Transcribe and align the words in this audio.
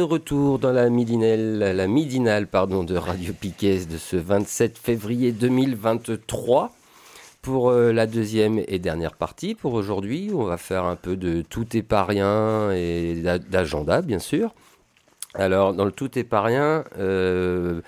Retour 0.00 0.58
dans 0.58 0.72
la 0.72 0.90
midinale, 0.90 1.58
la 1.58 1.86
midinale 1.86 2.46
pardon, 2.46 2.84
de 2.84 2.96
Radio 2.96 3.32
Piquet 3.32 3.84
de 3.86 3.98
ce 3.98 4.16
27 4.16 4.78
février 4.78 5.32
2023 5.32 6.72
pour 7.42 7.70
euh, 7.70 7.92
la 7.92 8.06
deuxième 8.06 8.62
et 8.68 8.78
dernière 8.78 9.14
partie 9.14 9.54
pour 9.54 9.74
aujourd'hui. 9.74 10.30
On 10.32 10.44
va 10.44 10.56
faire 10.56 10.84
un 10.84 10.96
peu 10.96 11.16
de 11.16 11.42
tout 11.42 11.76
est 11.76 11.82
pas 11.82 12.04
rien 12.04 12.70
et 12.72 13.22
d'agenda, 13.50 14.00
bien 14.02 14.18
sûr. 14.18 14.54
Alors, 15.34 15.74
dans 15.74 15.84
le 15.84 15.92
tout 15.92 16.18
est 16.18 16.24
pas 16.24 16.42
rien, 16.42 16.84
euh, 16.98 17.80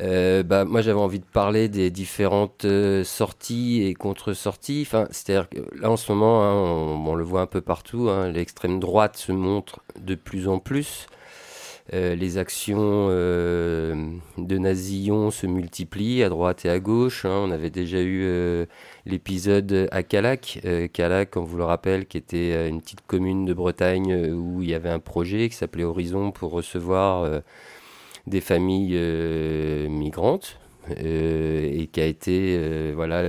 euh, 0.00 0.42
bah, 0.42 0.64
moi 0.64 0.82
j'avais 0.82 0.98
envie 0.98 1.20
de 1.20 1.24
parler 1.24 1.68
des 1.68 1.90
différentes 1.90 2.66
sorties 3.04 3.84
et 3.84 3.94
contre-sorties. 3.94 4.84
Enfin, 4.86 5.06
c'est-à-dire 5.10 5.48
là 5.78 5.90
en 5.90 5.96
ce 5.96 6.10
moment, 6.10 6.42
hein, 6.42 6.54
on, 7.06 7.14
le 7.14 7.24
voit 7.24 7.42
un 7.42 7.46
peu 7.46 7.60
partout, 7.60 8.08
hein, 8.08 8.28
l'extrême 8.28 8.80
droite 8.80 9.16
se 9.16 9.32
montre 9.32 9.80
de 10.00 10.14
plus 10.16 10.48
en 10.48 10.58
plus. 10.58 11.06
Euh, 11.94 12.14
les 12.14 12.36
actions 12.36 13.08
euh, 13.10 14.12
de 14.36 14.58
Nazillon 14.58 15.30
se 15.30 15.46
multiplient 15.46 16.22
à 16.22 16.28
droite 16.28 16.66
et 16.66 16.70
à 16.70 16.78
gauche. 16.78 17.24
Hein. 17.24 17.44
On 17.46 17.50
avait 17.50 17.70
déjà 17.70 17.98
eu 18.00 18.24
euh, 18.24 18.66
l'épisode 19.06 19.88
à 19.90 20.02
Calac. 20.02 20.60
Calac, 20.92 21.36
on 21.36 21.44
vous 21.44 21.56
le 21.56 21.64
rappelle, 21.64 22.06
qui 22.06 22.18
était 22.18 22.68
une 22.68 22.82
petite 22.82 23.06
commune 23.06 23.46
de 23.46 23.54
Bretagne 23.54 24.32
où 24.32 24.62
il 24.62 24.68
y 24.68 24.74
avait 24.74 24.90
un 24.90 24.98
projet 24.98 25.48
qui 25.48 25.56
s'appelait 25.56 25.84
Horizon 25.84 26.30
pour 26.30 26.50
recevoir 26.50 27.42
des 28.26 28.40
familles 28.40 28.98
migrantes 29.88 30.58
et 30.96 31.88
qui 31.92 32.00
a 32.00 32.06
été 32.06 32.92
voilà 32.92 33.22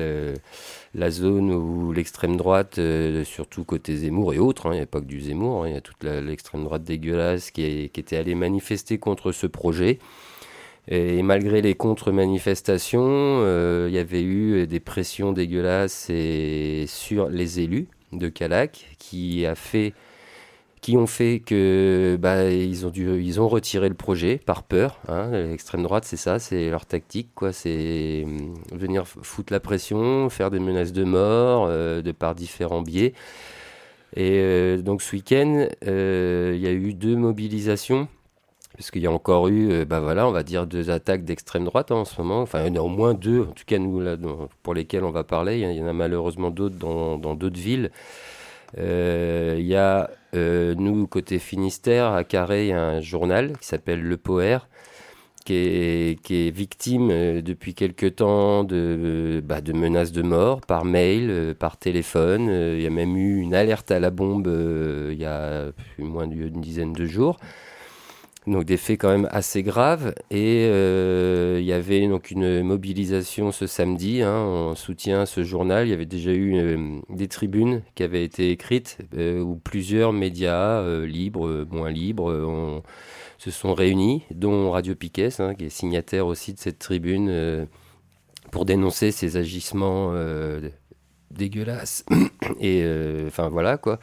la 0.95 1.11
zone 1.11 1.51
où 1.51 1.91
l'extrême 1.91 2.35
droite, 2.35 2.79
euh, 2.79 3.23
surtout 3.23 3.63
côté 3.63 3.95
Zemmour 3.95 4.33
et 4.33 4.39
autres, 4.39 4.67
hein, 4.67 4.71
il 4.73 4.77
n'y 4.77 4.81
a 4.81 4.87
pas 4.87 4.99
que 4.99 5.05
du 5.05 5.21
Zemmour, 5.21 5.63
hein, 5.63 5.69
il 5.69 5.73
y 5.73 5.77
a 5.77 5.81
toute 5.81 6.03
l'extrême 6.03 6.63
droite 6.63 6.83
dégueulasse 6.83 7.51
qui, 7.51 7.63
était 7.63 8.17
allée 8.17 8.35
manifester 8.35 8.97
contre 8.97 9.31
ce 9.31 9.47
projet. 9.47 9.99
Et, 10.87 11.21
malgré 11.21 11.61
les 11.61 11.75
contre-manifestations, 11.75 13.03
euh, 13.05 13.85
il 13.89 13.93
y 13.93 13.99
avait 13.99 14.23
eu 14.23 14.65
des 14.65 14.79
pressions 14.79 15.31
dégueulasses 15.31 16.09
sur 16.87 17.29
les 17.29 17.59
élus 17.59 17.87
de 18.11 18.27
Calac 18.27 18.95
qui 18.97 19.45
a 19.45 19.53
fait 19.53 19.93
qui 20.81 20.97
ont 20.97 21.08
fait 21.08 21.41
que 21.45 22.17
bah, 22.19 22.49
ils 22.49 22.85
ont 22.85 22.89
dû 22.89 23.22
ils 23.22 23.41
ont 23.41 23.47
retiré 23.47 23.89
le 23.89 23.95
projet 23.95 24.38
par 24.38 24.63
peur. 24.63 24.99
Hein. 25.08 25.31
L'extrême 25.31 25.83
droite, 25.83 26.05
c'est 26.05 26.17
ça, 26.17 26.39
c'est 26.39 26.69
leur 26.69 26.86
tactique, 26.86 27.30
quoi. 27.36 27.52
C'est 27.52 28.23
hum, 28.25 28.53
venir 28.71 29.05
foutre 29.08 29.52
la 29.52 29.59
pression, 29.59 30.30
faire 30.30 30.52
des 30.52 30.59
menaces 30.59 30.94
de 30.94 31.03
mort 31.03 31.67
euh, 31.67 32.02
de 32.02 32.11
par 32.11 32.36
différents 32.36 32.81
biais. 32.81 33.14
Et 34.15 34.39
euh, 34.39 34.77
donc 34.77 35.02
ce 35.02 35.15
week-end, 35.15 35.67
euh, 35.87 36.53
il 36.55 36.61
y 36.61 36.67
a 36.67 36.71
eu 36.71 36.93
deux 36.93 37.15
mobilisations. 37.15 38.08
Parce 38.77 38.92
qu'il 38.92 39.02
y 39.02 39.08
a 39.08 39.11
encore 39.11 39.49
eu, 39.49 39.83
bah 39.83 39.99
voilà, 39.99 40.26
on 40.26 40.32
va 40.32 40.42
dire 40.42 40.65
deux 40.65 40.89
attaques 40.89 41.26
d'extrême 41.26 41.65
droite 41.65 41.92
en 41.92 42.05
ce 42.05 42.21
moment. 42.21 42.42
Enfin, 42.42 42.61
il 42.61 42.67
y 42.67 42.71
en 42.71 42.82
a 42.82 42.86
au 42.86 42.87
moins 42.87 43.14
deux, 43.14 43.42
en 43.42 43.52
tout 43.52 43.65
cas 43.65 43.77
nous 43.77 44.02
pour 44.64 44.73
lesquelles 44.73 45.03
on 45.03 45.11
va 45.11 45.26
parler. 45.26 45.59
Il 45.59 45.73
y 45.73 45.83
en 45.83 45.87
a 45.87 45.92
malheureusement 45.92 46.49
d'autres 46.49 46.77
dans 46.77 47.17
d'autres 47.17 47.59
villes. 47.59 47.92
Il 48.77 49.65
y 49.65 49.75
a 49.75 50.09
euh, 50.35 50.75
nous, 50.75 51.07
côté 51.07 51.39
Finistère, 51.39 52.13
à 52.13 52.23
Carré, 52.23 52.71
un 52.71 53.02
journal 53.02 53.57
qui 53.57 53.67
s'appelle 53.67 54.02
Le 54.02 54.17
Poer, 54.17 54.67
qui 55.45 55.55
est, 55.55 56.52
victime 56.55 57.09
euh, 57.11 57.41
depuis 57.41 57.73
quelque 57.73 58.05
temps 58.05 58.63
de, 58.63 59.41
bah, 59.43 59.61
de 59.61 59.73
menaces 59.73 60.11
de 60.11 60.21
mort 60.21 60.61
par 60.61 60.85
mail, 60.85 61.29
euh, 61.31 61.53
par 61.55 61.77
téléphone. 61.77 62.49
il 62.75 62.81
y 62.81 62.87
a 62.87 62.91
même 62.91 63.17
eu 63.17 63.39
une 63.39 63.55
alerte 63.55 63.89
à 63.91 63.99
la 63.99 64.11
bombe 64.11 64.47
il 65.11 65.17
y 65.17 65.25
a 65.25 65.71
moins 65.97 66.27
d'une 66.27 66.61
dizaine 66.61 66.93
de 66.93 67.05
jours. 67.05 67.37
Donc 68.49 68.65
des 68.65 68.77
faits 68.77 68.99
quand 68.99 69.10
même 69.10 69.27
assez 69.32 69.61
graves. 69.61 70.15
Et 70.32 70.65
euh, 70.67 71.58
il 71.60 71.65
y 71.65 71.71
avait 71.71 72.08
donc 72.08 72.32
une 72.32 72.64
mobilisation 72.64 73.52
ce 73.52 73.67
samedi 73.67 74.23
hein, 74.23 74.37
en 74.37 74.76
soutien 74.76 75.21
à 75.21 75.26
ce 75.27 75.43
journal. 75.43 75.86
Il 75.86 75.92
y 75.92 75.93
avait 75.93 76.08
déjà 76.08 76.32
eu 76.32 76.55
euh, 76.55 76.99
des 77.09 77.27
tribunes 77.27 77.83
qui 77.93 78.02
avaient 78.02 78.23
été 78.23 78.49
écrites 78.49 78.98
euh, 79.15 79.39
où 79.39 79.55
plusieurs 79.55 80.14
médias 80.14 80.83
libres, 81.05 81.67
moins 81.70 81.92
libres, 81.92 82.82
se 83.38 83.52
sont 83.52 83.76
réunis, 83.76 84.23
dont 84.32 84.71
Radio 84.71 84.95
Piquet, 84.95 85.30
hein, 85.39 85.54
qui 85.54 85.65
est 85.65 85.70
signataire 85.70 86.26
aussi 86.26 86.54
de 86.54 86.59
cette 86.59 86.80
tribune, 86.80 87.67
pour 88.52 88.65
dénoncer 88.65 89.11
ces 89.11 89.38
agissements 89.38 90.11
dégueulasses. 91.30 92.04
Et 92.59 92.83
enfin 93.27 93.49
voilà 93.49 93.77
quoi 93.77 93.99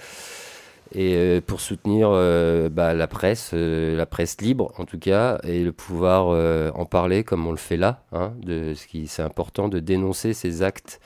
et 0.93 1.15
euh, 1.15 1.41
pour 1.41 1.61
soutenir 1.61 2.09
euh, 2.11 2.69
bah, 2.69 2.95
la 2.95 3.07
presse, 3.07 3.51
euh, 3.55 3.97
la 3.97 4.07
presse 4.07 4.41
libre 4.41 4.73
en 4.79 4.85
tout 4.85 4.99
cas, 4.99 5.39
et 5.43 5.63
le 5.65 5.73
pouvoir 5.73 6.29
en 6.77 6.85
parler 6.85 7.25
comme 7.25 7.47
on 7.47 7.51
le 7.51 7.57
fait 7.57 7.77
là. 7.77 8.03
Hein, 8.13 8.33
de 8.43 8.75
ce 8.75 8.87
qui 8.87 9.07
c'est 9.07 9.23
important 9.23 9.69
de 9.69 9.79
dénoncer 9.79 10.35
ces 10.35 10.63
actes 10.63 11.01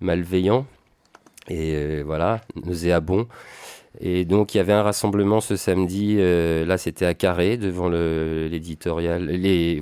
malveillants 0.00 0.66
et 1.48 2.02
voilà 2.02 2.40
nauséabonds 2.64 3.26
et 4.00 4.24
donc 4.24 4.54
il 4.54 4.58
y 4.58 4.60
avait 4.60 4.72
un 4.72 4.82
rassemblement 4.82 5.40
ce 5.40 5.56
samedi, 5.56 6.16
euh, 6.18 6.64
là 6.64 6.78
c'était 6.78 7.04
à 7.04 7.14
Carré, 7.14 7.56
devant 7.56 7.88
l'éditorial, 7.88 9.28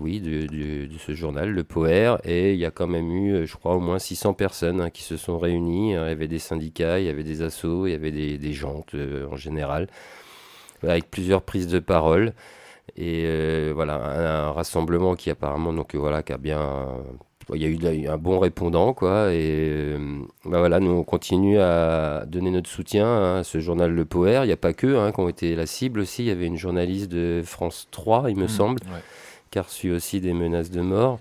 oui, 0.00 0.21
de, 0.21 0.88
ce 0.99 1.15
journal, 1.15 1.50
le 1.50 1.65
Poer, 1.65 2.19
et 2.25 2.54
il 2.54 2.59
y 2.59 2.65
a 2.65 2.71
quand 2.71 2.87
même 2.87 3.10
eu, 3.10 3.34
euh, 3.34 3.47
je 3.47 3.54
crois, 3.56 3.75
au 3.75 3.81
moins 3.81 3.99
600 3.99 4.32
personnes 4.32 4.81
hein, 4.81 4.91
qui 4.91 5.03
se 5.03 5.19
sont 5.19 5.38
réunies. 5.38 5.91
Il 5.91 5.94
y 5.94 5.97
avait 5.97 6.28
des 6.28 6.38
syndicats, 6.38 6.99
il 6.99 7.04
y 7.06 7.10
avait 7.10 7.25
des 7.25 7.43
assos, 7.43 7.87
il 7.87 7.93
y 7.93 7.94
avait 7.94 8.10
des, 8.10 8.53
jantes 8.54 8.94
euh, 8.94 9.27
en 9.31 9.37
général, 9.37 9.87
avec 10.83 11.10
plusieurs 11.10 11.43
prises 11.43 11.69
de 11.69 11.78
parole. 11.78 12.33
Et 12.97 13.72
voilà, 13.72 13.97
un, 13.97 14.48
un, 14.48 14.53
rassemblement 14.53 15.16
qui 15.16 15.31
apparemment, 15.31 15.72
donc 15.72 15.94
voilà, 15.94 16.22
qui 16.22 16.33
a 16.33 16.38
bien 16.38 16.88
il 17.55 17.62
y 17.62 17.87
a 17.87 17.93
eu 17.93 18.09
un 18.09 18.19
bon 18.19 18.41
répondant, 18.41 18.93
quoi. 18.93 19.33
Et 19.33 19.71
euh, 19.71 20.19
bah 20.45 20.59
voilà, 20.59 20.81
nous 20.81 20.91
on 20.91 21.05
continue 21.05 21.61
à 21.61 22.25
donner 22.27 22.51
notre 22.51 22.69
soutien 22.69 23.07
hein, 23.07 23.37
à 23.39 23.45
ce 23.45 23.61
journal 23.61 23.93
Le 23.93 24.05
Poer. 24.05 24.43
Il 24.43 24.47
n'y 24.47 24.53
a 24.53 24.57
pas 24.57 24.73
que 24.73 24.97
hein, 24.97 25.12
qui 25.12 25.21
ont 25.21 25.29
été 25.29 25.55
la 25.55 25.67
cible 25.67 26.01
aussi. 26.01 26.25
Il 26.25 26.27
y 26.27 26.31
avait 26.31 26.47
une 26.47 26.57
journaliste 26.57 27.11
de 27.11 27.43
France 27.45 27.87
3, 27.93 28.31
il 28.31 28.37
me 28.37 28.45
mmh, 28.45 28.49
semble, 28.49 28.81
qui 29.51 29.59
a 29.59 29.62
reçu 29.62 29.93
aussi 29.93 30.21
des 30.21 30.33
menaces 30.33 30.71
de 30.71 30.81
mort. 30.81 31.21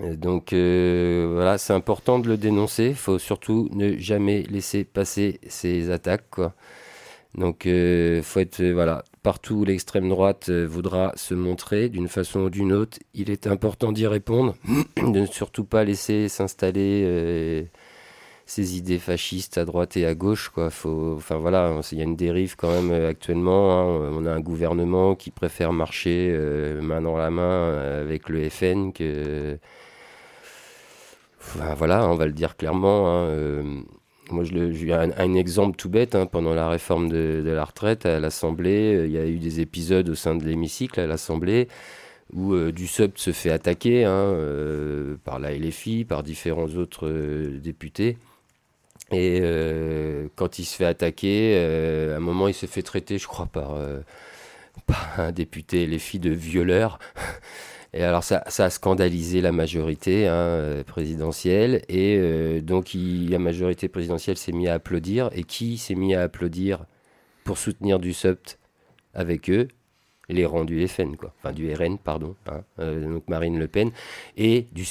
donc 0.00 0.52
euh, 0.52 1.30
voilà, 1.34 1.58
c'est 1.58 1.72
important 1.72 2.20
de 2.20 2.28
le 2.28 2.36
dénoncer. 2.36 2.90
Il 2.90 2.94
faut 2.94 3.18
surtout 3.18 3.68
ne 3.72 3.96
jamais 3.96 4.42
laisser 4.42 4.84
passer 4.84 5.40
ces 5.48 5.90
attaques, 5.90 6.30
quoi. 6.30 6.54
Donc, 7.34 7.66
euh, 7.66 8.22
faut 8.22 8.40
être 8.40 8.62
voilà 8.64 9.04
partout 9.22 9.56
où 9.56 9.64
l'extrême 9.64 10.08
droite 10.08 10.48
euh, 10.48 10.66
voudra 10.66 11.12
se 11.16 11.34
montrer 11.34 11.88
d'une 11.88 12.08
façon 12.08 12.40
ou 12.40 12.50
d'une 12.50 12.72
autre, 12.72 12.98
il 13.14 13.30
est 13.30 13.46
important 13.46 13.92
d'y 13.92 14.06
répondre, 14.06 14.54
de 14.96 15.20
ne 15.20 15.26
surtout 15.26 15.64
pas 15.64 15.84
laisser 15.84 16.28
s'installer 16.28 17.02
euh, 17.04 17.62
ces 18.46 18.76
idées 18.76 18.98
fascistes 18.98 19.58
à 19.58 19.64
droite 19.64 19.96
et 19.96 20.06
à 20.06 20.14
gauche. 20.14 20.50
Enfin 20.56 21.36
voilà, 21.36 21.80
il 21.92 21.98
y 21.98 22.00
a 22.00 22.04
une 22.04 22.16
dérive 22.16 22.56
quand 22.56 22.70
même 22.70 22.90
euh, 22.90 23.10
actuellement. 23.10 23.72
Hein. 23.80 24.10
On 24.12 24.26
a 24.26 24.32
un 24.32 24.40
gouvernement 24.40 25.14
qui 25.14 25.30
préfère 25.30 25.72
marcher 25.72 26.36
main 26.80 27.00
dans 27.02 27.16
la 27.16 27.30
main 27.30 27.78
avec 28.00 28.28
le 28.28 28.48
FN 28.48 28.92
que. 28.92 29.58
Enfin, 31.42 31.74
voilà, 31.74 32.06
on 32.08 32.16
va 32.16 32.26
le 32.26 32.32
dire 32.32 32.56
clairement. 32.56 33.08
Hein, 33.08 33.84
moi, 34.32 34.44
je, 34.44 34.92
un, 34.92 35.10
un, 35.16 35.34
exemple 35.34 35.76
tout 35.76 35.88
bête. 35.88 36.14
Hein, 36.14 36.26
pendant 36.26 36.54
la 36.54 36.68
réforme 36.68 37.08
de, 37.08 37.42
la 37.44 37.64
retraite 37.64 38.06
à 38.06 38.20
l'Assemblée, 38.20 38.94
euh, 38.94 39.06
il 39.06 39.12
y 39.12 39.18
a 39.18 39.26
eu 39.26 39.38
des 39.38 39.60
épisodes 39.60 40.08
au 40.08 40.14
sein 40.14 40.34
de 40.34 40.44
l'hémicycle 40.44 41.00
à 41.00 41.06
l'Assemblée 41.06 41.68
où 42.32 42.54
euh, 42.54 42.72
se 42.86 43.32
fait 43.32 43.50
attaquer 43.50 44.04
hein, 44.04 44.10
euh, 44.10 45.16
par 45.24 45.38
la 45.38 45.52
LFI, 45.52 46.04
par 46.04 46.22
différents 46.22 46.68
autres 46.68 47.08
députés. 47.58 48.18
Et 49.12 49.42
quand 50.36 50.60
il 50.60 50.64
se 50.64 50.76
fait 50.76 50.84
attaquer, 50.84 51.58
à 51.58 52.16
un 52.16 52.20
moment, 52.20 52.46
il 52.46 52.54
se 52.54 52.66
fait 52.66 52.82
traiter, 52.82 53.18
je 53.18 53.26
crois, 53.26 53.46
par, 53.46 53.76
par 54.86 55.18
un 55.18 55.32
député 55.32 55.84
LFI 55.84 56.20
de 56.20 56.30
violeur. 56.30 57.00
Et 57.92 58.04
alors 58.04 58.22
ça, 58.24 58.44
a 58.46 58.70
scandalisé 58.70 59.40
la 59.40 59.52
majorité 59.52 60.28
hein, 60.28 60.82
présidentielle 60.86 61.82
et 61.88 62.60
donc 62.62 62.90
la 62.94 63.38
majorité 63.38 63.88
présidentielle 63.88 64.36
s'est 64.36 64.52
mise 64.52 64.68
à 64.68 64.74
applaudir 64.74 65.30
et 65.32 65.42
qui 65.42 65.76
s'est 65.76 65.96
mis 65.96 66.14
à 66.14 66.22
applaudir 66.22 66.84
pour 67.44 67.58
soutenir 67.58 67.98
du 67.98 68.14
avec 69.14 69.50
eux? 69.50 69.68
Les 70.28 70.46
rangs 70.46 70.64
du 70.64 70.86
FN, 70.86 71.16
quoi. 71.16 71.34
Enfin, 71.38 71.52
du 71.52 71.74
RN, 71.74 71.98
pardon. 71.98 72.36
Hein, 72.46 72.62
donc 72.78 73.26
Marine 73.26 73.58
Le 73.58 73.66
Pen. 73.66 73.90
Et 74.36 74.68
du 74.70 74.86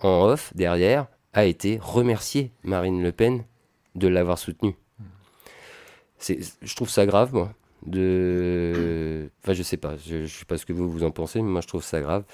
en 0.00 0.24
off, 0.24 0.52
derrière, 0.56 1.06
a 1.32 1.44
été 1.44 1.78
remercié 1.80 2.50
Marine 2.64 3.00
Le 3.00 3.12
Pen 3.12 3.44
de 3.94 4.08
l'avoir 4.08 4.36
soutenu. 4.36 4.74
Je 6.18 6.74
trouve 6.74 6.90
ça 6.90 7.06
grave, 7.06 7.32
moi. 7.32 7.54
De... 7.86 9.28
Enfin, 9.42 9.52
je 9.52 9.62
sais 9.62 9.76
pas, 9.76 9.96
je, 10.06 10.16
ne 10.16 10.26
sais 10.26 10.46
pas 10.46 10.56
ce 10.56 10.64
que 10.64 10.72
vous 10.72 10.90
vous 10.90 11.04
en 11.04 11.10
pensez, 11.10 11.42
mais 11.42 11.50
moi 11.50 11.60
je 11.60 11.68
trouve 11.68 11.84
ça 11.84 12.00
grave. 12.00 12.24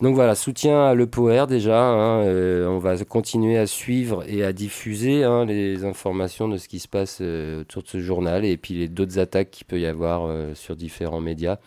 Donc 0.00 0.14
voilà, 0.14 0.34
soutien 0.34 0.86
à 0.86 0.94
Le 0.94 1.06
Power 1.06 1.44
déjà. 1.46 1.78
Hein, 1.78 2.22
euh, 2.22 2.66
on 2.66 2.78
va 2.78 2.96
continuer 3.04 3.58
à 3.58 3.66
suivre 3.66 4.24
et 4.26 4.44
à 4.44 4.54
diffuser 4.54 5.24
hein, 5.24 5.44
les 5.44 5.84
informations 5.84 6.48
de 6.48 6.56
ce 6.56 6.68
qui 6.68 6.78
se 6.78 6.88
passe 6.88 7.18
euh, 7.20 7.60
autour 7.60 7.82
de 7.82 7.88
ce 7.88 8.00
journal 8.00 8.46
et 8.46 8.56
puis 8.56 8.74
les 8.74 8.88
d'autres 8.88 9.18
attaques 9.18 9.50
qu'il 9.50 9.66
peut 9.66 9.78
y 9.78 9.86
avoir 9.86 10.24
euh, 10.26 10.54
sur 10.54 10.74
différents 10.74 11.20
médias. 11.20 11.58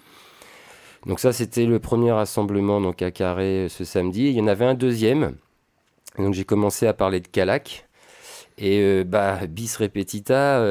Donc 1.06 1.20
ça, 1.20 1.32
c'était 1.32 1.66
le 1.66 1.80
premier 1.80 2.12
rassemblement 2.12 2.82
donc 2.82 3.04
à 3.04 3.12
Carré 3.12 3.68
ce 3.70 3.84
samedi. 3.84 4.30
Il 4.30 4.34
y 4.34 4.42
en 4.42 4.48
avait 4.48 4.66
un 4.66 4.74
deuxième. 4.74 5.36
Donc 6.18 6.34
j'ai 6.34 6.44
commencé 6.44 6.88
à 6.88 6.94
parler 6.94 7.20
de 7.20 7.28
Calac. 7.28 7.84
Et 8.60 9.04
bah, 9.04 9.46
bis 9.46 9.78
repetita, 9.78 10.64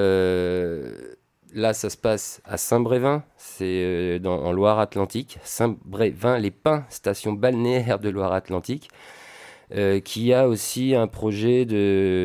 là 1.55 1.73
ça 1.73 1.91
se 1.91 1.97
passe 1.97 2.41
à 2.45 2.57
Saint-Brévin, 2.57 3.23
c'est 3.37 3.65
euh, 3.65 4.19
en 4.25 4.53
Loire-Atlantique. 4.53 5.39
Saint-Brévin, 5.43 6.39
les 6.39 6.51
Pins, 6.51 6.85
station 6.89 7.33
balnéaire 7.33 7.99
de 7.99 8.09
Loire-Atlantique, 8.09 8.89
qui 10.05 10.33
a 10.33 10.49
aussi 10.49 10.95
un 10.95 11.09
projet 11.09 11.65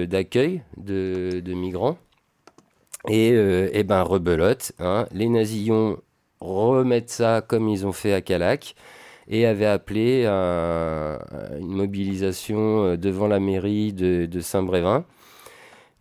d'accueil 0.06 0.62
de, 0.78 1.42
migrants. 1.48 1.98
Et, 3.10 3.30
et 3.30 3.84
ben 3.84 4.04
rebelote, 4.04 4.74
hein, 4.78 5.08
les 5.12 5.28
nazillons 5.28 5.98
remettent 6.40 7.10
ça 7.10 7.42
comme 7.42 7.68
ils 7.68 7.88
ont 7.88 7.92
fait 7.92 8.14
à 8.14 8.22
Calac 8.22 8.76
et 9.28 9.48
avait 9.48 9.66
appelé 9.66 10.28
une 10.28 11.74
mobilisation 11.74 12.96
devant 12.96 13.28
la 13.28 13.40
mairie 13.40 13.92
de 13.92 14.40
Saint-Brévin. 14.40 15.04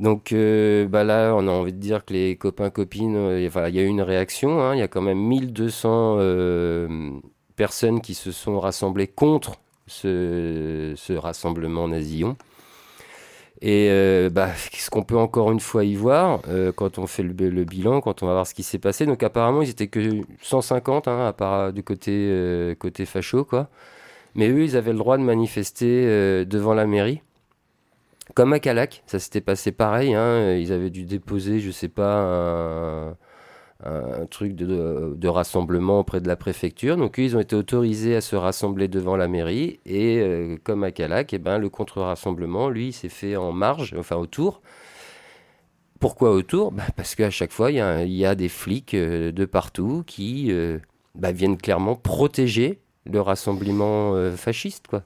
Donc 0.00 0.32
euh, 0.32 0.88
bah 0.88 1.05
là, 1.05 1.35
on 1.37 1.47
a 1.47 1.50
envie 1.50 1.75
de 1.75 1.79
dire 1.79 2.06
que 2.06 2.14
les 2.14 2.37
copains, 2.37 2.70
copines, 2.70 3.17
euh, 3.17 3.38
il 3.38 3.75
y 3.75 3.79
a 3.79 3.82
eu 3.82 3.87
une 3.87 4.00
réaction. 4.00 4.62
Hein. 4.62 4.75
Il 4.75 4.79
y 4.79 4.82
a 4.82 4.88
quand 4.88 5.02
même 5.02 5.19
1200 5.19 6.17
euh, 6.19 7.11
personnes 7.55 8.00
qui 8.00 8.14
se 8.14 8.32
sont 8.32 8.58
rassemblées 8.58 9.06
contre 9.08 9.56
ce, 9.87 10.94
rassemblement 11.17 11.87
nazillon. 11.87 12.37
Et 13.62 13.91
bah, 14.32 14.49
ce 14.73 14.88
qu'on 14.88 15.02
peut 15.02 15.19
encore 15.19 15.52
une 15.52 15.61
fois 15.61 15.85
y 15.85 15.94
voir, 15.94 16.41
quand 16.76 16.99
on 16.99 17.06
fait 17.06 17.23
le, 17.23 17.64
bilan, 17.64 18.00
quand 18.00 18.23
on 18.23 18.26
va 18.26 18.32
voir 18.32 18.46
ce 18.46 18.55
qui 18.55 18.62
s'est 18.62 18.79
passé, 18.79 19.05
donc 19.05 19.23
apparemment 19.23 19.61
ils 19.61 19.69
étaient 19.69 19.88
que 19.88 20.23
150 20.41 21.08
hein, 21.08 21.26
à 21.26 21.35
part 21.35 21.70
du 21.75 21.82
côté, 21.82 22.75
côté 22.79 23.05
facho, 23.05 23.44
quoi. 23.44 23.69
Mais 24.35 24.49
eux, 24.49 24.62
ils 24.62 24.76
avaient 24.79 24.93
le 24.93 24.99
droit 24.99 25.19
de 25.19 25.23
manifester 25.25 26.06
devant 26.46 26.73
la 26.73 26.87
mairie. 26.87 27.20
Comme 28.41 28.55
à 28.55 28.59
Calac, 28.59 29.03
ça 29.05 29.19
s'était 29.19 29.43
passé 29.43 29.71
pareil. 29.71 30.15
Hein, 30.15 30.55
ils 30.55 30.73
avaient 30.73 30.89
dû 30.89 31.05
déposer, 31.05 31.61
je 31.61 31.71
sais 31.71 31.89
pas, 31.89 33.15
un, 33.85 34.27
truc 34.31 34.55
de, 34.55 35.29
rassemblement 35.29 35.99
auprès 36.01 36.23
de 36.23 36.27
la 36.27 36.37
préfecture. 36.37 36.97
Donc 36.97 37.19
ils 37.19 37.37
ont 37.37 37.41
été 37.41 37.55
autorisés 37.55 38.17
à 38.17 38.23
se 38.23 38.37
rassembler 38.37 38.89
devant 38.89 39.15
la 39.15 39.29
mairie. 39.29 39.79
Et 39.85 40.21
euh, 40.21 40.57
comme 40.65 40.85
à 40.85 40.91
Calac, 40.91 41.35
eh 41.35 41.39
ben, 41.39 41.59
le 41.59 41.69
contre-rassemblement, 41.69 42.71
lui, 42.71 42.95
s'est 42.95 43.11
fait 43.11 43.37
en 43.37 43.53
marge, 43.53 43.95
enfin 43.99 44.17
autour. 44.17 44.63
Pourquoi 45.99 46.31
autour? 46.31 46.73
Bah, 46.73 46.85
Parce 46.97 47.15
qu'à 47.15 47.29
chaque 47.29 47.53
fois, 47.53 47.71
il 47.71 47.77
y, 47.77 48.25
a 48.25 48.35
des 48.35 48.49
flics 48.49 48.95
euh, 48.95 49.33
de 49.33 49.45
partout 49.45 50.03
qui 50.07 50.47
euh, 50.49 50.79
bah, 51.15 51.31
viennent 51.31 51.59
clairement 51.59 51.95
protéger 51.95 52.79
le 53.05 53.21
rassemblement 53.21 54.15
fasciste. 54.35 54.87
quoi. 54.89 55.03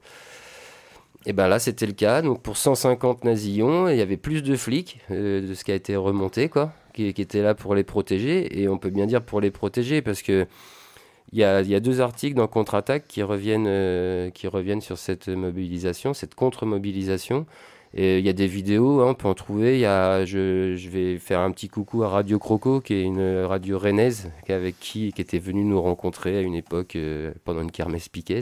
Et 1.27 1.33
bien 1.33 1.49
là, 1.49 1.59
c'était 1.59 1.87
le 1.87 1.93
cas. 1.93 2.23
Donc 2.23 2.43
pour 2.43 2.57
150 2.57 3.25
nazillons, 3.25 3.89
il 3.89 3.97
y 3.97 4.03
avait 4.03 4.17
plus 4.17 4.43
de 4.43 4.57
flics 4.57 5.01
euh, 5.11 5.47
de 5.47 5.55
ce 5.55 5.65
qui 5.65 5.73
a 5.73 5.75
été 5.75 5.97
remonté, 5.97 6.49
quoi, 6.49 6.73
qui, 6.93 7.07
étaient 7.07 7.43
là 7.43 7.55
pour 7.55 7.75
les 7.75 7.85
protéger. 7.85 8.61
Et 8.61 8.69
on 8.69 8.79
peut 8.79 8.91
bien 8.91 9.07
dire 9.07 9.23
pour 9.23 9.41
les 9.41 9.51
protéger 9.51 10.03
parce 10.03 10.23
que 10.23 10.47
il 11.33 11.39
y 11.41 11.45
a, 11.45 11.81
deux 11.81 12.01
articles 12.01 12.37
dans 12.37 12.47
Contre-attaque 12.47 13.09
qui 13.09 13.23
reviennent, 13.23 13.67
euh, 13.67 14.31
qui 14.31 14.47
reviennent 14.47 14.83
sur 14.83 14.99
cette 14.99 15.29
mobilisation, 15.29 16.15
cette 16.15 16.37
contre-mobilisation. 16.37 17.47
Et 17.97 18.19
il 18.19 18.27
y 18.27 18.29
a 18.29 18.33
des 18.33 18.47
vidéos, 18.47 19.01
hein, 19.01 19.07
on 19.11 19.15
peut 19.15 19.27
en 19.27 19.35
trouver. 19.35 19.81
Y 19.81 19.87
a, 19.87 20.25
je, 20.25 20.75
vais 20.89 21.19
faire 21.19 21.41
un 21.41 21.51
petit 21.51 21.69
coucou 21.69 22.05
à 22.05 22.09
Radio 22.09 22.39
Croco, 22.39 22.81
qui 22.81 22.95
est 22.95 23.03
une 23.03 23.43
radio 23.45 23.79
rennaise, 23.79 24.31
avec 24.49 24.79
qui, 24.79 25.13
qui 25.13 25.21
était 25.21 25.39
venue 25.39 25.65
nous 25.65 25.81
rencontrer 25.81 26.37
à 26.37 26.41
une 26.41 26.55
époque 26.55 26.95
euh, 26.97 27.33
pendant 27.45 27.63
une 27.63 27.71
kermesse 27.71 28.09
Piquet. 28.09 28.41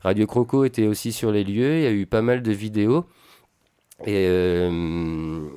Radio 0.00 0.26
Croco 0.26 0.64
était 0.64 0.86
aussi 0.86 1.12
sur 1.12 1.30
les 1.30 1.44
lieux, 1.44 1.76
il 1.76 1.82
y 1.82 1.86
a 1.86 1.90
eu 1.90 2.06
pas 2.06 2.22
mal 2.22 2.42
de 2.42 2.52
vidéos. 2.52 3.04
Et, 4.06 4.26
euh, 4.28 5.48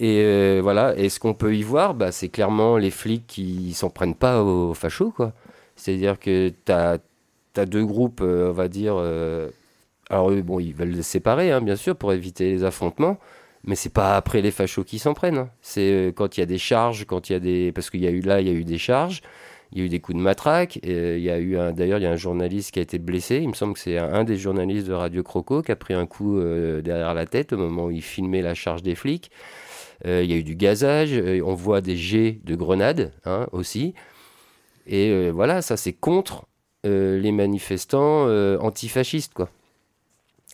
euh, 0.00 0.60
voilà, 0.62 0.96
et 0.96 1.08
ce 1.08 1.20
qu'on 1.20 1.34
peut 1.34 1.54
y 1.54 1.62
voir, 1.62 1.94
bah, 1.94 2.10
c'est 2.10 2.28
clairement 2.28 2.76
les 2.76 2.90
flics 2.90 3.26
qui 3.26 3.72
s'en 3.72 3.88
prennent 3.88 4.16
pas 4.16 4.42
aux, 4.42 4.74
fachos. 4.74 5.12
quoi. 5.12 5.32
C'est-à-dire 5.76 6.18
que 6.18 6.52
tu 6.64 6.72
as, 6.72 6.98
deux 7.66 7.84
groupes, 7.84 8.20
euh, 8.22 8.50
on 8.50 8.52
va 8.52 8.68
dire. 8.68 8.96
alors, 10.10 10.30
bon, 10.42 10.58
ils 10.58 10.74
veulent 10.74 10.90
les 10.90 11.02
séparer, 11.02 11.52
hein, 11.52 11.60
bien 11.60 11.76
sûr, 11.76 11.94
pour 11.96 12.12
éviter 12.12 12.50
les 12.50 12.64
affrontements. 12.64 13.18
Mais 13.64 13.74
c'est 13.74 13.92
pas 13.92 14.16
après 14.16 14.40
les 14.40 14.50
fachos 14.50 14.84
qui 14.84 14.98
s'en 14.98 15.14
prennent. 15.14 15.38
Hein. 15.38 15.50
C'est 15.62 16.12
quand 16.16 16.36
il 16.36 16.40
y 16.40 16.42
a 16.42 16.46
des 16.46 16.58
charges, 16.58 17.04
quand 17.06 17.30
il 17.30 17.32
y 17.34 17.36
a 17.36 17.40
des. 17.40 17.72
Parce 17.72 17.90
qu'il 17.90 18.00
y 18.02 18.06
a 18.06 18.10
eu 18.10 18.20
là, 18.20 18.40
il 18.40 18.48
y 18.48 18.50
a 18.50 18.54
eu 18.54 18.64
des 18.64 18.78
charges. 18.78 19.22
Il 19.72 19.78
y 19.78 19.82
a 19.82 19.84
eu 19.84 19.88
des 19.88 20.00
coups 20.00 20.16
de 20.16 20.22
matraque. 20.22 20.78
Et 20.82 21.16
il 21.16 21.22
y 21.22 21.30
a 21.30 21.38
eu 21.38 21.56
d'ailleurs, 21.72 21.98
il 21.98 22.02
y 22.02 22.06
a 22.06 22.10
un 22.10 22.16
journaliste 22.16 22.72
qui 22.72 22.78
a 22.78 22.82
été 22.82 22.98
blessé. 22.98 23.36
Il 23.36 23.48
me 23.48 23.54
semble 23.54 23.74
que 23.74 23.80
c'est 23.80 23.98
un, 23.98 24.24
des 24.24 24.36
journalistes 24.36 24.86
de 24.86 24.92
Radio 24.92 25.22
Croco 25.22 25.62
qui 25.62 25.72
a 25.72 25.76
pris 25.76 25.94
un 25.94 26.06
coup 26.06 26.38
euh, 26.38 26.80
derrière 26.80 27.14
la 27.14 27.26
tête 27.26 27.52
au 27.52 27.58
moment 27.58 27.86
où 27.86 27.90
il 27.90 28.02
filmait 28.02 28.42
la 28.42 28.54
charge 28.54 28.82
des 28.82 28.94
flics. 28.94 29.30
Euh, 30.06 30.22
il 30.22 30.30
y 30.30 30.34
a 30.34 30.36
eu 30.36 30.44
du 30.44 30.54
gazage. 30.54 31.12
Euh, 31.12 31.40
on 31.44 31.54
voit 31.54 31.80
des 31.80 31.96
jets 31.96 32.40
de 32.44 32.54
grenades 32.54 33.12
hein, 33.24 33.46
aussi. 33.52 33.94
Et 34.86 35.30
voilà, 35.30 35.60
ça 35.60 35.76
c'est 35.76 35.92
contre 35.92 36.46
les 36.82 37.30
manifestants 37.30 38.26
antifascistes, 38.58 39.34
quoi, 39.34 39.50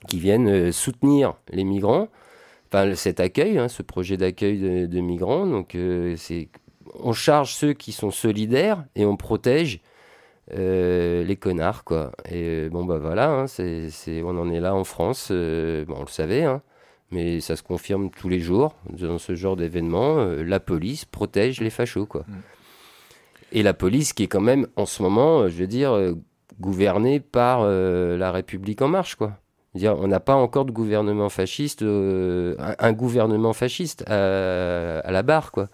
qui 0.08 0.18
viennent 0.18 0.72
soutenir 0.72 1.34
les 1.52 1.62
migrants. 1.62 2.08
Enfin, 2.66 2.96
cet 2.96 3.20
accueil, 3.20 3.58
hein, 3.58 3.68
ce 3.68 3.84
projet 3.84 4.16
d'accueil 4.16 4.58
de, 4.58 4.86
de, 4.86 5.00
migrants. 5.00 5.46
Donc, 5.46 5.76
c'est 6.16 6.48
on 7.00 7.12
charge 7.12 7.54
ceux 7.54 7.72
qui 7.72 7.92
sont 7.92 8.10
solidaires 8.10 8.84
et 8.94 9.04
on 9.04 9.16
protège 9.16 9.80
euh, 10.52 11.24
les 11.24 11.36
connards, 11.36 11.84
quoi. 11.84 12.12
Et 12.26 12.42
euh, 12.44 12.68
bon, 12.68 12.84
bah 12.84 12.98
voilà, 12.98 13.30
hein, 13.30 13.46
c'est, 13.46 13.90
on 14.22 14.38
en 14.38 14.50
est 14.50 14.60
là 14.60 14.74
en 14.74 14.84
France, 14.84 15.28
euh, 15.30 15.86
bon, 15.86 15.96
on 15.98 16.02
le 16.02 16.08
savait, 16.08 16.44
hein, 16.44 16.60
mais 17.10 17.40
ça 17.40 17.56
se 17.56 17.62
confirme 17.62 18.10
tous 18.10 18.28
les 18.28 18.40
jours 18.40 18.74
dans 18.90 19.16
ce 19.16 19.34
genre 19.34 19.56
d'événement. 19.56 20.16
la 20.24 20.60
police 20.60 21.06
protège 21.06 21.60
les 21.60 21.70
fachos, 21.70 22.06
quoi. 22.06 22.24
Mm. 22.28 22.32
Et 23.52 23.62
la 23.62 23.72
police 23.72 24.12
qui 24.12 24.24
est 24.24 24.28
quand 24.28 24.40
même, 24.40 24.66
en 24.76 24.84
ce 24.84 25.02
moment, 25.02 25.48
je 25.48 25.54
veux 25.54 25.66
dire, 25.66 26.14
gouvernée 26.60 27.20
par 27.20 27.64
la 27.64 28.32
République 28.32 28.82
en 28.82 28.88
marche, 28.88 29.14
quoi. 29.14 29.38
Dire, 29.74 29.96
on 29.98 30.08
n'a 30.08 30.20
pas 30.20 30.34
encore 30.34 30.64
de 30.64 30.72
gouvernement 30.72 31.28
fasciste, 31.28 31.82
un, 31.82 32.92
gouvernement 32.92 33.52
fasciste 33.52 34.04
à, 34.08 34.98
à 35.00 35.12
la 35.12 35.22
barre, 35.22 35.52
quoi. 35.52 35.68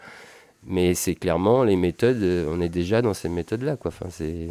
Mais 0.64 0.94
c'est 0.94 1.14
clairement 1.14 1.64
les 1.64 1.76
méthodes, 1.76 2.22
euh, 2.22 2.46
on 2.48 2.60
est 2.60 2.68
déjà 2.68 3.02
dans 3.02 3.14
ces 3.14 3.28
méthodes-là. 3.28 3.76
Quoi. 3.76 3.88
Enfin, 3.88 4.10
c'est... 4.10 4.48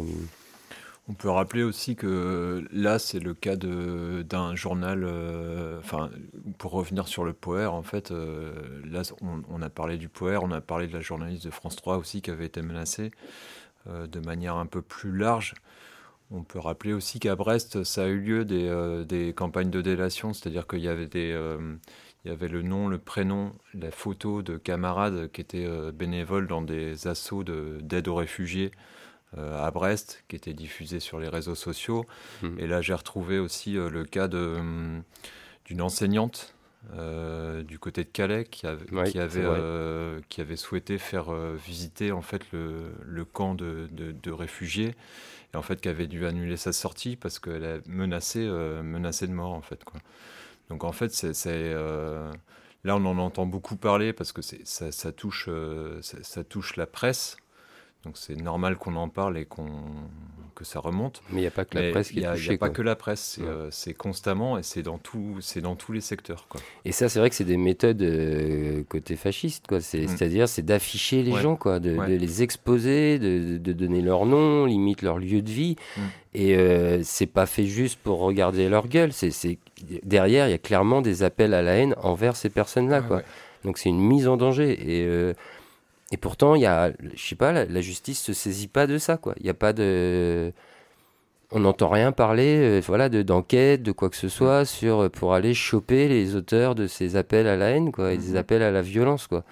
On 1.08 1.14
peut 1.14 1.30
rappeler 1.30 1.64
aussi 1.64 1.96
que 1.96 2.64
là, 2.72 3.00
c'est 3.00 3.18
le 3.18 3.34
cas 3.34 3.56
de, 3.56 4.24
d'un 4.28 4.54
journal. 4.54 5.02
Euh, 5.04 5.78
enfin, 5.80 6.10
pour 6.58 6.70
revenir 6.72 7.08
sur 7.08 7.24
le 7.24 7.32
Poer, 7.32 7.74
en 7.74 7.82
fait, 7.82 8.12
euh, 8.12 8.52
là, 8.84 9.02
on, 9.20 9.60
a 9.60 9.70
parlé 9.70 9.96
du 9.96 10.08
Poer, 10.08 10.42
on 10.42 10.52
a 10.52 10.60
parlé 10.60 10.86
de 10.86 10.92
la 10.92 11.00
journaliste 11.00 11.44
de 11.44 11.50
France 11.50 11.74
3 11.74 11.96
aussi 11.96 12.22
qui 12.22 12.30
avait 12.30 12.46
été 12.46 12.62
menacée 12.62 13.10
de 13.86 14.20
manière 14.20 14.56
un 14.56 14.66
peu 14.66 14.82
plus 14.82 15.10
large. 15.10 15.54
On 16.30 16.44
peut 16.44 16.58
rappeler 16.58 16.92
aussi 16.92 17.18
qu'à 17.18 17.34
Brest, 17.34 17.82
ça 17.82 18.04
a 18.04 18.06
eu 18.06 18.20
lieu 18.20 18.44
des, 18.44 19.04
des 19.08 19.32
campagnes 19.32 19.70
de 19.70 19.80
délation, 19.80 20.32
c'est-à-dire 20.34 20.66
qu'il 20.66 20.80
y 20.80 20.88
avait 20.88 21.08
des 21.08 21.34
il 22.24 22.30
y 22.30 22.34
avait 22.34 22.48
le 22.48 22.62
nom, 22.62 22.88
le 22.88 22.98
prénom, 22.98 23.52
la 23.72 23.90
photo 23.90 24.42
de 24.42 24.58
camarades 24.58 25.30
qui 25.32 25.40
étaient 25.40 25.64
euh, 25.66 25.90
bénévoles 25.90 26.46
dans 26.46 26.60
des 26.60 27.06
assauts 27.06 27.44
d'aide 27.44 28.08
aux 28.08 28.14
réfugiés 28.14 28.72
euh, 29.38 29.64
à 29.64 29.70
Brest, 29.70 30.22
qui 30.28 30.36
étaient 30.36 30.52
diffusés 30.52 31.00
sur 31.00 31.18
les 31.18 31.28
réseaux 31.28 31.54
sociaux. 31.54 32.04
Mmh. 32.42 32.58
Et 32.58 32.66
là, 32.66 32.82
j'ai 32.82 32.94
retrouvé 32.94 33.38
aussi 33.38 33.78
euh, 33.78 33.88
le 33.88 34.04
cas 34.04 34.28
hum, 34.28 35.02
d'une 35.64 35.82
enseignante 35.82 36.54
du 37.68 37.78
côté 37.78 38.04
de 38.04 38.08
Calais 38.08 38.46
qui, 38.46 38.66
avait, 38.66 39.10
qui, 39.10 39.18
avait, 39.18 39.46
qui 40.30 40.40
avait 40.40 40.56
souhaité 40.56 40.96
faire 40.96 41.30
visiter 41.52 42.10
en 42.10 42.22
fait 42.22 42.40
le, 42.52 42.94
le 43.04 43.24
camp 43.26 43.54
de, 43.54 43.86
de, 43.92 44.30
réfugiés 44.32 44.94
et 45.52 45.56
en 45.58 45.60
fait 45.60 45.78
qui 45.78 45.90
avait 45.90 46.06
dû 46.06 46.24
annuler 46.24 46.56
sa 46.56 46.72
sortie 46.72 47.16
parce 47.16 47.38
qu'elle 47.38 47.66
a 47.66 47.78
menacé, 47.86 48.40
menacé 48.82 49.26
de 49.26 49.32
mort 49.34 49.52
en 49.52 49.60
fait 49.60 49.84
quoi. 49.84 50.00
Donc 50.70 50.84
en 50.84 50.92
fait 50.92 51.12
c'est 51.12 51.74
là 52.84 52.96
on 52.96 53.04
en 53.04 53.18
entend 53.18 53.44
beaucoup 53.44 53.76
parler 53.76 54.14
parce 54.14 54.32
que 54.32 54.40
ça, 54.40 54.90
ça, 54.90 55.12
touche 55.12 55.50
ça, 56.00 56.44
touche 56.44 56.76
la 56.76 56.86
presse. 56.86 57.36
Donc 58.04 58.16
c'est 58.16 58.36
normal 58.36 58.78
qu'on 58.78 58.96
en 58.96 59.10
parle 59.10 59.36
et 59.36 59.44
qu'on 59.44 59.82
que 60.54 60.64
ça 60.64 60.80
remonte. 60.80 61.22
Mais 61.30 61.38
il 61.38 61.42
n'y 61.42 61.46
a 61.46 61.50
pas 61.50 61.64
que 61.64 61.78
la 61.78 61.90
presse 61.90 62.10
qui 62.10 62.20
est 62.20 62.30
touchée. 62.30 62.44
Il 62.44 62.48
n'y 62.50 62.54
a, 62.54 62.58
pas 62.58 62.70
que 62.70 62.82
la 62.82 62.96
presse, 62.96 63.38
euh, 63.40 63.68
c'est 63.70 63.94
constamment 63.94 64.58
et 64.58 64.62
c'est 64.62 64.82
dans, 64.82 64.98
tout, 64.98 65.38
dans 65.62 65.76
tous 65.76 65.92
les 65.92 66.00
secteurs. 66.00 66.46
Quoi. 66.48 66.60
Et 66.84 66.92
ça, 66.92 67.08
c'est 67.08 67.18
vrai 67.18 67.30
que 67.30 67.36
c'est 67.36 67.44
des 67.44 67.56
méthodes 67.56 68.02
euh, 68.02 68.82
côté 68.88 69.16
fasciste. 69.16 69.70
Mm. 69.70 69.80
C'est-à-dire, 69.80 70.48
c'est 70.48 70.62
d'afficher 70.62 71.22
les 71.22 71.32
gens, 71.32 71.56
quoi, 71.56 71.80
de, 71.80 72.00
les 72.06 72.42
exposer, 72.42 73.18
de, 73.18 73.58
de, 73.58 73.72
donner 73.72 74.02
leur 74.02 74.26
nom, 74.26 74.66
limite 74.66 75.02
leur 75.02 75.18
lieu 75.18 75.42
de 75.42 75.50
vie. 75.50 75.76
Mm. 75.96 76.00
Et 76.34 76.56
euh, 76.56 77.00
c'est 77.02 77.26
pas 77.26 77.46
fait 77.46 77.66
juste 77.66 77.98
pour 78.02 78.20
regarder 78.20 78.68
leur 78.68 78.86
gueule. 78.86 79.12
C'est 79.12 79.58
Derrière, 80.02 80.46
il 80.46 80.50
y 80.50 80.54
a 80.54 80.58
clairement 80.58 81.00
des 81.00 81.22
appels 81.22 81.54
à 81.54 81.62
la 81.62 81.72
haine 81.72 81.94
envers 82.02 82.36
ces 82.36 82.50
personnes-là. 82.50 83.00
quoi. 83.02 83.22
Donc 83.64 83.78
c'est 83.78 83.88
une 83.88 84.00
mise 84.00 84.28
en 84.28 84.36
danger. 84.36 84.72
Et 84.72 85.04
euh, 85.06 85.34
et 86.10 86.16
pourtant, 86.16 86.54
il 86.56 86.62
y 86.62 86.66
a, 86.66 86.92
je 87.14 87.24
sais 87.24 87.36
pas, 87.36 87.52
la, 87.52 87.80
justice 87.80 88.20
se 88.20 88.32
saisit 88.32 88.68
pas 88.68 88.86
de 88.86 88.98
ça, 88.98 89.16
quoi. 89.16 89.34
Il 89.38 89.44
n'y 89.44 89.50
a 89.50 89.54
pas 89.54 89.72
de, 89.72 90.52
on 91.52 91.60
n'entend 91.60 91.88
rien 91.88 92.12
parler, 92.12 92.56
euh, 92.58 92.82
voilà, 92.84 93.08
de 93.08 93.22
d'enquête, 93.22 93.82
de 93.82 93.92
quoi 93.92 94.10
que 94.10 94.16
ce 94.16 94.28
soit 94.28 94.64
sur 94.64 95.00
euh, 95.00 95.08
pour 95.08 95.34
aller 95.34 95.54
choper 95.54 96.08
les 96.08 96.34
auteurs 96.34 96.74
de 96.74 96.86
ces 96.88 97.16
appels 97.16 97.46
à 97.46 97.56
la 97.56 97.70
haine, 97.70 97.92
quoi, 97.92 98.12
et 98.12 98.18
des 98.18 98.30
mhm. 98.30 98.36
appels 98.36 98.62
à 98.62 98.70
la 98.72 98.82
violence, 98.82 99.26
quoi. 99.28 99.44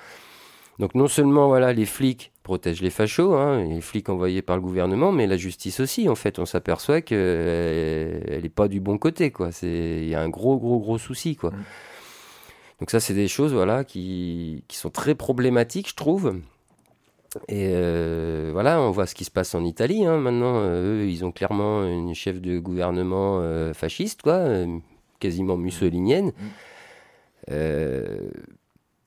Donc 0.80 0.94
non 0.94 1.08
seulement 1.08 1.48
voilà, 1.48 1.72
les 1.72 1.86
flics 1.86 2.32
protègent 2.44 2.82
les 2.82 2.90
fachos, 2.90 3.34
hein, 3.34 3.64
les 3.64 3.80
flics 3.80 4.08
envoyés 4.08 4.42
par 4.42 4.56
le 4.56 4.62
gouvernement, 4.62 5.10
mais 5.12 5.26
la 5.26 5.36
justice 5.36 5.80
aussi. 5.80 6.08
En 6.08 6.14
fait, 6.14 6.38
on 6.38 6.46
s'aperçoit 6.46 7.02
qu'elle 7.02 7.18
euh, 7.20 8.20
elle 8.28 8.44
est 8.44 8.48
pas 8.48 8.68
du 8.68 8.80
bon 8.80 8.96
côté, 8.98 9.30
quoi. 9.32 9.52
C'est, 9.52 10.00
il 10.02 10.08
y 10.08 10.14
a 10.14 10.20
un 10.20 10.28
gros, 10.28 10.56
gros, 10.56 10.78
gros 10.78 10.98
souci, 10.98 11.36
quoi. 11.36 11.50
Mhm. 11.50 11.64
Donc 12.80 12.90
ça, 12.90 13.00
c'est 13.00 13.14
des 13.14 13.28
choses 13.28 13.52
voilà, 13.52 13.84
qui, 13.84 14.64
qui, 14.68 14.76
sont 14.76 14.90
très 14.90 15.14
problématiques, 15.14 15.88
je 15.88 15.94
trouve. 15.94 16.40
Et 17.48 17.70
euh, 17.74 18.50
voilà, 18.52 18.80
on 18.80 18.90
voit 18.90 19.06
ce 19.06 19.14
qui 19.14 19.24
se 19.24 19.30
passe 19.30 19.54
en 19.54 19.64
Italie. 19.64 20.06
Hein. 20.06 20.18
Maintenant, 20.18 20.60
euh, 20.60 21.02
eux, 21.02 21.08
ils 21.08 21.24
ont 21.24 21.32
clairement 21.32 21.84
une 21.84 22.14
chef 22.14 22.40
de 22.40 22.58
gouvernement 22.58 23.40
euh, 23.40 23.74
fasciste, 23.74 24.22
quoi, 24.22 24.44
quasiment 25.18 25.56
mussolinienne. 25.56 26.32
Mm. 27.48 27.54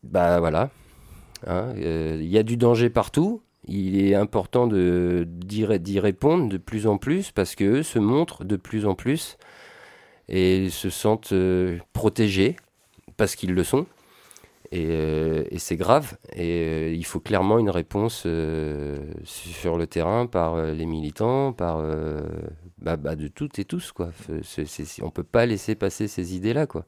bah 0.04 0.40
voilà. 0.40 0.70
Hein. 1.48 1.74
Il 1.78 2.28
y 2.28 2.38
a 2.38 2.44
du 2.44 2.58
danger 2.58 2.90
partout. 2.90 3.42
Il 3.68 4.04
est 4.04 4.16
important 4.16 4.68
d'y 4.68 6.00
répondre 6.00 6.50
de 6.50 6.58
plus 6.58 6.88
en 6.88 6.98
plus 6.98 7.32
parce 7.32 7.56
qu'eux 7.56 7.84
se 7.84 8.00
montrent 8.00 8.44
de 8.44 8.56
plus 8.56 8.86
en 8.86 8.96
plus 8.96 9.38
et 10.28 10.70
se 10.70 10.90
sentent 10.90 11.34
protégés 11.94 12.56
parce 13.22 13.36
qu'ils 13.36 13.54
le 13.54 13.64
sont. 13.64 13.86
Et, 14.72 14.88
euh, 14.90 15.44
c'est 15.58 15.76
grave. 15.76 16.18
Et 16.36 16.66
euh, 16.66 16.92
il 16.92 17.06
faut 17.06 17.20
clairement 17.20 17.60
une 17.60 17.70
réponse 17.70 18.24
euh, 18.26 18.98
sur 19.26 19.78
le 19.78 19.86
terrain 19.86 20.26
par 20.26 20.60
les 20.60 20.88
militants, 20.88 21.54
par 21.54 21.84
bah, 22.80 22.98
bah, 22.98 23.16
de 23.16 23.28
toutes 23.28 23.60
et 23.60 23.66
tous. 23.66 23.92
Quoi. 23.92 24.10
on 25.04 25.12
peut 25.12 25.22
pas 25.22 25.46
laisser 25.46 25.76
passer 25.76 26.08
ces 26.08 26.36
idées-là. 26.36 26.66
Quoi. 26.66 26.86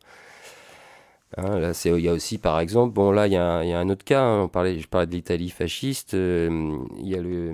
Hein, 1.37 1.59
là, 1.59 1.79
il 1.85 1.99
y 1.99 2.09
a 2.09 2.13
aussi, 2.13 2.39
par 2.39 2.59
exemple, 2.59 2.95
bon 2.95 3.11
là, 3.11 3.27
il 3.27 3.33
y, 3.33 3.37
a, 3.37 3.59
un 3.59 3.89
autre 3.89 4.03
cas. 4.03 4.23
Hein, 4.23 4.41
on 4.45 4.47
parlait, 4.47 4.79
je 4.79 4.87
parlais 4.87 5.05
de 5.05 5.11
l'Italie 5.11 5.51
fasciste. 5.51 6.13
Il 6.13 7.07
y 7.07 7.13
a 7.13 7.21
le, 7.21 7.53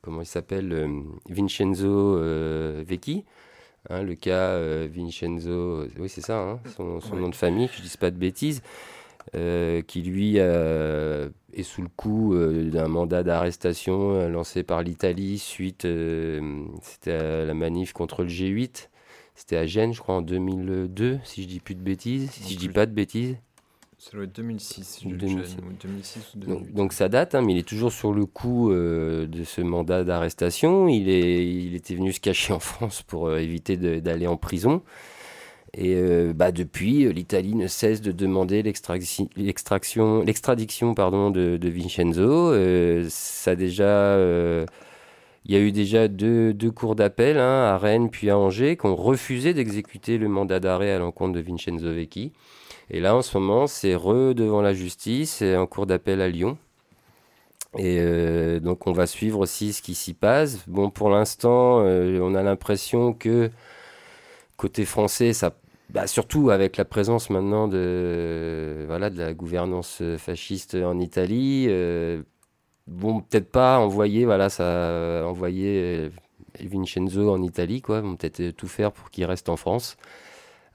comment 0.00 0.22
il 0.22 0.26
s'appelle, 0.26 0.88
Vincenzo 1.28 2.18
Vecchi. 2.82 3.26
Hein, 3.88 4.02
le 4.02 4.14
cas 4.14 4.50
euh, 4.50 4.88
Vincenzo, 4.90 5.86
oui 5.98 6.08
c'est 6.08 6.20
ça, 6.20 6.38
hein, 6.38 6.60
son, 6.76 7.00
nom 7.16 7.28
de 7.28 7.34
famille, 7.34 7.68
que 7.68 7.74
je 7.74 7.78
ne 7.78 7.84
dise 7.84 7.96
pas 7.96 8.10
de 8.10 8.16
bêtises, 8.16 8.62
euh, 9.34 9.80
qui 9.82 10.02
lui 10.02 10.34
euh, 10.38 11.28
est 11.52 11.62
sous 11.62 11.82
le 11.82 11.88
coup 11.94 12.34
d'un 12.36 12.88
mandat 12.88 13.22
d'arrestation 13.22 14.28
lancé 14.28 14.64
par 14.64 14.82
l'Italie 14.82 15.38
suite, 15.38 15.86
c'était 16.82 17.12
à 17.12 17.44
la 17.44 17.54
manif 17.54 17.92
contre 17.92 18.24
le 18.24 18.28
G8, 18.28 18.88
c'était 19.36 19.56
à 19.56 19.66
Gênes 19.66 19.92
je 19.92 20.00
crois 20.00 20.16
en 20.16 20.22
2002, 20.22 21.20
si 21.22 21.42
je 21.42 21.48
dis 21.48 21.60
plus 21.60 21.76
de 21.76 21.82
bêtises, 21.82 22.30
si 22.30 22.54
je 22.54 22.58
dis 22.58 22.68
pas 22.68 22.86
de 22.86 22.92
bêtises. 22.92 23.36
Ça 24.06 24.12
doit 24.12 24.22
être 24.22 24.36
2006, 24.36 25.00
2006. 25.04 25.56
donc, 26.72 26.92
ça 26.92 27.08
date, 27.08 27.34
hein, 27.34 27.42
mais 27.42 27.54
il 27.54 27.58
est 27.58 27.66
toujours 27.66 27.90
sur 27.90 28.12
le 28.12 28.24
coup 28.24 28.70
euh, 28.70 29.26
de 29.26 29.42
ce 29.42 29.60
mandat 29.60 30.04
d'arrestation. 30.04 30.86
Il, 30.86 31.08
il 31.08 31.74
était 31.74 31.96
venu 31.96 32.12
se 32.12 32.20
cacher 32.20 32.52
en 32.52 32.60
France 32.60 33.02
pour 33.02 33.26
euh, 33.26 33.38
éviter 33.38 33.76
d'aller 33.76 34.28
en 34.28 34.36
prison. 34.36 34.82
Et 35.74 35.96
euh, 35.96 36.32
bah, 36.32 36.52
depuis, 36.52 37.12
l'Italie 37.12 37.56
ne 37.56 37.66
cesse 37.66 38.00
de 38.00 38.12
demander 38.12 38.62
pardon, 40.94 41.32
de, 41.32 41.56
de 41.56 41.68
Vincenzo. 41.68 42.54
ça 43.08 43.56
déjà, 43.56 44.16
il 45.46 45.52
y 45.52 45.56
a 45.56 45.58
eu 45.58 45.72
déjà 45.72 46.06
deux, 46.06 46.54
deux 46.54 46.70
cours 46.70 46.94
d'appel, 46.94 47.38
hein, 47.38 47.64
à 47.64 47.76
Rennes 47.76 48.08
puis 48.08 48.30
à 48.30 48.38
Angers, 48.38 48.76
qui 48.76 48.86
ont 48.86 48.94
refusé 48.94 49.52
d'exécuter 49.52 50.16
le 50.16 50.28
mandat 50.28 50.60
d'arrêt 50.60 50.92
à 50.92 51.00
l'encontre 51.00 51.32
de 51.32 51.40
Vincenzo 51.40 51.92
Vecchi. 51.92 52.32
Et 52.90 53.00
là, 53.00 53.16
en 53.16 53.22
ce 53.22 53.36
moment, 53.38 53.66
c'est 53.66 53.94
re 53.94 54.34
devant 54.34 54.62
la 54.62 54.72
justice, 54.74 55.42
et 55.42 55.56
en 55.56 55.66
cours 55.66 55.86
d'appel 55.86 56.20
à 56.20 56.28
Lyon. 56.28 56.56
Et 57.78 57.98
euh, 58.00 58.60
donc, 58.60 58.86
on 58.86 58.92
va 58.92 59.06
suivre 59.06 59.40
aussi 59.40 59.72
ce 59.72 59.82
qui 59.82 59.94
s'y 59.94 60.14
passe. 60.14 60.66
Bon, 60.68 60.90
pour 60.90 61.10
l'instant, 61.10 61.80
euh, 61.80 62.20
on 62.22 62.34
a 62.34 62.42
l'impression 62.42 63.12
que 63.12 63.50
côté 64.56 64.84
français, 64.84 65.32
ça, 65.32 65.54
bah, 65.90 66.06
surtout 66.06 66.50
avec 66.50 66.76
la 66.76 66.84
présence 66.84 67.30
maintenant 67.30 67.68
de, 67.68 68.84
voilà, 68.86 69.10
de 69.10 69.18
la 69.18 69.34
gouvernance 69.34 70.02
fasciste 70.18 70.74
en 70.76 70.98
Italie, 70.98 71.66
euh, 71.68 72.22
bon, 72.86 73.20
peut-être 73.20 73.50
pas 73.50 73.78
envoyer, 73.78 74.24
voilà, 74.24 74.48
ça, 74.48 75.24
envoyer 75.26 76.10
Vincenzo 76.60 77.30
en 77.30 77.42
Italie, 77.42 77.82
quoi. 77.82 78.02
Peut-être 78.02 78.50
tout 78.52 78.68
faire 78.68 78.92
pour 78.92 79.10
qu'il 79.10 79.24
reste 79.26 79.48
en 79.48 79.56
France 79.56 79.96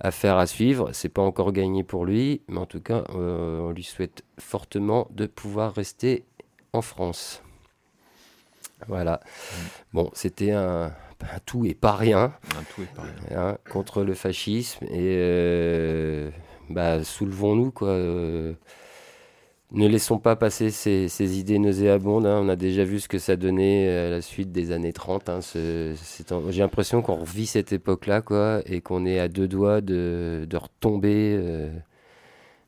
affaire 0.01 0.37
à 0.37 0.47
suivre. 0.47 0.89
C'est 0.93 1.09
pas 1.09 1.21
encore 1.21 1.51
gagné 1.51 1.83
pour 1.83 2.05
lui, 2.05 2.41
mais 2.47 2.57
en 2.57 2.65
tout 2.65 2.81
cas, 2.81 3.03
euh, 3.15 3.59
on 3.59 3.71
lui 3.71 3.83
souhaite 3.83 4.23
fortement 4.39 5.07
de 5.11 5.25
pouvoir 5.25 5.73
rester 5.73 6.25
en 6.73 6.81
France. 6.81 7.41
Voilà. 8.87 9.21
Mm. 9.23 9.57
Bon, 9.93 10.09
c'était 10.13 10.51
un, 10.51 10.91
tout 11.45 11.65
et 11.65 11.75
pas 11.75 11.95
rien, 11.95 12.33
un 12.57 12.63
tout 12.75 12.81
et 12.81 12.95
pas 12.95 13.03
rien. 13.03 13.49
Hein, 13.49 13.57
contre 13.69 14.03
le 14.03 14.15
fascisme 14.15 14.85
et 14.85 15.15
euh, 15.17 16.31
bah, 16.69 17.03
soulevons-nous 17.03 17.71
quoi. 17.71 17.89
Euh, 17.89 18.53
ne 19.71 19.87
laissons 19.87 20.19
pas 20.19 20.35
passer 20.35 20.69
ces, 20.69 21.39
idées 21.39 21.59
nauséabondes. 21.59 22.25
Hein. 22.25 22.39
On 22.43 22.49
a 22.49 22.55
déjà 22.55 22.83
vu 22.83 22.99
ce 22.99 23.07
que 23.07 23.19
ça 23.19 23.35
donnait 23.35 23.89
à 23.89 24.09
la 24.09 24.21
suite 24.21 24.51
des 24.51 24.71
années 24.71 24.93
30. 24.93 25.29
Hein. 25.29 25.39
J'ai 25.53 26.61
l'impression 26.61 27.01
qu'on 27.01 27.15
revit 27.15 27.45
cette 27.45 27.71
époque-là, 27.71 28.21
quoi, 28.21 28.61
et 28.65 28.81
qu'on 28.81 29.05
est 29.05 29.19
à 29.19 29.27
deux 29.27 29.47
doigts 29.47 29.81
de, 29.81 30.47
retomber, 30.53 31.35
euh, 31.39 31.69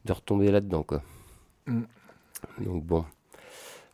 de 0.06 0.14
retomber 0.14 0.52
là-dedans, 0.52 0.84
quoi. 0.84 1.02
Mm. 1.68 1.82
Donc 2.60 2.84
bon. 2.84 3.06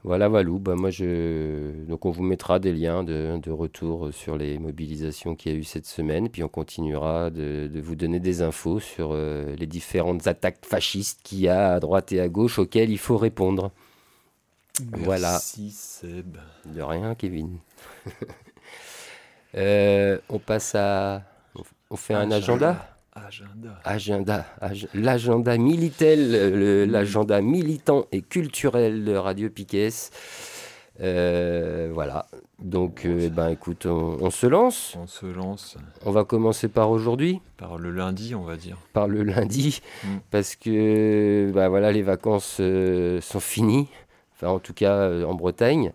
Voilà, 0.04 0.30
Valou. 0.30 0.60
Bah, 0.60 0.76
moi, 0.76 0.90
je... 0.92 1.84
Donc, 1.86 2.06
on 2.06 2.12
vous 2.12 2.24
mettra 2.24 2.60
des 2.60 2.72
liens 2.72 3.04
de, 3.04 3.38
de 3.38 3.52
retour 3.52 4.14
sur 4.14 4.38
les 4.38 4.58
mobilisations 4.58 5.36
qu'il 5.36 5.52
y 5.52 5.56
a 5.56 5.58
eu 5.58 5.64
cette 5.66 5.86
semaine. 5.86 6.30
Puis, 6.30 6.44
on 6.44 6.48
continuera 6.48 7.30
de, 7.30 7.68
de 7.68 7.82
vous 7.82 7.96
donner 7.96 8.20
des 8.20 8.42
infos 8.42 8.80
sur 8.80 9.12
euh, 9.12 9.56
les 9.58 9.68
différentes 9.68 10.26
attaques 10.28 10.66
fascistes 10.66 11.20
qu'il 11.24 11.40
y 11.40 11.50
a 11.50 11.74
à 11.74 11.80
droite 11.82 12.12
et 12.14 12.22
à 12.22 12.30
gauche 12.30 12.60
auxquelles 12.60 12.92
il 12.92 12.98
faut 12.98 13.18
répondre. 13.18 13.72
Merci, 14.80 15.04
voilà. 15.04 15.40
Seb. 15.40 16.38
De 16.66 16.82
rien, 16.82 17.16
Kevin. 17.16 17.58
Euh, 19.56 20.20
on 20.30 20.38
passe 20.38 20.76
à. 20.76 21.24
On 21.90 21.96
fait 21.96 22.14
un 22.14 22.30
agenda 22.30 22.99
Agenda. 23.84 24.46
L'agenda 24.94 25.58
militel, 25.58 26.90
l'agenda 26.90 27.42
militant 27.42 28.06
et 28.12 28.22
culturel 28.22 29.06
de 29.06 29.16
Radio 29.16 29.50
Piquet. 29.50 29.90
Euh, 31.02 31.90
voilà. 31.94 32.26
Donc, 32.60 33.06
euh, 33.06 33.30
ben, 33.30 33.50
écoute, 33.50 33.86
on, 33.86 34.30
se 34.30 34.48
lance. 34.48 34.98
On 35.00 35.08
se 35.08 35.26
lance. 35.26 35.78
On 36.06 36.12
va 36.12 36.26
commencer 36.26 36.68
par 36.68 36.92
aujourd'hui. 36.92 37.42
Par 37.58 37.78
le 37.78 37.92
lundi, 37.92 38.36
on 38.36 38.44
va 38.44 38.58
dire. 38.58 38.78
Par 38.92 39.08
le 39.08 39.24
lundi, 39.24 39.82
mm. 40.04 40.08
parce 40.30 40.56
que, 40.56 41.52
ben, 41.54 41.70
voilà, 41.70 41.92
les 41.92 42.02
vacances 42.02 42.58
euh, 42.60 43.22
sont 43.22 43.40
finies. 43.40 43.88
Enfin 44.42 44.52
en 44.52 44.60
tout 44.60 44.74
cas 44.74 45.24
en 45.24 45.34
Bretagne. 45.36 45.92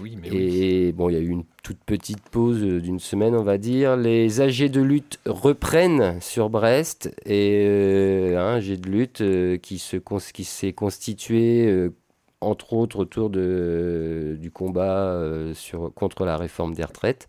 oui, 0.00 0.18
mais 0.20 0.28
et 0.28 0.92
bon, 0.92 1.08
il 1.08 1.14
y 1.14 1.16
a 1.16 1.20
eu 1.20 1.28
une 1.28 1.44
toute 1.62 1.78
petite 1.84 2.20
pause 2.28 2.60
d'une 2.60 3.00
semaine, 3.00 3.34
on 3.34 3.42
va 3.42 3.58
dire. 3.58 3.96
Les 3.96 4.40
AG 4.40 4.70
de 4.70 4.80
lutte 4.80 5.18
reprennent 5.26 6.20
sur 6.20 6.50
Brest 6.50 7.14
et 7.24 8.34
un 8.36 8.56
AG 8.56 8.78
de 8.78 8.88
lutte 8.88 9.60
qui 9.60 9.78
se 9.78 9.96
qui 10.32 10.44
s'est 10.44 10.72
constitué 10.72 11.90
entre 12.40 12.74
autres 12.74 12.98
autour 12.98 13.30
de, 13.30 14.36
du 14.38 14.50
combat 14.50 15.18
sur, 15.54 15.92
contre 15.94 16.24
la 16.24 16.36
réforme 16.36 16.74
des 16.74 16.84
retraites 16.84 17.26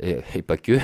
et, 0.00 0.42
pas 0.42 0.56
que. 0.56 0.78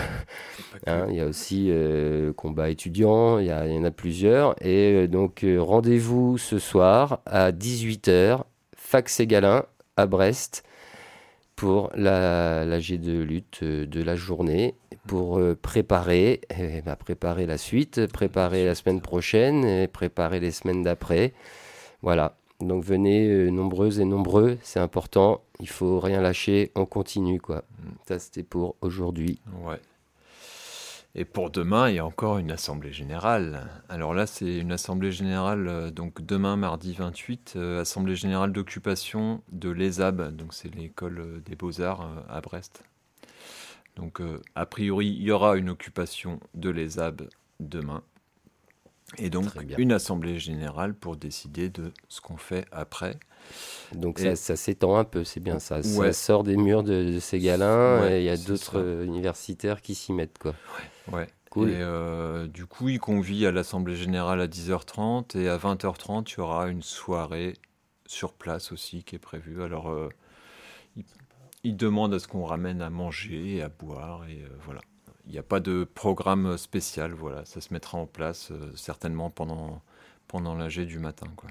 Hein, 0.86 1.06
il 1.08 1.16
y 1.16 1.20
a 1.20 1.26
aussi 1.26 1.68
euh, 1.70 2.32
combat 2.32 2.70
étudiant, 2.70 3.38
il 3.38 3.46
y, 3.46 3.48
y, 3.48 3.78
en 3.78 3.84
a 3.84 3.90
plusieurs. 3.90 4.54
Et 4.64 4.92
euh, 4.92 5.08
donc 5.08 5.44
euh, 5.44 5.58
rendez-vous 5.58 6.38
ce 6.38 6.58
soir 6.58 7.20
à 7.26 7.50
18h, 7.50 8.42
Fax 8.88 9.20
et 9.20 9.26
Galin 9.26 9.66
à 9.98 10.06
Brest 10.06 10.64
pour 11.56 11.90
la, 11.94 12.64
la 12.64 12.80
G 12.80 12.96
de 12.96 13.20
lutte 13.20 13.62
de 13.62 14.02
la 14.02 14.16
journée, 14.16 14.76
pour 15.06 15.38
préparer, 15.60 16.40
eh 16.58 16.80
ben, 16.80 16.96
préparer 16.96 17.44
la 17.44 17.58
suite, 17.58 18.06
préparer 18.06 18.64
la 18.64 18.74
semaine 18.74 19.02
prochaine 19.02 19.66
et 19.66 19.88
préparer 19.88 20.40
les 20.40 20.52
semaines 20.52 20.82
d'après. 20.82 21.34
Voilà, 22.00 22.38
donc 22.60 22.82
venez 22.82 23.28
euh, 23.28 23.50
nombreuses 23.50 24.00
et 24.00 24.06
nombreux, 24.06 24.56
c'est 24.62 24.80
important. 24.80 25.42
Il 25.60 25.68
faut 25.68 26.00
rien 26.00 26.22
lâcher, 26.22 26.72
on 26.74 26.86
continue 26.86 27.42
quoi. 27.42 27.58
Mm. 27.58 27.88
Ça 28.08 28.18
c'était 28.18 28.42
pour 28.42 28.76
aujourd'hui. 28.80 29.38
Ouais. 29.64 29.80
Et 31.20 31.24
pour 31.24 31.50
demain, 31.50 31.90
il 31.90 31.96
y 31.96 31.98
a 31.98 32.06
encore 32.06 32.38
une 32.38 32.52
assemblée 32.52 32.92
générale. 32.92 33.68
Alors 33.88 34.14
là, 34.14 34.24
c'est 34.28 34.58
une 34.58 34.70
assemblée 34.70 35.10
générale, 35.10 35.66
euh, 35.66 35.90
donc 35.90 36.24
demain, 36.24 36.54
mardi 36.54 36.92
28, 36.92 37.54
euh, 37.56 37.80
assemblée 37.80 38.14
générale 38.14 38.52
d'occupation 38.52 39.42
de 39.50 39.68
l'ESAB, 39.68 40.36
donc 40.36 40.54
c'est 40.54 40.72
l'école 40.72 41.42
des 41.44 41.56
beaux-arts 41.56 42.08
à 42.28 42.40
Brest. 42.40 42.84
Donc 43.96 44.22
a 44.54 44.64
priori, 44.64 45.08
il 45.08 45.24
y 45.24 45.32
aura 45.32 45.56
une 45.56 45.70
occupation 45.70 46.38
de 46.54 46.70
l'ESAB 46.70 47.28
demain. 47.58 48.04
Et 49.16 49.28
donc 49.28 49.46
une 49.76 49.90
assemblée 49.90 50.38
générale 50.38 50.94
pour 50.94 51.16
décider 51.16 51.68
de 51.68 51.92
ce 52.08 52.20
qu'on 52.20 52.36
fait 52.36 52.64
après. 52.70 53.18
Donc 53.92 54.20
ça, 54.20 54.54
s'étend 54.54 54.96
un 54.96 55.04
peu, 55.04 55.24
c'est 55.24 55.40
bien 55.40 55.58
ça. 55.58 55.82
Ça 55.82 56.12
sort 56.12 56.44
des 56.44 56.56
murs 56.56 56.84
de, 56.84 57.18
ces 57.18 57.40
galins 57.40 58.08
et 58.08 58.20
il 58.20 58.24
y 58.24 58.28
a 58.28 58.36
d'autres 58.36 59.02
universitaires 59.04 59.82
qui 59.82 59.96
s'y 59.96 60.12
mettent. 60.12 60.38
Quoi. 60.38 60.52
Ouais. 60.52 60.84
Cool. 61.50 61.70
Et 61.70 61.76
euh, 61.80 62.46
du 62.46 62.66
coup, 62.66 62.90
il 62.90 63.00
convie 63.00 63.46
à 63.46 63.52
l'assemblée 63.52 63.96
générale 63.96 64.40
à 64.40 64.46
10h30 64.46 65.38
et 65.38 65.48
à 65.48 65.56
20h30, 65.56 66.30
il 66.30 66.38
y 66.38 66.40
aura 66.40 66.68
une 66.68 66.82
soirée 66.82 67.54
sur 68.08 68.32
place 68.32 68.72
aussi 68.72 69.04
qui 69.04 69.14
est 69.14 69.20
prévue. 69.20 69.62
Alors, 69.62 69.90
euh, 69.90 70.08
il, 71.62 71.76
demande 71.76 72.14
à 72.14 72.18
ce 72.18 72.26
qu'on 72.26 72.44
ramène 72.44 72.82
à 72.82 72.90
manger 72.90 73.56
et 73.56 73.62
à 73.62 73.68
boire 73.68 74.26
et 74.28 74.42
euh, 74.42 74.48
voilà 74.64 74.80
il 75.26 75.32
n'y 75.32 75.38
a 75.38 75.42
pas 75.42 75.60
de 75.60 75.84
programme 75.84 76.56
spécial. 76.56 77.12
Voilà, 77.12 77.44
ça 77.44 77.60
se 77.60 77.70
mettra 77.74 77.98
en 77.98 78.06
place 78.06 78.50
euh, 78.50 78.72
certainement 78.74 79.28
pendant, 79.28 79.82
pendant 80.26 80.54
l'AG 80.54 80.80
du 80.86 80.98
matin. 80.98 81.26
Quoi. 81.36 81.50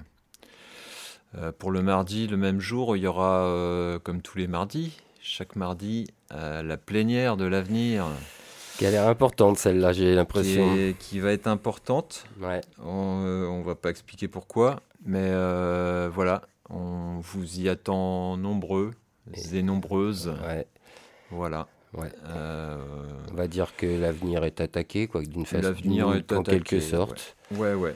Pour 1.58 1.70
le 1.70 1.82
mardi, 1.82 2.26
le 2.26 2.36
même 2.36 2.58
jour, 2.58 2.96
il 2.96 3.02
y 3.02 3.06
aura, 3.06 4.00
comme 4.02 4.22
tous 4.22 4.38
les 4.38 4.46
mardis, 4.46 4.98
chaque 5.20 5.56
mardi, 5.56 6.08
la 6.30 6.76
plénière 6.78 7.36
de 7.36 7.44
l'avenir. 7.44 8.06
Qui 8.78 8.86
a 8.86 8.90
l'air 8.92 9.08
importante 9.08 9.58
celle-là, 9.58 9.92
j'ai 9.92 10.14
l'impression. 10.14 10.94
Qui, 10.98 11.18
va 11.18 11.32
être 11.32 11.48
importante. 11.48 12.24
Ouais. 12.40 12.60
On 12.82 13.58
ne 13.58 13.64
va 13.64 13.74
pas 13.74 13.90
expliquer 13.90 14.28
pourquoi, 14.28 14.80
mais 15.04 15.30
voilà, 16.08 16.42
on 16.70 17.18
vous 17.20 17.60
y 17.60 17.68
attend 17.68 18.36
nombreux 18.36 18.92
et, 19.52 19.62
nombreuses. 19.62 20.32
Ouais. 20.46 20.66
Voilà. 21.30 21.66
Ouais. 21.94 22.10
Euh, 22.26 22.76
On 23.32 23.34
va 23.34 23.48
dire 23.48 23.74
que 23.76 23.86
l'avenir 23.86 24.44
est 24.44 24.60
attaqué, 24.60 25.06
quoi, 25.06 25.22
d'une 25.22 25.46
façon, 25.46 25.62
l'avenir 25.62 26.14
est 26.14 26.32
en 26.32 26.42
quelque 26.42 26.80
sorte. 26.80 27.36
Ouais, 27.52 27.74
ouais. 27.74 27.94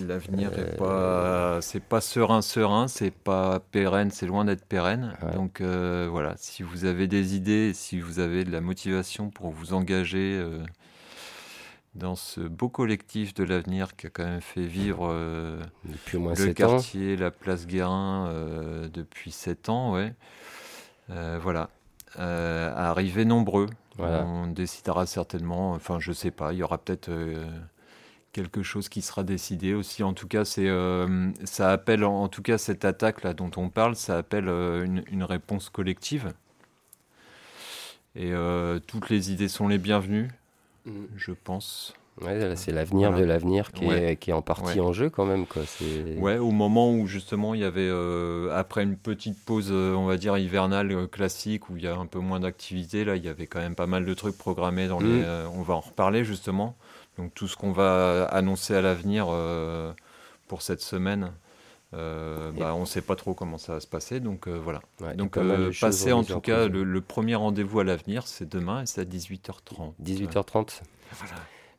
L'avenir 0.00 0.50
n'est 0.50 0.62
est 0.62 0.76
pas, 0.76 1.60
c'est 1.60 1.82
pas 1.82 2.00
serein, 2.00 2.42
serein, 2.42 2.88
c'est 2.88 3.12
pas 3.12 3.60
pérenne, 3.60 4.10
c'est 4.10 4.26
loin 4.26 4.44
d'être 4.44 4.64
pérenne. 4.64 5.16
Donc 5.34 5.60
euh, 5.60 6.08
voilà, 6.10 6.34
si 6.36 6.62
vous 6.62 6.84
avez 6.84 7.06
des 7.06 7.36
idées, 7.36 7.72
si 7.74 8.00
vous 8.00 8.18
avez 8.18 8.44
de 8.44 8.50
la 8.50 8.60
motivation 8.60 9.30
pour 9.30 9.50
vous 9.50 9.72
engager 9.72 10.38
euh, 10.42 10.64
dans 11.94 12.16
ce 12.16 12.40
beau 12.40 12.68
collectif 12.68 13.34
de 13.34 13.44
l'avenir 13.44 13.94
qui 13.96 14.08
a 14.08 14.10
quand 14.10 14.24
même 14.24 14.40
fait 14.40 14.66
vivre 14.66 15.08
depuis 15.84 16.16
au 16.16 16.20
moins 16.20 16.34
le 16.34 16.52
quartier, 16.52 17.16
la 17.16 17.30
place 17.30 17.66
Guérin 17.66 18.32
depuis 18.92 19.30
7 19.30 19.68
ans, 19.68 19.92
ouais. 19.94 20.12
voilà, 21.08 21.70
euh, 22.20 22.72
à 22.72 22.90
arriver 22.90 23.24
nombreux. 23.24 23.66
On 23.98 24.46
décidera 24.46 25.06
certainement, 25.06 25.72
enfin 25.72 25.98
je 25.98 26.12
sais 26.12 26.30
pas, 26.30 26.52
il 26.52 26.58
y 26.58 26.62
aura 26.62 26.78
peut-être 26.78 27.08
euh, 27.08 27.44
quelque 28.34 28.62
chose 28.62 28.90
qui 28.90 29.00
sera 29.00 29.22
décidé 29.22 29.72
aussi. 29.72 30.02
En 30.02 30.12
tout 30.12 30.28
cas, 30.28 30.44
c'est 30.44 30.68
euh, 30.68 31.30
ça 31.44 31.72
appelle, 31.72 32.04
en, 32.04 32.28
tout 32.28 32.42
cas 32.42 32.58
cette 32.58 32.84
attaque 32.84 33.22
là 33.22 33.32
dont 33.32 33.50
on 33.56 33.70
parle, 33.70 33.96
ça 33.96 34.18
appelle 34.18 34.48
une, 34.48 35.24
réponse 35.24 35.70
collective. 35.70 36.32
Et 38.16 38.32
toutes 38.86 39.08
les 39.08 39.32
idées 39.32 39.48
sont 39.48 39.66
les 39.66 39.78
bienvenues, 39.78 40.30
mm. 40.84 41.04
je 41.16 41.32
pense. 41.32 41.94
Ouais, 42.20 42.54
c'est 42.54 42.70
l'avenir 42.70 43.12
de 43.12 43.24
l'avenir 43.24 43.72
qui, 43.72 43.86
est, 43.86 44.16
qui 44.16 44.30
est 44.30 44.32
en 44.32 44.42
partie 44.42 44.78
en 44.78 44.92
jeu 44.92 45.10
quand 45.10 45.24
même. 45.24 45.46
Quoi. 45.46 45.62
Ouais, 46.18 46.38
au 46.38 46.52
moment 46.52 46.92
où 46.92 47.08
justement 47.08 47.54
il 47.54 47.60
y 47.60 47.64
avait, 47.64 47.88
euh, 47.90 48.56
après 48.56 48.84
une 48.84 48.96
petite 48.96 49.44
pause, 49.44 49.70
euh, 49.72 49.94
on 49.94 50.06
va 50.06 50.16
dire 50.16 50.38
hivernale 50.38 50.92
euh, 50.92 51.06
classique, 51.08 51.70
où 51.70 51.76
il 51.76 51.82
y 51.82 51.88
a 51.88 51.96
un 51.96 52.06
peu 52.06 52.20
moins 52.20 52.38
d'activité, 52.38 53.04
là 53.04 53.16
il 53.16 53.24
y 53.24 53.28
avait 53.28 53.48
quand 53.48 53.58
même 53.58 53.74
pas 53.74 53.88
mal 53.88 54.04
de 54.04 54.14
trucs 54.14 54.38
programmés. 54.38 54.86
Dans 54.86 55.00
les, 55.00 55.22
mm. 55.22 55.48
on 55.56 55.62
va 55.62 55.74
en 55.74 55.80
reparler 55.80 56.24
justement. 56.24 56.76
Donc 57.18 57.32
tout 57.34 57.48
ce 57.48 57.56
qu'on 57.56 57.72
va 57.72 58.24
annoncer 58.24 58.74
à 58.74 58.80
l'avenir 58.80 59.26
pour 60.48 60.62
cette 60.62 60.80
semaine, 60.80 61.32
bah, 61.92 62.74
on 62.74 62.80
ne 62.80 62.86
sait 62.86 63.02
pas 63.02 63.16
trop 63.16 63.34
comment 63.34 63.58
ça 63.58 63.74
va 63.74 63.80
se 63.80 63.86
passer. 63.86 64.20
Donc 64.20 64.48
voilà. 64.48 64.80
donc 65.14 65.38
passer 65.80 66.12
en 66.12 66.24
tout 66.24 66.40
cas, 66.40 66.66
le, 66.66 66.82
le, 66.82 67.00
premier 67.00 67.34
rendez-vous 67.36 67.80
à 67.80 67.84
l'avenir, 67.84 68.26
c'est 68.26 68.48
demain 68.48 68.82
et 68.82 68.86
c'est 68.86 69.00
à 69.00 69.04
18h30. 69.04 69.92
18h30 70.02 70.80
Voilà. 71.12 71.34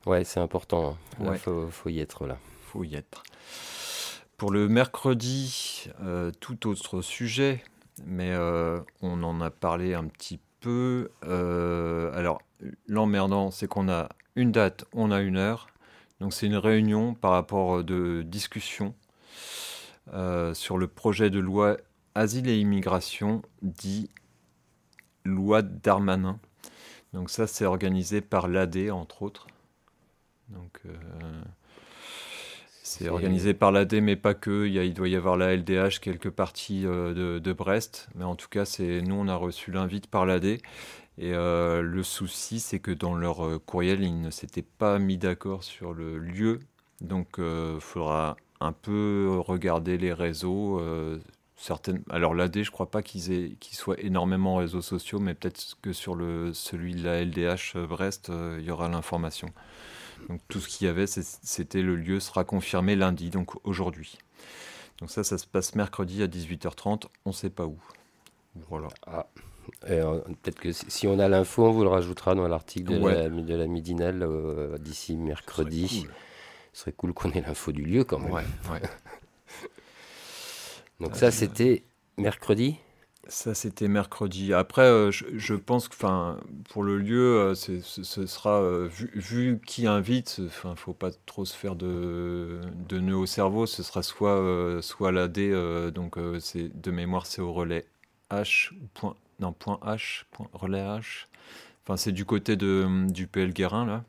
Ouais, 0.05 0.23
c'est 0.23 0.39
important. 0.39 0.97
Il 1.19 1.27
hein. 1.27 1.35
faut, 1.35 1.89
y 1.89 1.99
être 1.99 2.27
là. 2.27 2.37
faut 2.67 2.83
y 2.83 2.95
être. 2.95 3.23
Pour 4.37 4.51
le 4.51 4.67
mercredi, 4.67 5.89
euh, 6.01 6.31
tout 6.39 6.67
autre 6.67 7.01
sujet, 7.01 7.63
mais 8.05 8.31
euh, 8.31 8.79
on 9.01 9.23
en 9.23 9.41
a 9.41 9.49
parlé 9.49 9.93
un 9.93 10.05
petit 10.05 10.39
peu. 10.59 11.09
Euh, 11.23 12.15
alors, 12.15 12.41
l'emmerdant, 12.87 13.49
c'est 13.49 13.67
qu'on 13.67 13.89
a 13.89 14.09
une 14.35 14.51
date, 14.51 14.85
on 14.93 15.11
a 15.11 15.21
une 15.21 15.37
heure. 15.37 15.67
Donc, 16.19 16.33
c'est 16.33 16.45
une 16.45 16.57
réunion 16.57 17.13
par 17.13 17.31
rapport 17.31 17.83
de 17.83 18.23
discussion 18.25 18.95
sur 20.53 20.77
le 20.77 20.87
projet 20.87 21.29
de 21.29 21.39
loi 21.39 21.77
Asile 22.15 22.47
et 22.47 22.57
Immigration, 22.57 23.41
dit 23.61 24.09
loi 25.25 25.61
Darmanin. 25.61 26.39
Donc, 27.13 27.29
ça, 27.29 27.47
c'est 27.47 27.65
organisé 27.65 28.21
par 28.21 28.47
l'AD, 28.47 28.89
entre 28.89 29.23
autres. 29.23 29.47
Donc, 30.49 30.79
euh, 30.85 30.93
c'est 32.83 33.09
organisé 33.09 33.53
par 33.53 33.71
l'AD, 33.71 33.95
mais 33.95 34.15
pas 34.15 34.33
que. 34.33 34.65
Il, 34.67 34.73
y 34.73 34.85
il, 34.85 34.93
doit 34.93 35.09
y 35.09 35.15
avoir 35.15 35.37
la 35.37 35.55
LDH, 35.55 35.99
quelques 36.01 36.29
parties 36.29 36.85
euh, 36.85 37.39
de, 37.39 37.53
Brest. 37.53 38.07
Mais 38.15 38.23
en 38.23 38.35
tout 38.35 38.47
cas, 38.49 38.63
c'est 38.63 39.01
nous, 39.01 39.15
on 39.15 39.27
a 39.27 39.35
reçu 39.35 39.71
l'invite 39.71 40.07
par 40.07 40.25
l'AD. 40.25 40.59
Et 41.17 41.33
euh, 41.33 41.81
le 41.81 42.03
souci, 42.03 42.59
c'est 42.59 42.79
que 42.79 42.91
dans 42.91 43.15
leur 43.15 43.63
courriel, 43.65 44.03
ils 44.03 44.19
ne 44.19 44.29
s'étaient 44.29 44.61
pas 44.61 44.99
mis 44.99 45.17
d'accord 45.17 45.63
sur 45.63 45.93
le 45.93 46.17
lieu. 46.17 46.59
Donc, 47.01 47.35
il 47.37 47.79
faudra 47.79 48.37
un 48.59 48.71
peu 48.71 49.37
regarder 49.39 49.97
les 49.97 50.13
réseaux. 50.13 50.81
certaines... 51.55 52.03
Alors, 52.09 52.33
l'AD, 52.33 52.55
je 52.55 52.69
ne 52.69 52.71
crois 52.71 52.91
pas 52.91 53.01
qu'ils 53.01 53.55
soient 53.71 53.99
énormément 53.99 54.57
réseaux 54.57 54.81
sociaux, 54.81 55.19
mais 55.19 55.33
peut-être 55.33 55.77
que 55.81 55.93
sur 55.93 56.17
celui 56.53 56.95
de 56.95 57.03
la 57.03 57.23
LDH 57.23 57.77
Brest, 57.87 58.31
il 58.57 58.65
y 58.65 58.71
aura 58.71 58.89
l'information. 58.89 59.49
Donc 60.29 60.41
tout 60.47 60.59
ce 60.59 60.67
qu'il 60.67 60.87
y 60.87 60.89
avait, 60.89 61.07
c'était 61.07 61.81
le 61.81 61.95
lieu 61.95 62.19
sera 62.19 62.43
confirmé 62.43 62.95
lundi, 62.95 63.29
donc 63.29 63.53
aujourd'hui. 63.63 64.17
Donc 64.99 65.11
ça, 65.11 65.23
ça 65.23 65.37
se 65.37 65.45
passe 65.45 65.75
mercredi 65.75 66.23
à 66.23 66.27
18h30, 66.27 67.05
on 67.25 67.29
ne 67.29 67.33
sait 67.33 67.49
pas 67.49 67.65
où. 67.65 67.77
Voilà. 68.69 68.87
Ah. 69.05 69.27
Euh, 69.89 70.19
peut-être 70.41 70.59
que 70.59 70.71
si 70.71 71.07
on 71.07 71.19
a 71.19 71.27
l'info, 71.27 71.65
on 71.65 71.71
vous 71.71 71.83
le 71.83 71.89
rajoutera 71.89 72.33
dans 72.33 72.47
l'article 72.47 72.99
de, 72.99 73.07
la, 73.07 73.29
de 73.29 73.55
la 73.55 73.67
Midinale 73.67 74.23
euh, 74.23 74.77
d'ici 74.77 75.15
mercredi. 75.15 76.07
Ce 76.73 76.81
serait 76.81 76.91
cool, 76.91 77.13
qu'on 77.13 77.31
ait 77.31 77.41
l'info 77.41 77.71
du 77.71 77.83
lieu 77.83 78.03
quand 78.03 78.19
même. 78.19 78.31
Ouais, 78.33 78.43
Donc 80.99 81.15
ça, 81.15 81.31
c'était 81.31 81.83
mercredi? 82.17 82.77
Ça, 83.27 83.55
c'était 83.55 83.87
mercredi. 83.87 84.53
Après, 84.53 84.83
euh, 84.83 85.09
je, 85.11 85.55
pense 85.55 85.87
que 85.87 85.95
pour 86.69 86.83
le 86.83 86.97
lieu, 86.97 87.37
euh, 87.37 87.55
ce 87.55 87.81
sera, 88.27 88.61
euh, 88.61 88.87
vu, 88.91 89.59
qui 89.65 89.87
invite, 89.87 90.35
il 90.37 90.69
ne 90.69 90.75
faut 90.75 90.93
pas 90.93 91.09
trop 91.25 91.43
se 91.43 91.55
faire 91.55 91.75
de, 91.75 92.61
de 92.87 92.99
nœuds 92.99 93.17
au 93.17 93.25
cerveau, 93.25 93.65
ce 93.65 93.81
sera 93.81 94.03
soit, 94.03 94.79
soit 94.81 95.11
l'AD, 95.11 95.91
donc 95.91 96.19
de 96.19 96.91
mémoire, 96.91 97.25
c'est 97.25 97.41
au 97.41 97.51
relais 97.51 97.85
H, 98.29 98.71
point, 98.93 99.15
non, 99.39 99.53
point 99.53 99.79
H, 99.83 100.23
point, 100.31 100.47
relais 100.53 100.81
H. 100.81 101.25
Enfin, 101.83 101.97
c'est 101.97 102.11
du 102.11 102.25
côté 102.25 102.55
de, 102.55 103.07
du 103.09 103.27
PL 103.27 103.53
Guérin, 103.53 103.85
là 103.85 104.03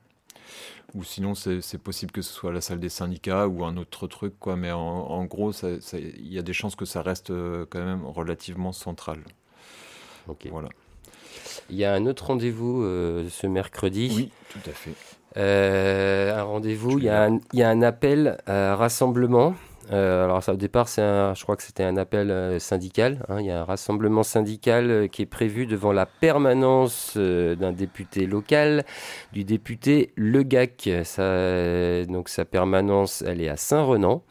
ou 0.97 1.05
sinon 1.05 1.35
c'est 1.35 1.79
possible 1.79 2.11
que 2.11 2.23
ce 2.23 2.33
soit 2.33 2.53
la 2.53 2.63
salle 2.63 2.81
des 2.81 2.89
syndicats 2.89 3.47
ou 3.47 3.65
un 3.65 3.77
autre 3.77 4.07
truc, 4.07 4.35
quoi. 4.41 4.57
Mais 4.57 4.73
en, 4.73 5.25
gros, 5.25 5.53
il 5.53 6.33
y 6.33 6.39
a 6.39 6.43
des 6.43 6.53
chances 6.55 6.75
que 6.75 6.87
ça 6.87 7.03
reste 7.03 7.31
euh, 7.31 7.67
quand 7.69 7.85
même 7.85 8.05
relativement 8.05 8.73
central. 8.73 9.19
Ok. 10.27 10.49
Voilà. 10.51 10.71
Il 11.69 11.77
y 11.77 11.85
a 11.85 11.93
un 11.93 12.07
autre 12.07 12.27
rendez-vous 12.27 12.83
euh, 12.83 13.29
ce 13.29 13.47
mercredi. 13.47 14.11
Oui, 14.17 14.31
tout 14.51 14.71
à 14.71 14.73
fait. 14.73 14.95
Euh, 15.37 16.35
un 16.35 16.43
rendez-vous, 16.45 16.99
il 16.99 17.05
y, 17.05 17.09
a 17.11 17.25
un, 17.25 17.41
il 17.53 17.59
y, 17.59 17.63
a 17.63 17.69
un 17.69 17.83
appel 17.83 18.39
à 18.47 18.75
rassemblement 18.75 19.55
euh, 19.93 20.25
alors 20.25 20.43
ça, 20.43 20.53
au 20.53 20.57
départ, 20.57 20.87
un, 20.99 21.35
je 21.35 21.43
crois 21.43 21.57
que 21.57 21.63
c'était 21.63 21.85
un 21.85 21.97
appel 21.97 22.31
euh, 22.31 22.59
syndical. 22.59 23.25
Hein. 23.29 23.41
il 23.41 23.47
y 23.47 23.51
a 23.51 23.61
un 23.61 23.65
rassemblement 23.65 24.23
syndical 24.23 24.91
euh, 24.91 25.07
qui 25.07 25.23
est 25.23 25.27
prévu 25.27 25.67
devant 25.67 25.93
la 25.93 26.07
permanence 26.07 27.17
d'un 27.17 27.73
député 27.73 28.27
local, 28.27 28.85
du 29.33 29.45
député 29.45 30.13
Le 30.17 30.43
Gac. 30.43 30.89
donc 32.09 32.29
sa 32.29 32.45
permanence, 32.45 33.23
elle 33.23 33.41
est 33.41 33.49
à 33.49 33.57
Saint-Renan. 33.57 34.23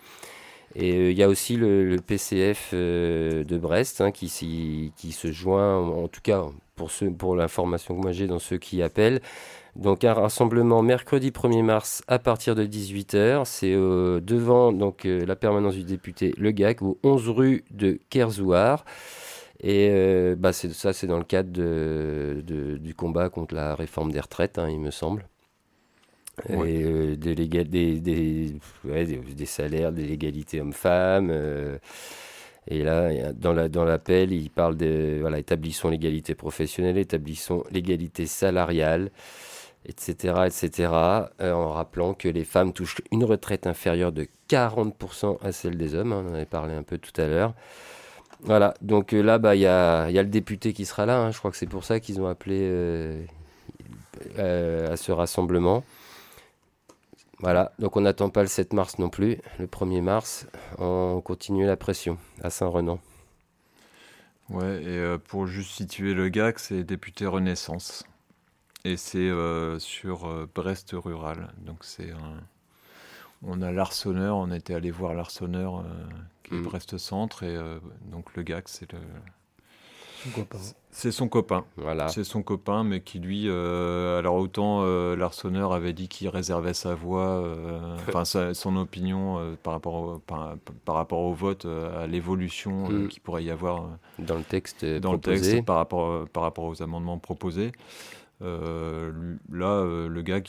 Et 0.77 1.11
il 1.11 1.17
y 1.17 1.23
a 1.23 1.29
aussi 1.29 1.55
le, 1.55 1.95
PCF 2.05 2.73
de 2.73 3.57
Brest 3.57 4.01
hein, 4.01 4.11
qui, 4.11 4.91
qui, 4.97 5.11
se 5.13 5.31
joint, 5.31 5.77
en 5.77 6.09
tout 6.09 6.19
cas 6.21 6.43
pour, 6.75 6.91
pour 7.17 7.35
l'information 7.37 7.95
que 7.95 8.01
moi 8.01 8.11
j'ai 8.11 8.27
dans 8.27 8.39
ceux 8.39 8.57
qui 8.57 8.81
appellent, 8.81 9.21
donc 9.75 10.05
un 10.05 10.13
rassemblement 10.13 10.81
mercredi 10.81 11.31
1er 11.31 11.61
mars 11.61 12.03
à 12.07 12.17
partir 12.19 12.55
de 12.55 12.65
18h. 12.65 13.45
C'est 13.45 13.73
euh, 13.73 14.19
devant 14.21 14.71
donc, 14.71 15.05
euh, 15.05 15.25
la 15.25 15.35
permanence 15.35 15.75
du 15.75 15.83
député 15.83 16.33
Le 16.37 16.51
Gac, 16.51 16.81
au 16.81 16.97
11 17.03 17.29
rue 17.29 17.63
de 17.71 17.99
Kerzouar. 18.09 18.85
Et 19.61 19.89
euh, 19.91 20.35
bah, 20.37 20.53
ça, 20.53 20.93
c'est 20.93 21.07
dans 21.07 21.17
le 21.17 21.23
cadre 21.23 21.51
du 22.41 22.95
combat 22.95 23.29
contre 23.29 23.55
la 23.55 23.75
réforme 23.75 24.11
des 24.11 24.19
retraites, 24.19 24.59
hein, 24.59 24.69
il 24.69 24.79
me 24.79 24.91
semble. 24.91 25.27
Et 26.49 27.15
des, 27.15 27.33
des, 27.99 29.45
salaires, 29.45 29.93
des 29.93 30.05
légalités 30.05 30.59
hommes-femmes. 30.59 31.31
Et 32.67 32.83
là, 32.83 33.31
dans 33.31 33.53
l'appel, 33.53 34.29
dans 34.29 34.35
il 34.35 34.49
parle 34.49 34.75
de 34.75 35.19
voilà, 35.21 35.39
établissons 35.39 35.89
l'égalité 35.89 36.35
professionnelle, 36.35 36.97
établissons 36.97 37.63
l'égalité 37.71 38.25
salariale 38.25 39.11
etc., 39.87 40.45
etc., 40.45 40.91
euh, 41.41 41.51
en 41.53 41.71
rappelant 41.71 42.13
que 42.13 42.27
les 42.27 42.43
femmes 42.43 42.73
touchent 42.73 43.01
une 43.11 43.23
retraite 43.23 43.67
inférieure 43.67 44.11
de 44.11 44.27
40% 44.49 45.37
à 45.43 45.51
celle 45.51 45.77
des 45.77 45.95
hommes, 45.95 46.13
hein, 46.13 46.23
on 46.25 46.31
en 46.31 46.33
avait 46.33 46.45
parlé 46.45 46.73
un 46.73 46.83
peu 46.83 46.97
tout 46.97 47.19
à 47.19 47.27
l'heure. 47.27 47.53
Voilà, 48.41 48.73
donc 48.81 49.13
euh, 49.13 49.21
là, 49.21 49.37
bah, 49.37 49.55
il 49.55 49.61
y, 49.61 49.67
a, 49.67 50.09
y, 50.09 50.19
a, 50.19 50.23
le 50.23 50.29
député 50.29 50.73
qui 50.73 50.85
sera 50.85 51.05
là, 51.05 51.19
hein. 51.19 51.31
je 51.31 51.39
crois 51.39 51.51
que 51.51 51.57
c'est 51.57 51.65
pour 51.65 51.83
ça 51.83 51.99
qu'ils 51.99 52.21
ont 52.21 52.27
appelé 52.27 52.59
euh, 52.61 53.25
à 54.91 54.97
ce 54.97 55.11
rassemblement. 55.11 55.83
Voilà, 57.39 57.71
donc 57.79 57.97
on 57.97 58.01
n'attend 58.01 58.29
pas 58.29 58.41
le 58.41 58.47
7 58.47 58.73
mars 58.73 58.97
non 58.97 59.09
plus, 59.09 59.37
le 59.59 59.67
1er 59.67 60.01
mars, 60.01 60.47
on 60.77 61.21
continue 61.23 61.65
la 61.65 61.75
pression 61.75 62.17
à 62.41 62.49
Saint-Renan. 62.49 62.99
Ouais, 64.49 64.83
et 64.83 65.17
pour 65.27 65.47
juste 65.47 65.71
situer 65.71 66.13
le 66.13 66.29
GAC, 66.29 66.59
c'est 66.59 66.83
député 66.83 67.25
Renaissance. 67.25 68.05
Et 68.85 68.97
c'est 68.97 69.17
euh, 69.17 69.79
sur 69.79 70.27
euh, 70.27 70.47
Brest 70.53 70.91
rural. 70.93 71.49
Donc 71.65 71.79
c'est 71.81 72.13
On 73.41 73.63
a 73.63 73.71
l'Arseneur, 73.71 74.37
on 74.37 74.51
était 74.51 74.75
allé 74.75 74.91
voir 74.91 75.15
l'Arseneur 75.15 75.79
euh, 75.79 75.83
qui 76.43 76.53
est 76.53 76.57
mm. 76.57 76.63
Brest 76.63 76.97
Centre. 76.99 77.41
Et 77.43 77.57
donc 78.11 78.35
le 78.35 78.43
GAC, 78.43 78.69
c'est 78.69 78.91
le. 78.93 78.99
C'est 80.89 81.11
son 81.11 81.27
copain. 81.27 81.65
Voilà. 81.77 82.07
C'est 82.07 82.23
son 82.23 82.41
copain, 82.41 82.83
mais 82.83 83.01
qui 83.01 83.19
lui. 83.19 83.49
alors 83.49 84.35
autant 84.35 84.83
l'Arseneur 85.15 85.73
avait 85.73 85.93
dit 85.93 86.07
qu'il 86.07 86.29
réservait 86.29 86.73
sa 86.73 86.95
voix, 86.95 87.43
enfin 88.07 88.53
son 88.53 88.75
opinion 88.75 89.55
par, 89.61 89.73
rapport 89.73 89.93
au, 89.95 90.19
par, 90.19 90.95
rapport 90.95 91.19
au 91.19 91.33
vote, 91.33 91.65
à 91.65 92.05
l'évolution 92.05 92.89
mm. 92.89 93.07
qu'il 93.07 93.21
pourrait 93.21 93.43
y 93.43 93.51
avoir. 93.51 93.89
dans 94.19 94.35
le 94.35 94.43
texte 94.43 94.85
dans 94.85 95.13
le 95.13 95.19
texte 95.19 95.63
par 95.63 95.77
rapport, 95.77 96.27
par 96.29 96.43
rapport 96.43 96.65
aux 96.65 96.83
amendements 96.83 97.19
proposés. 97.19 97.71
Euh, 98.41 99.11
là, 99.51 99.67
euh, 99.67 100.07
le 100.09 100.21
gars, 100.21 100.41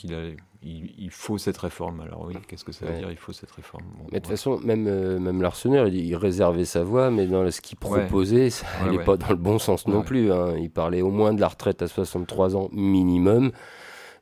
il, 0.61 0.91
il, 0.97 1.11
faut 1.11 1.37
cette 1.37 1.57
réforme. 1.57 2.01
Alors 2.01 2.25
oui, 2.27 2.35
qu'est-ce 2.47 2.65
que 2.65 2.73
ça 2.73 2.85
veut 2.85 2.97
dire 2.97 3.11
Il 3.11 3.17
faut 3.17 3.31
cette 3.31 3.51
réforme? 3.51 3.85
mais 4.11 4.19
de 4.19 4.23
toute 4.23 4.27
façon, 4.27 4.59
même, 4.59 4.87
euh, 4.87 5.19
même 5.19 5.41
l'Arseneur, 5.41 5.87
il, 5.87 6.15
réservait 6.15 6.65
sa 6.65 6.83
voix, 6.83 7.09
mais 7.11 7.27
dans 7.27 7.49
ce 7.49 7.61
qu'il 7.61 7.77
proposait, 7.77 8.49
ça 8.49 8.65
n'est 8.89 9.03
pas 9.03 9.15
dans 9.17 9.29
le 9.29 9.35
bon 9.35 9.57
sens 9.57 9.87
non 9.87 10.01
plus. 10.01 10.31
Hein. 10.31 10.57
Il 10.57 10.69
parlait 10.69 11.01
au 11.01 11.11
moins 11.11 11.33
de 11.33 11.39
la 11.39 11.47
retraite 11.47 11.81
à 11.81 11.87
63 11.87 12.55
ans 12.55 12.69
minimum. 12.73 13.51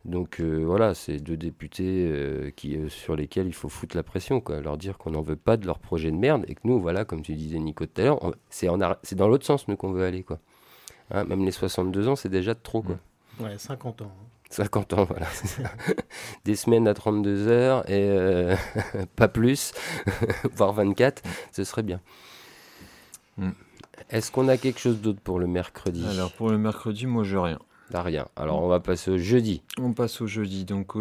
Donc 0.04 0.40
voilà, 0.40 0.94
c'est 0.94 1.18
deux 1.18 1.38
députés 1.38 2.54
qui, 2.56 2.78
sur 2.90 3.16
lesquels 3.16 3.48
il 3.48 3.56
faut 3.56 3.70
foutre 3.70 3.98
la 3.98 4.04
pression, 4.04 4.40
quoi. 4.40 4.62
leur 4.62 4.78
dire 4.78 5.00
qu'on 5.00 5.10
n'en 5.10 5.24
veut 5.24 5.36
pas 5.36 5.58
de 5.58 5.66
leur 5.66 5.80
projet 5.80 6.12
de 6.12 6.16
merde 6.16 6.46
et 6.48 6.54
que 6.54 6.62
nous, 6.66 6.80
voilà, 6.80 7.06
comme 7.06 7.24
tu 7.24 7.34
disais 7.34 7.58
Nico 7.58 7.88
tout 7.88 8.02
à 8.02 8.06
l'heure, 8.06 8.36
c'est, 8.52 8.68
dans 8.68 9.28
l'autre 9.28 9.48
sens 9.48 9.68
nous 9.68 9.76
qu'on 9.76 9.92
veut 9.92 10.06
aller. 10.06 10.22
Quoi. 10.22 10.38
Hein, 11.10 11.24
même 11.24 11.44
les 11.44 11.52
62 11.52 12.08
ans, 12.08 12.16
c'est 12.16 12.30
déjà 12.30 12.54
trop. 12.54 12.84
Quoi. 12.84 13.00
Ouais, 13.40 13.58
50 13.58 14.02
ans. 14.04 14.12
50 14.50 14.94
ans, 14.94 15.04
voilà. 15.06 15.28
Des 16.46 16.56
semaines 16.56 16.88
à 16.88 16.94
32 16.94 17.48
heures 17.48 17.90
et 17.90 18.10
euh, 18.10 18.56
pas 19.16 19.28
plus, 19.28 19.74
voire 20.56 20.74
24, 20.74 21.24
ce 21.52 21.64
serait 21.64 21.84
bien. 21.84 22.00
Mm. 23.38 23.50
Est-ce 24.10 24.32
qu'on 24.32 24.48
a 24.48 24.58
quelque 24.58 24.80
chose 24.80 25.02
d'autre 25.02 25.20
pour 25.22 25.40
le 25.40 25.48
mercredi? 25.48 26.06
Alors 26.08 26.32
pour 26.32 26.50
le 26.50 26.58
mercredi, 26.58 27.08
moi 27.08 27.24
j'ai 27.24 27.38
rien. 27.38 27.60
T'as 27.92 28.02
rien. 28.02 28.28
Alors 28.36 28.64
on 28.64 28.68
va 28.68 28.80
passer 28.80 29.12
au 29.12 29.18
jeudi. 29.18 29.62
On 29.80 29.94
passe 29.94 30.22
au 30.22 30.28
jeudi. 30.28 30.66
Donc 30.66 30.94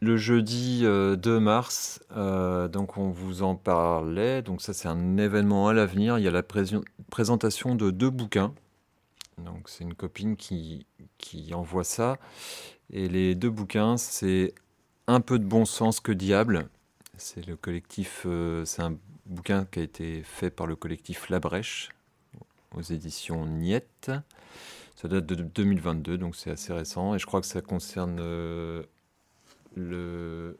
le 0.00 0.16
jeudi 0.16 0.80
2 0.82 0.86
euh, 0.86 1.40
mars, 1.40 2.00
euh, 2.16 2.68
donc 2.68 2.98
on 2.98 3.10
vous 3.10 3.42
en 3.42 3.54
parlait. 3.54 4.42
Donc 4.42 4.60
ça 4.60 4.72
c'est 4.72 4.88
un 4.88 5.16
événement 5.18 5.68
à 5.68 5.72
l'avenir. 5.72 6.18
Il 6.18 6.24
y 6.24 6.28
a 6.28 6.32
la 6.32 6.42
présentation 7.10 7.74
de 7.74 7.90
deux 7.90 8.10
bouquins 8.10 8.52
donc 9.38 9.68
c'est 9.68 9.84
une 9.84 9.94
copine 9.94 10.36
qui, 10.36 10.86
qui 11.18 11.54
envoie 11.54 11.84
ça. 11.84 12.18
Et 12.90 13.08
les 13.08 13.34
deux 13.34 13.50
bouquins, 13.50 13.96
c'est 13.96 14.54
Un 15.08 15.20
peu 15.20 15.38
de 15.38 15.44
bon 15.44 15.64
sens 15.64 16.00
que 16.00 16.12
diable. 16.12 16.68
C'est 17.16 17.44
le 17.46 17.56
collectif, 17.56 18.22
euh, 18.26 18.64
c'est 18.64 18.82
un 18.82 18.96
bouquin 19.26 19.64
qui 19.64 19.80
a 19.80 19.82
été 19.82 20.22
fait 20.22 20.50
par 20.50 20.66
le 20.66 20.76
collectif 20.76 21.28
La 21.28 21.40
Brèche 21.40 21.90
aux 22.76 22.82
éditions 22.82 23.46
Niette. 23.46 24.10
Ça 24.96 25.08
date 25.08 25.26
de 25.26 25.34
2022, 25.34 26.18
donc 26.18 26.36
c'est 26.36 26.50
assez 26.50 26.72
récent. 26.72 27.14
Et 27.14 27.18
je 27.18 27.26
crois 27.26 27.40
que 27.40 27.46
ça 27.46 27.60
concerne 27.60 28.18
euh, 28.20 28.82
le. 29.74 30.58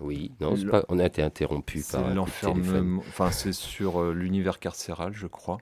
Oui, 0.00 0.30
non, 0.40 0.54
pas, 0.70 0.84
on 0.88 0.98
a 0.98 1.06
été 1.06 1.22
interrompu 1.22 1.82
par 1.90 2.14
l'enfermement. 2.14 3.02
Enfin, 3.08 3.30
c'est 3.32 3.52
sur 3.52 4.00
euh, 4.00 4.12
l'univers 4.14 4.58
carcéral, 4.58 5.12
je 5.12 5.26
crois. 5.26 5.58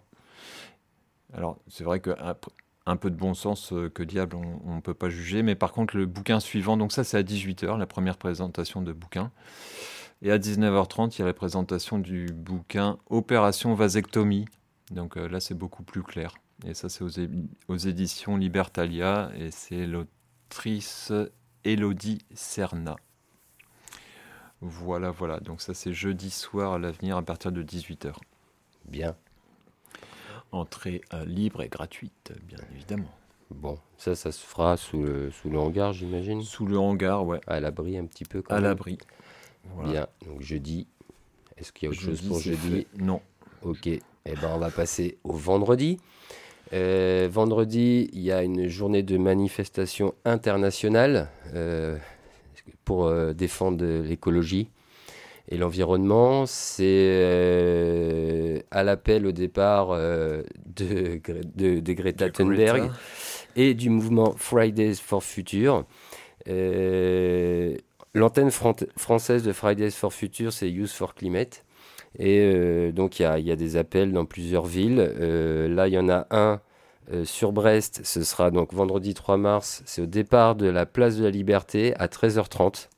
Alors, 1.32 1.58
c'est 1.68 1.84
vrai 1.84 2.00
qu'un 2.00 2.34
un 2.88 2.96
peu 2.96 3.10
de 3.10 3.16
bon 3.16 3.34
sens, 3.34 3.72
euh, 3.72 3.90
que 3.90 4.02
diable, 4.02 4.36
on 4.36 4.76
ne 4.76 4.80
peut 4.80 4.94
pas 4.94 5.10
juger. 5.10 5.42
Mais 5.42 5.54
par 5.54 5.72
contre, 5.72 5.96
le 5.96 6.06
bouquin 6.06 6.40
suivant, 6.40 6.76
donc 6.76 6.92
ça, 6.92 7.04
c'est 7.04 7.18
à 7.18 7.22
18h, 7.22 7.76
la 7.76 7.86
première 7.86 8.16
présentation 8.16 8.80
de 8.80 8.92
bouquin. 8.92 9.30
Et 10.22 10.32
à 10.32 10.38
19h30, 10.38 11.14
il 11.14 11.18
y 11.20 11.22
a 11.22 11.26
la 11.26 11.34
présentation 11.34 11.98
du 11.98 12.26
bouquin 12.26 12.98
Opération 13.10 13.74
Vasectomie. 13.74 14.46
Donc 14.90 15.16
euh, 15.16 15.28
là, 15.28 15.38
c'est 15.38 15.54
beaucoup 15.54 15.82
plus 15.82 16.02
clair. 16.02 16.34
Et 16.66 16.74
ça, 16.74 16.88
c'est 16.88 17.04
aux, 17.68 17.76
éditions 17.76 18.36
Libertalia. 18.36 19.30
Et 19.36 19.50
c'est 19.50 19.86
l'autrice 19.86 21.12
Elodie 21.64 22.22
Serna. 22.34 22.96
Voilà, 24.60 25.10
voilà. 25.10 25.40
Donc 25.40 25.60
ça, 25.60 25.74
c'est 25.74 25.92
jeudi 25.92 26.30
soir 26.30 26.72
à 26.72 26.78
l'avenir 26.78 27.16
à 27.16 27.22
partir 27.22 27.52
de 27.52 27.62
18h. 27.62 28.14
Bien. 28.86 29.14
Entrée 30.50 31.02
euh, 31.12 31.24
libre 31.24 31.62
et 31.62 31.68
gratuite, 31.68 32.32
bien 32.44 32.58
évidemment. 32.74 33.14
Bon, 33.50 33.78
ça, 33.96 34.14
ça 34.14 34.32
se 34.32 34.44
fera 34.44 34.76
sous 34.76 35.02
le, 35.02 35.30
sous 35.30 35.50
le 35.50 35.58
hangar, 35.58 35.92
j'imagine? 35.92 36.42
Sous 36.42 36.66
le 36.66 36.78
hangar, 36.78 37.26
ouais. 37.26 37.40
À 37.46 37.60
l'abri 37.60 37.98
un 37.98 38.06
petit 38.06 38.24
peu 38.24 38.42
À 38.48 38.60
l'abri. 38.60 38.98
Bien, 39.84 40.06
donc 40.26 40.40
jeudi. 40.40 40.86
Est-ce 41.56 41.72
qu'il 41.72 41.86
y 41.86 41.88
a 41.88 41.90
autre 41.90 42.00
chose 42.00 42.22
pour 42.22 42.40
jeudi? 42.40 42.86
Non. 42.98 43.20
Ok, 43.62 43.86
eh 43.86 44.00
ben, 44.24 44.50
on 44.54 44.58
va 44.58 44.70
passer 44.70 45.18
au 45.24 45.32
vendredi. 45.32 45.98
Euh, 46.72 47.28
vendredi, 47.30 48.08
il 48.12 48.20
y 48.20 48.32
a 48.32 48.42
une 48.42 48.68
journée 48.68 49.02
de 49.02 49.18
manifestation 49.18 50.14
internationale 50.24 51.28
euh, 51.54 51.98
pour 52.84 53.12
défendre 53.34 53.84
l'écologie. 53.84 54.68
Et 55.50 55.56
l'environnement, 55.56 56.44
c'est 56.44 56.84
euh, 56.84 58.60
à 58.70 58.82
l'appel 58.82 59.26
au 59.26 59.32
départ 59.32 59.92
euh, 59.92 60.42
de, 60.76 61.20
de, 61.54 61.92
Greta 61.94 62.28
Thunberg 62.28 62.90
et 63.56 63.72
du 63.72 63.88
mouvement 63.88 64.34
Fridays 64.36 64.96
for 64.96 65.24
Future. 65.24 65.84
Euh, 66.48 67.74
l'antenne 68.14 68.50
française 68.50 69.42
de 69.42 69.52
Fridays 69.52 69.90
for 69.90 70.12
Future, 70.12 70.52
c'est 70.52 70.70
Youth 70.70 70.90
for 70.90 71.14
Climate. 71.14 71.64
Et 72.18 72.92
donc, 72.92 73.20
il 73.20 73.22
y, 73.38 73.42
y 73.42 73.52
a, 73.52 73.56
des 73.56 73.76
appels 73.76 74.12
dans 74.12 74.24
plusieurs 74.24 74.66
villes. 74.66 74.96
là, 74.96 75.88
il 75.88 75.94
y 75.94 75.98
en 75.98 76.08
a 76.08 76.26
un 76.30 76.60
sur 77.24 77.52
Brest. 77.52 78.00
Ce 78.04 78.22
sera 78.22 78.50
donc 78.50 78.74
vendredi 78.74 79.14
3 79.14 79.36
mars. 79.36 79.82
C'est 79.86 80.02
au 80.02 80.06
départ 80.06 80.56
de 80.56 80.66
la 80.66 80.84
place 80.84 81.16
de 81.16 81.24
la 81.24 81.30
Liberté 81.30 81.94
à 81.96 82.06
13h30. 82.06 82.88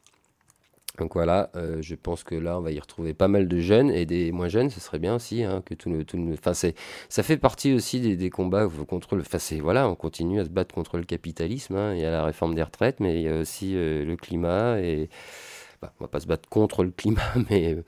Donc 1.00 1.14
voilà, 1.14 1.50
euh, 1.56 1.78
je 1.80 1.94
pense 1.94 2.24
que 2.24 2.34
là, 2.34 2.58
on 2.58 2.60
va 2.60 2.72
y 2.72 2.78
retrouver 2.78 3.14
pas 3.14 3.26
mal 3.26 3.48
de 3.48 3.58
jeunes 3.58 3.90
et 3.90 4.04
des 4.04 4.32
moins 4.32 4.48
jeunes. 4.48 4.68
Ce 4.68 4.80
serait 4.80 4.98
bien 4.98 5.14
aussi 5.14 5.42
hein, 5.42 5.62
que 5.64 5.72
tout 5.72 5.88
le, 5.88 6.04
tout 6.04 6.18
enfin, 6.34 6.52
ça 6.52 7.22
fait 7.22 7.38
partie 7.38 7.72
aussi 7.72 8.16
des, 8.16 8.30
combats 8.30 8.68
contre 8.86 9.16
le. 9.16 9.22
Enfin, 9.22 9.38
voilà, 9.62 9.88
on 9.88 9.94
continue 9.94 10.40
à 10.40 10.44
se 10.44 10.50
battre 10.50 10.74
contre 10.74 10.98
le 10.98 11.04
capitalisme. 11.04 11.92
Il 11.94 12.00
y 12.00 12.04
a 12.04 12.10
la 12.10 12.22
réforme 12.22 12.54
des 12.54 12.62
retraites, 12.62 13.00
mais 13.00 13.16
il 13.16 13.22
y 13.22 13.28
a 13.28 13.38
aussi 13.38 13.72
euh, 13.74 14.04
le 14.04 14.16
climat 14.16 14.78
et. 14.80 15.08
Bah, 15.80 15.94
on 15.98 16.04
va 16.04 16.08
pas 16.08 16.20
se 16.20 16.26
battre 16.26 16.46
contre 16.50 16.84
le 16.84 16.90
climat, 16.90 17.22
mais 17.50 17.78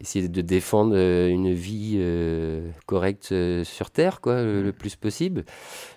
essayer 0.00 0.28
de 0.28 0.40
défendre 0.40 0.92
euh, 0.94 1.28
une 1.28 1.52
vie 1.52 1.96
euh, 1.98 2.70
correcte 2.86 3.30
euh, 3.32 3.64
sur 3.64 3.90
Terre, 3.90 4.20
quoi, 4.20 4.42
le, 4.42 4.72
plus 4.72 4.96
possible. 4.96 5.44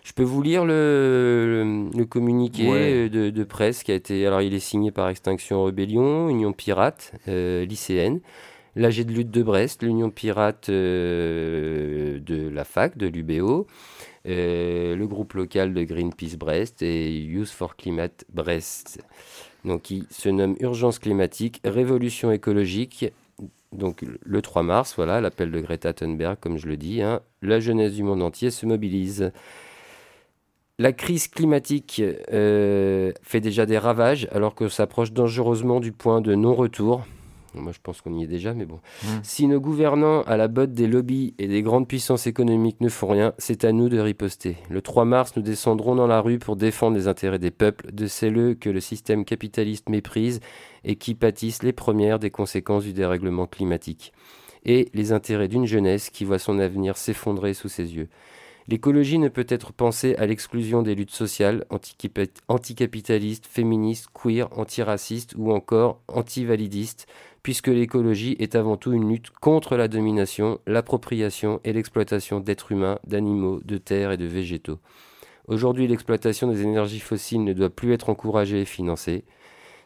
Je 0.04 0.13
peux 0.13 0.24
vous 0.24 0.41
lire 0.41 0.65
le, 0.65 1.89
le, 1.95 2.06
communiqué 2.06 3.10
de, 3.10 3.30
de, 3.30 3.43
presse 3.43 3.84
qui 3.84 3.91
a 3.91 3.95
été. 3.95 4.26
Alors, 4.26 4.41
il 4.41 4.54
est 4.54 4.60
signé 4.60 4.91
par 4.91 5.10
Extinction 5.10 5.63
Rebellion, 5.63 6.30
Union 6.30 6.54
Pirate, 6.54 7.13
lycéenne, 7.28 8.19
l'AG 8.76 9.04
de 9.04 9.13
lutte 9.13 9.32
de 9.32 9.43
Brest, 9.43 9.84
l'Union 9.84 10.10
Pirate 10.10 10.69
de 10.69 12.21
la 12.52 12.63
fac, 12.63 12.98
de 12.98 13.08
l'UBO. 13.08 13.65
le 14.26 15.06
groupe 15.06 15.34
local 15.34 15.74
de 15.74 15.84
Greenpeace 15.84 16.38
Brest 16.38 16.82
et 16.82 17.17
Youth 17.17 17.50
for 17.50 17.76
Climate 17.76 18.26
Brest, 18.34 19.04
donc 19.63 19.84
qui 19.84 20.06
se 20.12 20.30
nomme 20.30 20.56
Urgence 20.60 21.00
climatique, 21.00 21.62
révolution 21.63 22.32
écologique 22.32 23.12
donc 23.71 24.04
le 24.21 24.41
3 24.41 24.63
mars, 24.63 24.93
voilà, 24.95 25.21
l'appel 25.21 25.51
de 25.51 25.60
Greta 25.60 25.93
Thunberg, 25.93 26.38
comme 26.39 26.58
je 26.58 26.67
le 26.67 26.78
dis, 26.78 27.01
hein, 27.01 27.21
la 27.41 27.60
jeunesse 27.60 27.93
du 27.93 28.04
monde 28.04 28.21
entier 28.21 28.51
se 28.51 28.65
mobilise. 28.65 29.32
La 30.78 30.91
crise 30.91 31.30
climatique 31.30 32.01
euh, 32.34 33.13
fait 33.21 33.39
déjà 33.39 33.65
des 33.65 33.78
ravages 33.78 34.28
alors 34.32 34.56
qu'on 34.56 34.67
s'approche 34.67 35.13
dangereusement 35.13 35.80
du 35.80 35.93
point 35.93 36.19
de 36.19 36.36
non-retour. 36.36 37.06
Moi, 37.54 37.71
je 37.71 37.80
pense 37.82 38.01
qu'on 38.01 38.13
y 38.13 38.23
est 38.23 38.28
déjà, 38.28 38.54
mais 38.54 38.65
bon. 38.65 38.80
Mmh. 39.04 39.08
Si 39.23 39.47
nos 39.47 39.62
gouvernants, 39.62 40.23
à 40.23 40.36
la 40.36 40.49
botte 40.49 40.73
des 40.73 40.88
lobbies 40.88 41.34
et 41.39 41.47
des 41.47 41.62
grandes 41.62 41.88
puissances 41.88 42.28
économiques, 42.28 42.82
ne 42.82 42.89
font 42.89 43.08
rien, 43.08 43.34
c'est 43.38 43.63
à 43.63 43.71
nous 43.71 43.89
de 43.89 43.99
riposter. 43.99 44.58
Le 44.69 44.82
3 44.82 45.06
mars, 45.06 45.34
nous 45.36 45.41
descendrons 45.41 45.95
dans 45.95 46.08
la 46.08 46.19
rue 46.19 46.39
pour 46.39 46.58
défendre 46.58 46.97
les 46.97 47.08
intérêts 47.08 47.39
des 47.39 47.51
peuples, 47.51 47.91
de 47.93 48.08
celles 48.08 48.58
que 48.58 48.69
le 48.69 48.82
système 48.82 49.25
capitaliste 49.25 49.89
méprise 49.89 50.39
et 50.86 50.95
qui 50.95 51.15
pâtissent 51.15 51.63
les 51.63 51.74
premières 51.74 52.19
des 52.19 52.32
conséquences 52.32 52.86
du 52.86 52.93
dérèglement 52.93 53.48
climatique. 53.48 54.13
Et 54.63 54.89
les 54.93 55.12
intérêts 55.12 55.50
d'une 55.50 55.65
jeunesse 55.65 56.10
qui 56.10 56.24
voit 56.24 56.39
son 56.39 56.60
avenir 56.60 56.95
s'effondrer 56.95 57.54
sous 57.54 57.69
ses 57.69 57.95
yeux. 57.95 58.08
L'écologie 58.67 59.19
ne 59.19 59.30
peut 59.30 59.45
être 59.48 59.74
pensée 59.74 60.15
à 60.15 60.26
l'exclusion 60.26 60.82
des 60.82 60.95
luttes 60.95 61.12
sociales, 61.12 61.65
anticapitalistes, 62.48 63.45
féministes, 63.45 64.08
queer, 64.12 64.48
antiracistes 64.58 65.36
ou 65.38 65.52
encore 65.52 66.02
antivalidistes, 66.08 67.06
puisque 67.43 67.67
l'écologie 67.67 68.36
est 68.39 68.56
avant 68.56 68.76
tout 68.76 68.91
une 68.91 69.08
lutte 69.08 69.30
contre 69.30 69.76
la 69.76 69.88
domination, 69.88 70.60
l'appropriation 70.65 71.60
et 71.63 71.74
l'exploitation 71.74 72.39
d'êtres 72.39 72.71
humains, 72.71 72.98
d'animaux, 73.06 73.60
de 73.63 73.78
terres 73.78 74.12
et 74.12 74.17
de 74.17 74.26
végétaux. 74.26 74.80
Aujourd'hui, 75.48 75.88
l'exploitation 75.88 76.48
des 76.48 76.63
énergies 76.63 77.00
fossiles 77.00 77.43
ne 77.43 77.54
doit 77.54 77.69
plus 77.69 77.93
être 77.93 78.10
encouragée 78.10 78.62
et 78.62 78.65
financée. 78.65 79.26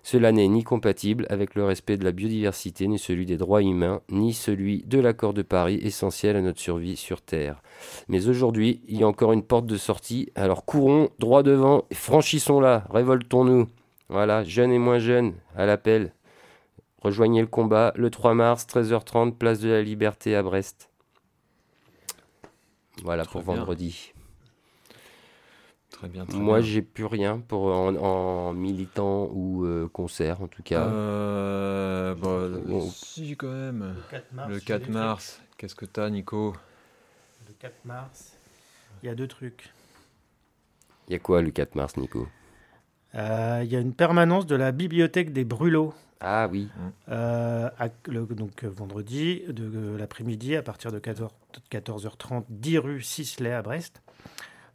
Cela 0.03 0.31
n'est 0.31 0.47
ni 0.47 0.63
compatible 0.63 1.25
avec 1.29 1.55
le 1.55 1.65
respect 1.65 1.97
de 1.97 2.03
la 2.03 2.11
biodiversité, 2.11 2.87
ni 2.87 2.97
celui 2.97 3.25
des 3.25 3.37
droits 3.37 3.61
humains, 3.61 4.01
ni 4.09 4.33
celui 4.33 4.83
de 4.83 4.99
l'accord 4.99 5.33
de 5.33 5.41
Paris 5.41 5.79
essentiel 5.83 6.35
à 6.35 6.41
notre 6.41 6.59
survie 6.59 6.95
sur 6.95 7.21
Terre. 7.21 7.61
Mais 8.07 8.27
aujourd'hui, 8.27 8.81
il 8.87 8.99
y 8.99 9.03
a 9.03 9.07
encore 9.07 9.33
une 9.33 9.43
porte 9.43 9.65
de 9.65 9.77
sortie, 9.77 10.31
alors 10.35 10.65
courons 10.65 11.09
droit 11.19 11.43
devant 11.43 11.85
et 11.91 11.95
franchissons-la, 11.95 12.85
révoltons-nous. 12.89 13.67
Voilà, 14.07 14.43
jeunes 14.43 14.71
et 14.71 14.79
moins 14.79 14.99
jeunes, 14.99 15.33
à 15.55 15.65
l'appel. 15.65 16.13
Rejoignez 17.01 17.41
le 17.41 17.47
combat 17.47 17.93
le 17.95 18.09
3 18.09 18.33
mars, 18.33 18.65
13h30, 18.65 19.33
place 19.33 19.59
de 19.59 19.69
la 19.69 19.81
Liberté 19.81 20.35
à 20.35 20.43
Brest. 20.43 20.89
Voilà 23.03 23.23
pour 23.25 23.41
vendredi. 23.41 24.13
Très 25.91 26.07
bien. 26.07 26.25
Moi, 26.33 26.61
j'ai 26.61 26.81
plus 26.81 27.05
rien 27.05 27.39
pour 27.39 27.65
en, 27.65 28.53
militant 28.53 29.29
ou 29.33 29.65
euh, 29.65 29.87
concert, 29.91 30.41
en 30.41 30.47
tout 30.47 30.63
cas. 30.63 30.85
Euh, 30.85 32.15
bah, 32.15 32.79
Si, 32.93 33.35
quand 33.35 33.51
même. 33.51 33.95
Le 34.47 34.59
4 34.59 34.89
mars. 34.89 35.41
Qu'est-ce 35.57 35.75
que 35.75 35.85
t'as, 35.85 36.09
Nico? 36.09 36.55
Le 37.47 37.53
4 37.59 37.73
mars, 37.85 38.37
il 39.03 39.07
y 39.07 39.09
a 39.09 39.15
deux 39.15 39.27
trucs. 39.27 39.73
Il 41.07 41.13
y 41.13 41.15
a 41.15 41.19
quoi 41.19 41.41
le 41.41 41.51
4 41.51 41.75
mars, 41.75 41.97
Nico? 41.97 42.27
Euh, 43.15 43.61
Il 43.63 43.71
y 43.71 43.75
a 43.75 43.79
une 43.79 43.93
permanence 43.93 44.45
de 44.45 44.55
la 44.55 44.71
bibliothèque 44.71 45.33
des 45.33 45.43
Brûlots 45.43 45.93
ah 46.21 46.49
oui. 46.51 46.67
Euh, 47.07 47.69
donc 48.07 48.63
euh, 48.63 48.69
vendredi, 48.69 49.41
de, 49.47 49.63
euh, 49.73 49.97
l'après-midi, 49.97 50.55
à 50.55 50.61
partir 50.61 50.91
de 50.91 50.99
14, 50.99 51.31
14h30, 51.71 52.43
10 52.49 52.77
rue 52.77 53.01
Sisley 53.01 53.53
à 53.53 53.61
Brest. 53.61 54.01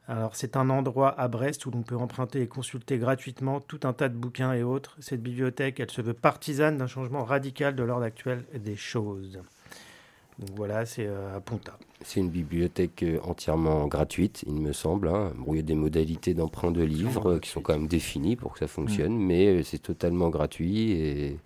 Alors 0.07 0.37
c'est 0.37 0.57
un 0.57 0.69
endroit 0.69 1.19
à 1.19 1.29
Brest 1.29 1.65
où 1.65 1.71
l'on 1.71 1.83
peut 1.83 1.97
emprunter 1.97 2.43
et 2.43 2.47
consulter 2.47 2.99
gratuitement 2.99 3.61
tout 3.61 3.81
un 3.85 3.95
tas 3.95 4.09
de 4.09 4.17
bouquins 4.17 4.53
et 4.53 4.63
autres. 4.63 4.97
Cette 5.01 5.23
bibliothèque, 5.23 5.81
elle 5.81 5.91
se 5.91 6.03
veut 6.03 6.15
partisane 6.15 6.77
d'un 6.77 6.87
changement 6.87 7.25
radical 7.25 7.75
de 7.75 7.83
l'ordre 7.83 8.05
actuel 8.05 8.45
des 8.55 8.77
choses. 8.77 9.41
Donc 10.39 10.51
voilà, 10.57 10.85
c'est 10.85 11.07
à 11.07 11.41
Ponta. 11.41 11.79
C'est 12.03 12.21
une 12.21 12.29
bibliothèque 12.29 13.03
euh, 13.05 13.21
entièrement 13.23 13.87
gratuite, 13.87 14.45
il 14.47 14.55
me 14.55 14.73
semble. 14.73 15.09
Hein. 15.09 15.33
il 15.49 15.57
y 15.57 15.59
a 15.61 15.63
des 15.63 15.77
modalités 15.77 16.35
d'emprunt 16.35 16.73
de 16.73 16.83
livres 16.83 17.39
qui 17.39 17.49
sont 17.49 17.61
quand 17.61 17.75
même 17.75 17.87
définies 17.87 18.37
pour 18.37 18.53
que 18.53 18.59
ça 18.59 18.67
fonctionne, 18.67 19.15
mm. 19.15 19.27
mais 19.27 19.47
euh, 19.47 19.63
c'est 19.63 19.79
totalement 19.79 20.29
gratuit 20.29 20.93
et, 20.93 21.39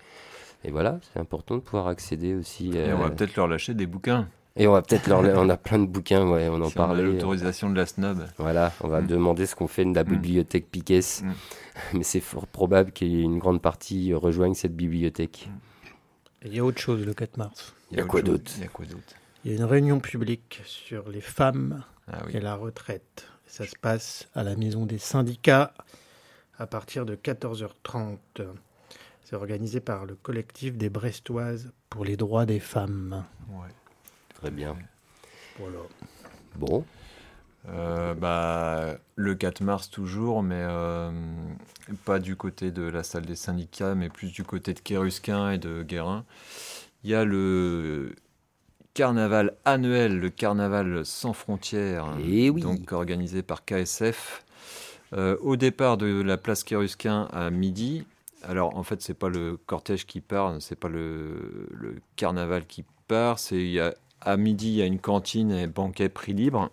voilà, 0.71 0.99
c'est 1.03 1.21
important 1.21 1.55
de 1.55 1.61
pouvoir 1.61 1.87
accéder 1.87 2.35
aussi. 2.35 2.77
Et 2.77 2.93
on 2.93 2.99
va 2.99 3.11
peut-être 3.11 3.37
leur 3.37 3.47
lâcher 3.47 3.75
des 3.75 3.87
bouquins. 3.87 4.27
Et 4.59 4.67
on 4.67 4.73
va 4.73 4.83
peut-être 4.83 5.07
leur, 5.07 5.21
on 5.21 5.49
a 5.49 5.57
plein 5.57 5.79
de 5.79 5.87
bouquins, 5.87 6.29
ouais, 6.29 6.49
on 6.49 6.61
en 6.61 6.71
parlait. 6.71 7.05
l'autorisation 7.05 7.71
de 7.71 7.77
la 7.77 7.87
snob. 7.87 8.27
Voilà, 8.39 8.73
on 8.81 8.89
va 8.89 9.01
mm. 9.01 9.07
demander 9.07 9.47
ce 9.47 9.55
qu'on 9.55 9.69
fait 9.69 9.85
de 9.85 9.95
la 9.95 10.03
mm. 10.03 10.09
bibliothèque 10.09 10.69
Piquet, 10.69 11.01
mais 11.95 12.03
c'est 12.03 12.21
fort 12.21 12.49
probable 12.49 12.91
qu'il 12.91 13.09
y 13.09 13.21
ait 13.21 13.23
une 13.23 13.39
grande 13.39 13.63
partie 13.63 14.13
rejoigne 14.13 14.55
cette 14.55 14.75
bibliothèque. 14.75 15.49
Il 16.45 16.55
y 16.55 16.59
a 16.59 16.65
autre 16.65 16.81
chose 16.81 17.07
le 17.07 17.15
4 17.15 17.37
mars. 17.37 17.75
Il 17.93 17.99
y 17.99 18.01
a, 18.01 18.05
quoi 18.05 18.21
d'autre? 18.21 18.51
Il 18.57 18.63
y 18.63 18.67
a 18.67 18.69
quoi 18.69 18.85
d'autre? 18.85 19.15
Il 19.45 19.53
y 19.53 19.55
a 19.55 19.59
une 19.59 19.65
réunion 19.65 20.01
publique 20.01 20.61
sur 20.65 21.09
les 21.09 21.21
femmes 21.21 21.85
ah 22.13 22.19
et 22.33 22.41
la 22.41 22.57
retraite. 22.57 23.29
Ça 23.47 23.65
se 23.65 23.77
passe 23.81 24.29
à 24.35 24.43
la 24.43 24.57
maison 24.57 24.87
des 24.87 24.99
syndicats 24.99 25.73
à 26.59 26.67
partir 26.67 27.07
de 27.07 27.15
14h30. 27.15 28.19
C'est 29.23 29.37
organisé 29.37 29.81
par 29.81 30.05
le 30.05 30.17
collectif 30.17 30.77
des 30.77 30.91
Brestoises 30.91 31.71
pour 31.89 32.05
les 32.05 32.17
droits 32.17 32.47
des 32.47 32.61
femmes. 32.61 33.25
Ouais. 33.51 33.69
Très 34.39 34.51
bien. 34.51 34.77
Voilà. 35.59 35.79
Bon. 36.57 36.85
Euh, 37.69 38.15
bah, 38.15 38.97
le 39.17 39.35
4 39.35 39.61
mars 39.63 39.91
toujours, 39.91 40.43
mais 40.43 40.61
euh, 40.61 41.11
pas 42.05 42.19
du 42.19 42.37
côté 42.37 42.71
de 42.71 42.83
la 42.83 43.03
salle 43.03 43.27
des 43.27 43.37
syndicats, 43.37 43.95
mais 43.95 44.09
plus 44.09 44.33
du 44.33 44.45
côté 44.45 44.75
de 44.75 44.81
Kérusquin 44.81 45.51
et 45.51 45.59
de 45.59 45.83
Guérin. 45.83 46.25
Il 47.05 47.11
y 47.11 47.15
a 47.15 47.25
le 47.25 48.15
carnaval 48.95 49.55
annuel, 49.65 50.19
le 50.19 50.31
carnaval 50.31 51.05
sans 51.05 51.33
frontières, 51.33 52.07
Et 52.21 52.47
eh 52.47 52.51
donc 52.51 52.93
organisé 52.93 53.43
par 53.43 53.65
KSF. 53.65 54.45
Euh, 55.15 55.37
au 55.41 55.57
départ 55.57 55.97
de 55.97 56.21
la 56.21 56.37
place 56.37 56.65
Kérusquin 56.65 57.29
à 57.33 57.51
midi. 57.51 58.05
Alors 58.43 58.77
en 58.77 58.83
fait, 58.83 59.01
c'est 59.03 59.15
pas 59.15 59.29
le 59.29 59.57
cortège 59.57 60.07
qui 60.07 60.21
part, 60.21 60.57
c'est 60.61 60.79
pas 60.79 60.89
le, 60.89 61.69
carnaval 62.17 62.67
qui 62.67 62.85
part. 63.07 63.39
C'est 63.39 63.81
à 64.21 64.37
midi, 64.37 64.69
il 64.69 64.75
y 64.77 64.83
a 64.83 64.87
une 64.87 64.99
cantine 64.99 65.53
et 65.53 65.67
banquet 65.67 66.09
prix 66.09 66.33
libre. 66.33 66.71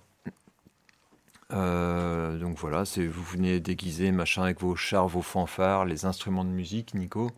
Euh, 1.51 2.38
donc 2.39 2.58
voilà, 2.58 2.86
c'est 2.86 3.05
vous 3.05 3.23
venez 3.23 3.60
déguiser 3.60 4.12
machin 4.12 4.43
avec 4.43 4.62
vos 4.62 4.75
chars, 4.75 5.08
vos 5.08 5.21
fanfares, 5.21 5.86
les 5.86 6.05
instruments 6.05 6.43
de 6.43 6.49
musique, 6.49 6.93
Nico, 6.95 7.31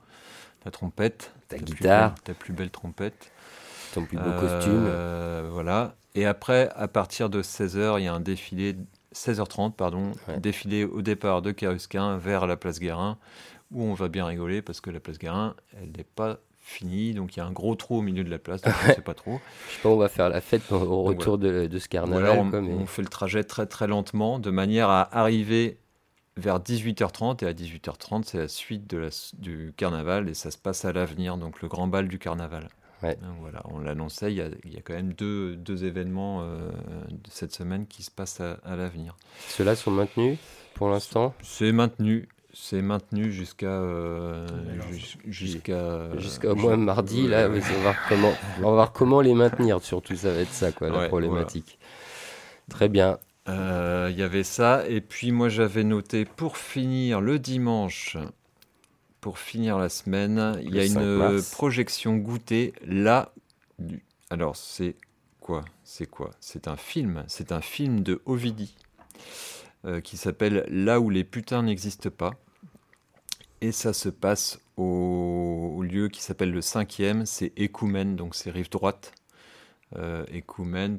ta 0.64 0.72
trompette, 0.72 1.34
ta, 1.50 1.58
guitare, 1.58 2.16
ta 2.24 2.34
plus 2.34 2.54
belle 2.54 2.70
trompette 2.70 3.32
ton 3.94 4.06
plus 4.06 4.18
beau 4.18 4.32
costume. 4.40 4.86
Euh, 4.88 5.50
voilà. 5.52 5.96
Et 6.16 6.26
après, 6.26 6.70
à 6.76 6.88
partir 6.88 7.30
de 7.30 7.42
16h, 7.42 8.00
il 8.00 8.06
y 8.06 8.08
a 8.08 8.14
un 8.14 8.20
défilé, 8.20 8.76
16h30, 9.14 9.74
pardon, 9.74 10.12
défilé 10.38 10.84
au 10.84 11.02
départ 11.02 11.42
de 11.42 11.52
Carusquin 11.52 12.18
vers 12.18 12.48
la 12.48 12.58
place 12.58 12.80
Guérin, 12.80 13.18
où 13.72 13.84
on 13.84 13.94
va 13.94 14.08
bien 14.08 14.26
rigoler 14.26 14.62
parce 14.62 14.82
que 14.82 14.90
la 14.90 15.00
place 15.00 15.18
Guérin, 15.18 15.56
elle 15.80 15.92
n'est 15.96 16.04
pas 16.04 16.40
fini. 16.68 17.14
Donc 17.14 17.36
il 17.36 17.40
y 17.40 17.42
a 17.42 17.46
un 17.46 17.52
gros 17.52 17.76
trou 17.76 17.98
au 17.98 18.02
milieu 18.02 18.24
de 18.24 18.30
la 18.30 18.40
place, 18.40 18.62
donc 18.62 18.74
je 18.88 18.94
sais 18.94 19.02
pas 19.02 19.14
trop. 19.14 19.40
Je 19.70 19.76
sais 19.76 19.82
pas, 19.82 19.90
on 19.90 19.98
va 19.98 20.10
faire 20.10 20.30
la 20.30 20.42
fête 20.42 20.72
au 20.72 21.04
retour 21.04 21.38
de, 21.38 21.70
ce 21.78 21.88
carnaval. 21.88 22.40
on, 22.40 22.54
on, 22.54 22.86
fait 22.86 23.02
le 23.02 23.08
trajet 23.08 23.44
très 23.44 23.66
très 23.66 23.88
lentement, 23.88 24.40
de 24.40 24.52
manière 24.52 24.90
à 24.90 25.18
arriver 25.18 25.78
vers 26.36 26.60
18h30 26.60 27.44
et 27.44 27.48
à 27.48 27.54
18h30 27.54 28.24
c'est 28.26 28.38
la 28.38 28.48
suite 28.48 28.88
de 28.88 28.98
la, 28.98 29.10
du 29.40 29.74
carnaval 29.76 30.30
et 30.30 30.34
ça 30.34 30.52
se 30.52 30.58
passe 30.58 30.86
à 30.86 30.94
l'avenir, 30.94 31.38
donc 31.38 31.62
le 31.62 31.68
grand 31.68 31.88
bal 31.88 32.08
du 32.08 32.20
carnaval. 32.20 32.70
voilà, 33.02 33.62
on 33.66 33.80
l'annonçait, 33.80 34.34
il, 34.34 34.58
il, 34.64 34.74
y 34.74 34.78
a 34.78 34.82
quand 34.82 34.94
même 34.94 35.14
deux, 35.14 35.56
deux 35.56 35.86
événements 35.86 36.42
euh, 36.42 36.70
de 37.10 37.30
cette 37.30 37.54
semaine 37.54 37.88
qui 37.88 38.04
se 38.04 38.12
passent 38.12 38.42
à, 38.42 38.60
à 38.64 38.76
l'avenir. 38.76 39.16
Ceux-là 39.50 39.76
sont 39.76 39.92
maintenus 39.92 40.38
pour 40.78 40.90
l'instant? 40.90 41.34
C'est 41.42 41.72
maintenu. 41.72 42.30
C'est 42.60 42.82
maintenu 42.82 43.32
jusqu'à 43.32 43.68
euh, 43.68 44.46
jusqu'à 45.28 46.18
jusqu'à 46.18 46.52
au 46.52 46.56
moins 46.56 46.76
mardi 46.76 47.28
là. 47.28 47.48
on 47.48 47.54
va 47.54 47.60
voir 47.60 47.96
comment 48.10 48.34
on 48.58 48.62
va 48.62 48.72
voir 48.72 48.92
comment 48.92 49.22
les 49.22 49.36
maintenir. 49.36 49.82
Surtout 49.82 50.16
ça 50.16 50.34
va 50.34 50.40
être 50.40 50.52
ça 50.52 50.72
quoi 50.72 50.90
la 50.90 51.08
problématique. 51.08 51.78
Très 52.70 52.90
bien. 52.90 53.20
Euh, 53.48 54.10
il 54.12 54.18
y 54.18 54.24
avait 54.24 54.44
ça. 54.44 54.86
Et 54.90 55.00
puis 55.02 55.32
moi 55.32 55.48
j'avais 55.50 55.84
noté 55.84 56.26
pour 56.26 56.58
finir 56.58 57.22
le 57.22 57.40
dimanche, 57.40 58.18
pour 59.22 59.38
finir 59.38 59.78
la 59.78 59.88
semaine, 59.88 60.60
il 60.62 60.76
y 60.76 60.80
a 60.80 60.86
une 60.86 61.42
projection 61.52 62.18
goûtée 62.18 62.74
là. 62.86 63.32
Alors 64.30 64.58
c'est 64.58 64.96
quoi 65.40 65.64
C'est 65.84 66.10
quoi? 66.10 66.32
C'est 66.42 66.68
un 66.68 66.76
film. 66.76 67.24
C'est 67.28 67.54
un 67.54 67.62
film 67.62 68.02
de 68.02 68.20
Ovidi 68.26 68.76
euh, 69.86 70.02
qui 70.02 70.18
s'appelle 70.18 70.66
Là 70.70 71.00
où 71.00 71.10
les 71.10 71.24
putains 71.24 71.64
n'existent 71.64 72.10
pas. 72.10 72.34
Et 73.60 73.72
ça 73.72 73.92
se 73.94 74.10
passe 74.10 74.60
au, 74.78 75.82
lieu 75.82 76.10
qui 76.10 76.22
s'appelle 76.22 76.52
le 76.52 76.62
cinquième, 76.62 77.26
c'est 77.26 77.54
Écoumène, 77.58 78.16
donc 78.16 78.36
c'est 78.36 78.52
rive 78.52 78.70
droite 78.70 79.14
euh, 79.96 80.26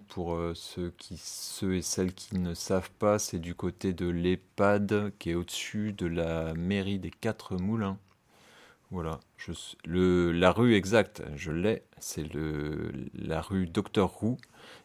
pour 0.08 0.34
euh, 0.34 0.54
ceux, 0.54 0.90
qui, 0.98 1.16
ceux 1.18 1.76
et 1.76 1.82
celles 1.82 2.12
qui 2.14 2.36
ne 2.36 2.54
savent 2.54 2.90
pas, 2.98 3.20
c'est 3.20 3.38
du 3.38 3.54
côté 3.54 3.92
de 3.92 4.08
l'EHPAD 4.08 5.12
qui 5.20 5.30
est 5.30 5.34
au-dessus 5.34 5.92
de 5.92 6.06
la 6.06 6.52
mairie 6.54 6.98
des 6.98 7.10
Quatre 7.10 7.56
Moulins. 7.56 7.98
Voilà, 8.90 9.20
la 9.84 10.50
rue 10.50 10.74
exacte, 10.74 11.22
je 11.36 11.52
l'ai, 11.52 11.82
c'est 12.00 12.26
la 13.14 13.42
rue 13.42 13.66
Docteur 13.66 14.08
Roux 14.08 14.38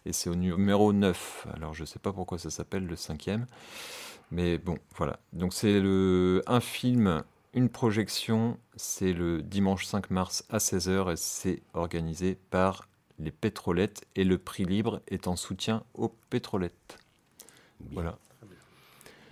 et 0.05 0.11
c'est 0.11 0.29
au 0.29 0.35
numéro 0.35 0.91
9. 0.91 1.47
Alors 1.53 1.73
je 1.73 1.81
ne 1.81 1.85
sais 1.85 1.99
pas 1.99 2.11
pourquoi 2.11 2.37
ça 2.37 2.49
s'appelle 2.49 2.85
le 2.85 2.97
cinquième, 2.97 3.47
mais 4.29 4.57
bon, 4.57 4.77
voilà. 4.97 5.19
Donc 5.31 5.53
c'est 5.53 5.81
un 6.45 6.59
film, 6.59 7.23
une 7.53 7.69
projection, 7.69 8.57
c'est 8.75 9.13
le 9.13 9.41
dimanche 9.41 9.85
5 9.85 10.09
mars 10.09 10.43
à 10.49 10.57
16h 10.57 11.13
et 11.13 11.15
c'est 11.15 11.61
organisé 11.73 12.37
par 12.49 12.87
les 13.19 13.31
pétrolettes 13.31 14.05
et 14.15 14.23
le 14.23 14.37
prix 14.37 14.65
libre 14.65 15.01
est 15.07 15.27
en 15.27 15.35
soutien 15.35 15.83
aux 15.93 16.09
pétrolettes. 16.29 16.97
Voilà. 17.91 18.17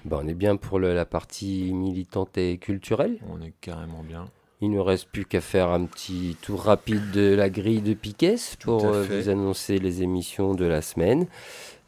Bon, 0.06 0.22
on 0.24 0.28
est 0.28 0.34
bien 0.34 0.56
pour 0.56 0.80
la 0.80 1.06
partie 1.06 1.74
militante 1.74 2.38
et 2.38 2.58
culturelle. 2.58 3.20
On 3.30 3.42
est 3.42 3.54
carrément 3.62 4.04
bien. 4.04 4.26
Il 4.62 4.70
ne 4.70 4.80
reste 4.80 5.08
plus 5.08 5.26
qu'à 5.26 5.42
faire 5.42 5.70
un 5.70 5.86
petit 5.86 6.38
tour 6.42 6.62
rapide 6.62 7.12
de 7.12 7.34
la 7.34 7.50
grille 7.50 7.82
de 7.82 7.96
Piquet 7.96 8.36
pour 8.60 8.86
euh, 8.86 9.04
vous 9.04 9.30
annoncer 9.30 9.80
les 9.80 10.04
émissions 10.04 10.54
de 10.54 10.66
la 10.66 10.84
semaine. 10.84 11.26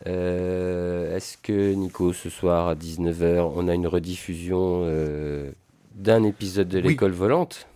Euh, 0.07 1.15
est-ce 1.15 1.37
que 1.37 1.73
Nico, 1.73 2.13
ce 2.13 2.29
soir 2.29 2.67
à 2.67 2.75
19h, 2.75 3.51
on 3.55 3.67
a 3.67 3.75
une 3.75 3.85
rediffusion 3.85 4.81
euh, 4.85 5.51
d'un 5.93 6.23
épisode 6.23 6.67
de 6.67 6.79
l'école 6.79 7.11
volante 7.11 7.67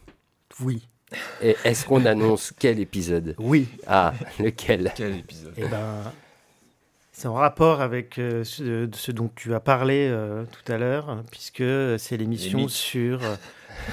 Oui. 0.62 0.88
Et 1.42 1.56
est-ce 1.64 1.86
qu'on 1.86 2.06
annonce 2.06 2.54
quel 2.60 2.80
épisode? 2.80 3.36
Oui. 3.38 3.68
Ah, 3.88 4.14
lequel? 4.40 4.92
Quel 4.96 5.16
épisode? 5.16 5.54
Eh 5.58 5.66
ben, 5.68 6.12
c'est 7.18 7.28
en 7.28 7.34
rapport 7.34 7.82
avec 7.82 8.20
euh, 8.20 8.44
ce, 8.44 9.12
dont 9.12 9.32
tu 9.36 9.56
as 9.56 9.60
parlé 9.60 10.08
euh, 10.08 10.44
tout 10.46 10.72
à 10.72 10.78
l'heure, 10.78 11.24
puisque 11.32 11.64
c'est 11.98 12.16
l'émission 12.16 12.68
sur 12.68 13.24
euh, 13.24 13.36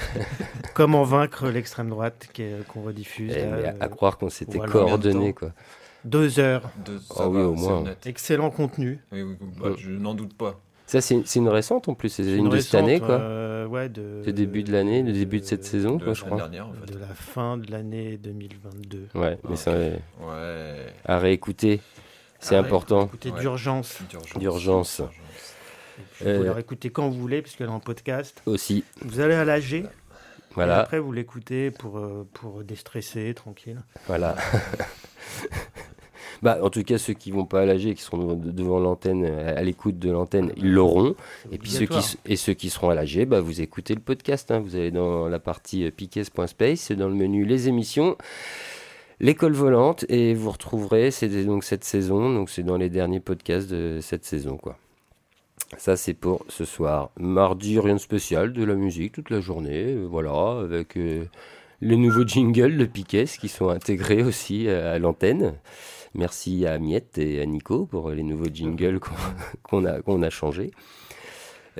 comment 0.75 1.03
vaincre 1.03 1.47
l'extrême 1.47 1.89
droite 1.89 2.29
qu'on 2.67 2.83
rediffuse. 2.83 3.33
Eh, 3.35 3.81
à, 3.81 3.87
croire 3.87 4.19
qu'on 4.19 4.29
s'était 4.29 4.59
coordonné, 4.59 5.33
quoi. 5.33 5.53
Deux 6.03 6.37
heures. 6.37 6.69
Deux, 6.85 7.01
oh, 7.17 7.23
oui, 7.29 7.41
au 7.41 7.55
moins. 7.55 7.83
Excellent 8.05 8.51
contenu. 8.51 8.99
Oui, 9.11 9.23
bah, 9.59 9.69
je 9.75 9.89
n'en 9.89 10.13
doute 10.13 10.35
pas. 10.35 10.61
Ça, 10.87 11.01
c'est 11.01 11.35
une 11.35 11.49
récente 11.49 11.89
en 11.89 11.95
plus, 11.95 12.09
c'est 12.09 12.37
une, 12.37 12.49
de 12.49 12.59
cette 12.59 12.75
année, 12.75 12.99
quoi. 12.99 13.19
Euh, 13.19 13.65
ouais, 13.65 13.89
de, 13.89 14.21
le 14.23 14.33
début 14.33 14.63
de 14.63 14.71
l'année, 14.71 15.01
le 15.01 15.13
début 15.13 15.39
de 15.39 15.45
cette 15.45 15.65
saison, 15.65 15.97
quoi, 15.97 16.13
je 16.13 16.23
crois. 16.23 16.37
Dernière, 16.37 16.67
en 16.67 16.73
fait. 16.73 16.93
De 16.93 16.99
la 16.99 17.07
fin 17.07 17.57
de 17.57 17.71
l'année 17.71 18.17
2022. 18.17 19.07
Ouais, 19.15 19.39
mais 19.49 19.55
ça, 19.55 19.75
ouais. 19.75 19.99
à 21.05 21.17
réécouter, 21.17 21.81
c'est 22.39 22.55
important. 22.55 23.07
Écouter 23.07 23.31
d'urgence. 23.31 23.97
D'urgence. 24.37 25.01
Vous 25.01 26.03
pouvez 26.19 26.43
la 26.43 26.53
réécouter 26.53 26.89
quand 26.91 27.09
vous 27.09 27.19
voulez, 27.19 27.41
puisqu'elle 27.41 27.67
est 27.67 27.71
en 27.71 27.79
podcast. 27.79 28.41
Aussi. 28.45 28.83
Vous 29.01 29.19
allez 29.19 29.33
à 29.33 29.45
l'AG. 29.45 29.85
Voilà. 30.53 30.77
Et 30.77 30.79
après, 30.81 30.99
vous 30.99 31.11
l'écoutez 31.11 31.71
pour, 31.71 31.97
euh, 31.97 32.27
pour 32.33 32.63
déstresser, 32.63 33.33
tranquille. 33.33 33.81
Voilà. 34.07 34.35
Bah, 36.41 36.59
en 36.61 36.69
tout 36.69 36.83
cas, 36.83 36.97
ceux 36.97 37.13
qui 37.13 37.31
vont 37.31 37.45
pas 37.45 37.61
à 37.61 37.65
l'AG, 37.65 37.93
qui 37.93 38.01
seront 38.01 38.35
devant 38.35 38.79
l'antenne, 38.79 39.25
à 39.25 39.61
l'écoute 39.61 39.99
de 39.99 40.11
l'antenne, 40.11 40.51
ils 40.57 40.71
l'auront. 40.71 41.15
Et 41.51 41.57
puis 41.57 41.69
ceux 41.69 41.85
qui, 41.85 42.17
et 42.25 42.35
ceux 42.35 42.53
qui 42.53 42.69
seront 42.69 42.89
à 42.89 42.95
l'AG, 42.95 43.25
bah, 43.25 43.41
vous 43.41 43.61
écoutez 43.61 43.93
le 43.93 44.01
podcast. 44.01 44.51
Hein. 44.51 44.59
Vous 44.59 44.75
allez 44.75 44.91
dans 44.91 45.27
la 45.27 45.39
partie 45.39 45.85
euh, 45.85 45.91
piquet.space, 45.91 46.91
dans 46.91 47.07
le 47.07 47.15
menu 47.15 47.45
les 47.45 47.67
émissions. 47.67 48.17
L'école 49.19 49.53
volante 49.53 50.05
et 50.09 50.33
vous 50.33 50.51
retrouverez, 50.51 51.09
c'est 51.09 51.29
donc 51.45 51.63
cette 51.63 51.85
saison, 51.85 52.33
donc 52.33 52.49
c'est 52.49 52.63
dans 52.63 52.75
les 52.75 52.89
derniers 52.89 53.21
podcasts 53.21 53.69
de 53.69 53.99
cette 54.01 54.25
saison 54.25 54.57
quoi. 54.57 54.77
Ça 55.77 55.95
c'est 55.95 56.13
pour 56.13 56.45
ce 56.49 56.65
soir. 56.65 57.11
Mardi 57.17 57.79
rien 57.79 57.95
de 57.95 57.99
spécial, 57.99 58.51
de 58.51 58.63
la 58.65 58.75
musique 58.75 59.13
toute 59.13 59.29
la 59.29 59.39
journée, 59.39 59.93
euh, 59.93 60.05
voilà, 60.05 60.59
avec 60.59 60.97
euh, 60.97 61.23
les 61.79 61.95
nouveaux 61.95 62.27
jingles 62.27 62.77
de 62.77 62.85
Piquet 62.85 63.25
qui 63.39 63.47
sont 63.47 63.69
intégrés 63.69 64.21
aussi 64.21 64.67
à 64.67 64.99
l'antenne. 64.99 65.53
Merci 66.15 66.65
à 66.65 66.79
Miette 66.79 67.17
et 67.17 67.41
à 67.41 67.45
Nico 67.45 67.85
pour 67.85 68.09
les 68.09 68.23
nouveaux 68.23 68.49
jingles 68.51 68.99
qu'on 69.63 69.85
a, 69.85 70.01
qu'on 70.01 70.21
a 70.23 70.29
changés. 70.29 70.71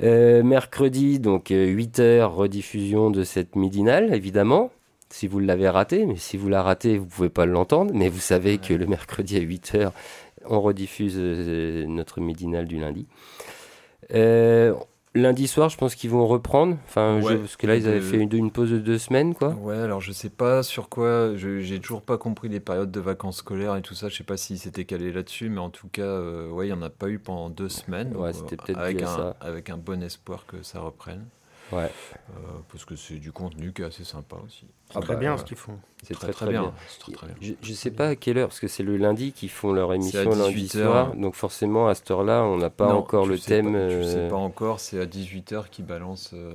Euh, 0.02 0.42
mercredi, 0.42 1.18
donc 1.18 1.48
8h, 1.48 2.00
euh, 2.00 2.26
rediffusion 2.26 3.10
de 3.10 3.24
cette 3.24 3.56
midinale, 3.56 4.14
évidemment. 4.14 4.70
Si 5.08 5.26
vous 5.26 5.38
l'avez 5.38 5.68
raté, 5.68 6.04
mais 6.04 6.16
si 6.16 6.36
vous 6.36 6.48
la 6.48 6.62
ratez, 6.62 6.98
vous 6.98 7.06
pouvez 7.06 7.30
pas 7.30 7.46
l'entendre. 7.46 7.92
Mais 7.94 8.10
vous 8.10 8.20
savez 8.20 8.58
que 8.58 8.74
le 8.74 8.86
mercredi 8.86 9.38
à 9.38 9.40
8h, 9.40 9.92
on 10.44 10.60
rediffuse 10.60 11.16
euh, 11.16 11.86
notre 11.86 12.20
midinale 12.20 12.66
du 12.66 12.78
lundi. 12.78 13.06
Lundi 15.16 15.48
soir, 15.48 15.70
je 15.70 15.78
pense 15.78 15.94
qu'ils 15.94 16.10
vont 16.10 16.26
reprendre. 16.26 16.76
Enfin, 16.86 17.20
parce 17.22 17.56
que 17.56 17.66
là, 17.66 17.76
ils 17.76 17.88
avaient 17.88 18.00
fait 18.00 18.18
une, 18.18 18.50
pause 18.50 18.70
de 18.70 18.78
deux 18.78 18.98
semaines, 18.98 19.34
quoi. 19.34 19.50
Ouais, 19.50 19.76
alors 19.76 20.00
je 20.00 20.12
sais 20.12 20.30
pas 20.30 20.62
sur 20.62 20.88
quoi. 20.88 21.34
J'ai 21.36 21.80
toujours 21.80 22.02
pas 22.02 22.18
compris 22.18 22.48
les 22.48 22.60
périodes 22.60 22.90
de 22.90 23.00
vacances 23.00 23.38
scolaires 23.38 23.76
et 23.76 23.82
tout 23.82 23.94
ça. 23.94 24.08
Je 24.08 24.16
sais 24.16 24.24
pas 24.24 24.36
s'ils 24.36 24.58
s'étaient 24.58 24.84
calés 24.84 25.12
là-dessus, 25.12 25.48
mais 25.48 25.60
en 25.60 25.70
tout 25.70 25.88
cas, 25.88 26.02
euh, 26.02 26.50
ouais, 26.50 26.66
il 26.66 26.70
y 26.70 26.74
en 26.74 26.82
a 26.82 26.90
pas 26.90 27.08
eu 27.08 27.18
pendant 27.18 27.48
deux 27.50 27.68
semaines. 27.68 28.14
Ouais, 28.14 28.32
c'était 28.32 28.56
peut-être 28.56 28.78
avec 28.78 29.02
un, 29.02 29.06
ça. 29.06 29.36
avec 29.40 29.70
un 29.70 29.78
bon 29.78 30.02
espoir 30.02 30.46
que 30.46 30.62
ça 30.62 30.80
reprenne. 30.80 31.24
Ouais. 31.72 31.90
Euh, 32.30 32.32
parce 32.70 32.84
que 32.84 32.94
c'est 32.94 33.16
du 33.16 33.32
contenu 33.32 33.72
qui 33.72 33.82
est 33.82 33.84
assez 33.84 34.04
sympa 34.04 34.36
aussi. 34.44 34.66
C'est 34.92 35.00
très 35.00 35.16
bien 35.16 35.36
ce 35.36 35.44
qu'ils 35.44 35.56
font. 35.56 35.78
C'est 36.02 36.14
très, 36.14 36.32
très, 36.32 36.48
bien. 36.48 36.72
Je, 37.40 37.52
ne 37.52 37.74
sais 37.74 37.90
pas 37.90 38.08
à 38.08 38.16
quelle 38.16 38.38
heure, 38.38 38.48
parce 38.48 38.60
que 38.60 38.68
c'est 38.68 38.84
le 38.84 38.96
lundi 38.96 39.32
qu'ils 39.32 39.50
font 39.50 39.72
leur 39.72 39.92
émission 39.92 40.30
lundi 40.30 40.68
soir. 40.68 41.14
Donc 41.16 41.34
forcément, 41.34 41.88
à 41.88 41.94
cette 41.94 42.10
heure-là, 42.10 42.44
on 42.44 42.56
n'a 42.56 42.70
pas 42.70 42.94
encore 42.94 43.26
le 43.26 43.38
thème. 43.38 43.72
Pas, 43.72 43.90
Je 43.90 44.02
sais 44.02 44.16
euh, 44.18 44.30
pas 44.30 44.36
encore, 44.36 44.78
c'est 44.78 45.00
à 45.00 45.06
18h 45.06 45.68
qu'ils 45.70 45.84
balance, 45.84 46.30
euh, 46.34 46.54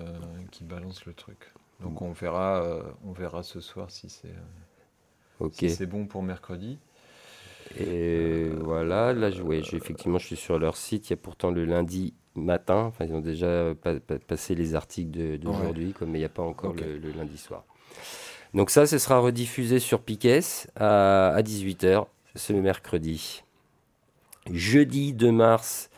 qui 0.52 0.64
balance 0.64 1.06
le 1.06 1.14
truc. 1.14 1.52
Donc 1.82 2.02
on 2.02 2.12
verra, 2.12 2.64
on 3.06 3.12
verra 3.12 3.42
ce 3.42 3.60
soir 3.60 3.90
si 3.90 4.08
c'est 4.08 4.36
ok 5.40 5.66
c'est 5.68 5.88
bon 5.88 6.06
pour 6.06 6.22
mercredi. 6.22 6.78
Et 7.80 8.50
voilà, 8.60 9.14
là, 9.14 9.30
ouais, 9.42 9.60
effectivement, 9.60 10.18
je 10.20 10.28
suis 10.28 10.36
sur 10.36 10.60
leur 10.60 10.76
site. 10.76 11.10
Il 11.10 11.12
y 11.12 11.14
a 11.14 11.18
pourtant 11.18 11.52
le 11.52 11.66
lundi 11.66 12.14
matin. 12.36 12.86
Enfin, 12.86 13.06
ils 13.06 13.14
ont 13.14 13.22
déjà 13.22 13.74
passé 14.28 14.56
les 14.56 14.76
articles 14.76 15.38
d'aujourd'hui, 15.40 15.94
comme 15.94 16.12
mais 16.12 16.20
il 16.20 16.22
n'y 16.22 16.26
a 16.26 16.30
pas 16.30 16.44
encore 16.44 16.74
le, 16.74 17.12
lundi 17.12 17.38
soir. 17.38 17.64
Donc 18.54 18.70
ça, 18.70 18.86
ce 18.86 18.98
sera 18.98 19.20
rediffusé 19.20 19.80
sur 19.80 20.02
Piquet 20.02 20.42
à, 20.76 21.30
à 21.30 21.42
18h 21.42 22.06
ce 22.36 22.54
mercredi. 22.54 23.44
Jeudi 24.52 25.14
2 25.14 25.32
mars, 25.32 25.90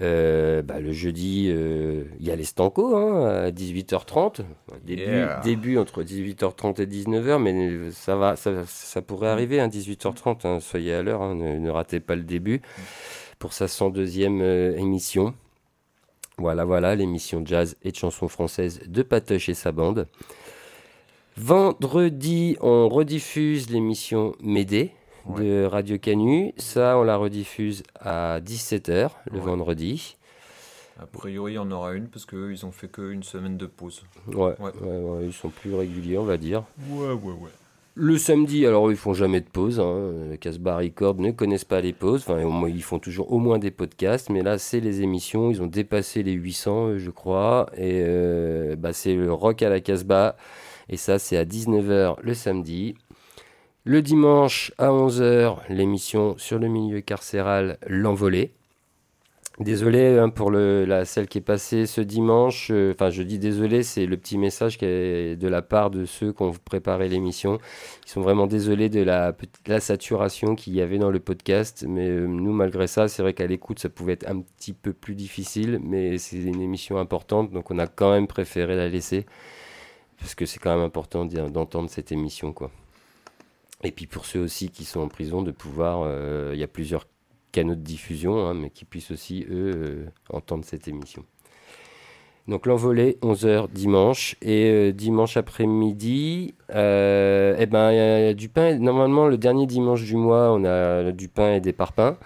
euh, 0.00 0.62
bah, 0.62 0.80
le 0.80 0.92
jeudi, 0.92 1.48
euh, 1.50 2.04
il 2.18 2.26
y 2.26 2.30
a 2.30 2.36
les 2.36 2.44
Stanco 2.44 2.96
hein, 2.96 3.26
à 3.26 3.50
18h30. 3.50 4.40
Début, 4.84 5.26
début, 5.44 5.78
entre 5.78 6.02
18h30 6.02 6.82
et 6.82 6.86
19h, 6.86 7.38
mais 7.38 7.90
ça, 7.92 8.16
va, 8.16 8.34
ça, 8.36 9.02
pourrait 9.02 9.28
arriver 9.28 9.60
à 9.60 9.64
hein, 9.64 9.68
18h30. 9.68 10.46
Hein, 10.46 10.60
soyez 10.60 10.94
à 10.94 11.02
l'heure, 11.02 11.34
ne, 11.34 11.58
ne, 11.58 11.70
ratez 11.70 12.00
pas 12.00 12.16
le 12.16 12.22
début 12.22 12.60
pour 13.38 13.52
sa 13.52 13.66
102e 13.66 14.40
euh, 14.40 14.76
émission. 14.76 15.34
Voilà, 16.36 16.64
voilà, 16.64 16.94
l'émission 16.96 17.42
jazz 17.44 17.76
et 17.82 17.92
de 17.92 17.96
chansons 17.96 18.28
françaises 18.28 18.80
de 18.86 19.02
Patoche 19.02 19.48
et 19.48 19.54
sa 19.54 19.70
bande. 19.72 20.08
Vendredi, 21.36 22.56
on 22.60 22.88
rediffuse 22.88 23.70
l'émission 23.70 24.34
Médée 24.40 24.92
de 25.36 25.64
Radio 25.64 25.98
Canu. 25.98 26.52
Ça, 26.56 26.98
on 26.98 27.02
la 27.02 27.16
rediffuse 27.16 27.82
à 27.98 28.40
17h 28.40 29.10
le 29.30 29.38
Ouais. 29.38 29.44
vendredi. 29.44 30.16
A 31.00 31.06
priori, 31.06 31.52
il 31.52 31.56
y 31.56 31.58
en 31.58 31.70
aura 31.72 31.94
une 31.94 32.06
parce 32.06 32.24
qu'ils 32.24 32.64
ont 32.64 32.70
fait 32.70 32.86
qu'une 32.88 33.24
semaine 33.24 33.56
de 33.56 33.66
pause. 33.66 34.04
Ouais, 34.28 34.54
Ouais. 34.60 34.70
ouais, 34.80 34.98
ouais, 35.00 35.26
ils 35.26 35.32
sont 35.32 35.48
plus 35.48 35.74
réguliers, 35.74 36.18
on 36.18 36.24
va 36.24 36.36
dire. 36.36 36.62
Ouais, 36.88 37.08
ouais, 37.08 37.14
ouais. 37.32 37.50
Le 37.96 38.18
samedi, 38.18 38.66
alors 38.66 38.90
ils 38.90 38.96
font 38.96 39.14
jamais 39.14 39.40
de 39.40 39.46
pause. 39.46 39.78
Hein. 39.78 40.36
Casbah 40.40 40.78
Records 40.78 41.20
ne 41.20 41.30
connaissent 41.30 41.64
pas 41.64 41.80
les 41.80 41.92
pauses. 41.92 42.24
Enfin, 42.26 42.40
ils 42.66 42.82
font 42.82 42.98
toujours 42.98 43.30
au 43.30 43.38
moins 43.38 43.60
des 43.60 43.70
podcasts. 43.70 44.30
Mais 44.30 44.42
là, 44.42 44.58
c'est 44.58 44.80
les 44.80 45.02
émissions. 45.02 45.48
Ils 45.52 45.62
ont 45.62 45.68
dépassé 45.68 46.24
les 46.24 46.32
800, 46.32 46.86
euh, 46.86 46.98
je 46.98 47.10
crois. 47.10 47.70
Et 47.76 48.02
euh, 48.02 48.74
bah, 48.74 48.92
c'est 48.92 49.14
le 49.14 49.32
rock 49.32 49.62
à 49.62 49.68
la 49.68 49.78
Casbah. 49.78 50.36
Et 50.88 50.96
ça, 50.96 51.20
c'est 51.20 51.36
à 51.36 51.44
19h 51.44 52.16
le 52.20 52.34
samedi. 52.34 52.96
Le 53.84 54.02
dimanche 54.02 54.72
à 54.78 54.88
11h, 54.88 55.58
l'émission 55.68 56.36
sur 56.36 56.58
le 56.58 56.66
milieu 56.66 57.00
carcéral 57.00 57.78
L'Envolée. 57.86 58.54
Désolé 59.60 60.18
hein, 60.18 60.30
pour 60.30 60.50
la, 60.50 61.04
celle 61.04 61.28
qui 61.28 61.38
est 61.38 61.40
passée 61.40 61.86
ce 61.86 62.00
dimanche. 62.00 62.70
euh, 62.72 62.92
Enfin, 62.92 63.10
je 63.10 63.22
dis 63.22 63.38
désolé, 63.38 63.84
c'est 63.84 64.04
le 64.04 64.16
petit 64.16 64.36
message 64.36 64.78
de 64.78 65.46
la 65.46 65.62
part 65.62 65.90
de 65.90 66.06
ceux 66.06 66.32
qui 66.32 66.42
ont 66.42 66.50
préparé 66.52 67.08
l'émission. 67.08 67.60
Ils 68.04 68.10
sont 68.10 68.20
vraiment 68.20 68.48
désolés 68.48 68.88
de 68.88 69.00
la, 69.00 69.32
saturation 69.78 70.56
qu'il 70.56 70.74
y 70.74 70.80
avait 70.80 70.98
dans 70.98 71.10
le 71.10 71.20
podcast. 71.20 71.84
Mais 71.88 72.08
euh, 72.08 72.26
nous, 72.26 72.52
malgré 72.52 72.88
ça, 72.88 73.06
c'est 73.06 73.22
vrai 73.22 73.32
qu'à 73.32 73.46
l'écoute, 73.46 73.78
ça 73.78 73.88
pouvait 73.88 74.14
être 74.14 74.28
un 74.28 74.40
petit 74.40 74.72
peu 74.72 74.92
plus 74.92 75.14
difficile. 75.14 75.78
Mais 75.84 76.18
c'est 76.18 76.36
une 76.38 76.60
émission 76.60 76.98
importante, 76.98 77.52
donc 77.52 77.70
on 77.70 77.78
a 77.78 77.86
quand 77.86 78.10
même 78.10 78.26
préféré 78.26 78.74
la 78.74 78.88
laisser. 78.88 79.24
Parce 80.18 80.34
que 80.34 80.46
c'est 80.46 80.58
quand 80.58 80.74
même 80.74 80.84
important 80.84 81.24
d'entendre 81.26 81.88
cette 81.90 82.10
émission. 82.10 82.52
Et 83.84 83.92
puis 83.92 84.06
pour 84.06 84.26
ceux 84.26 84.40
aussi 84.40 84.70
qui 84.70 84.84
sont 84.84 85.00
en 85.00 85.08
prison, 85.08 85.42
de 85.42 85.52
pouvoir... 85.52 86.02
euh, 86.04 86.50
Il 86.54 86.58
y 86.58 86.64
a 86.64 86.68
plusieurs 86.68 87.06
canaux 87.54 87.76
de 87.76 87.80
diffusion, 87.80 88.46
hein, 88.46 88.54
mais 88.54 88.70
qui 88.70 88.84
puissent 88.84 89.12
aussi, 89.12 89.46
eux, 89.48 89.72
euh, 89.76 90.06
entendre 90.30 90.64
cette 90.64 90.88
émission. 90.88 91.24
Donc 92.46 92.66
l'envolée, 92.66 93.16
11h 93.22 93.68
dimanche. 93.72 94.36
Et 94.42 94.64
euh, 94.70 94.92
dimanche 94.92 95.38
après-midi, 95.38 96.52
euh, 96.74 97.56
eh 97.58 97.64
ben, 97.64 97.90
il 97.90 97.96
y 97.96 98.28
a 98.28 98.34
du 98.34 98.50
pain. 98.50 98.76
Normalement, 98.78 99.28
le 99.28 99.38
dernier 99.38 99.66
dimanche 99.66 100.02
du 100.02 100.16
mois, 100.16 100.52
on 100.52 100.62
a 100.64 101.10
du 101.12 101.28
pain 101.28 101.54
et 101.54 101.60
des 101.60 101.72
parpaings. 101.72 102.18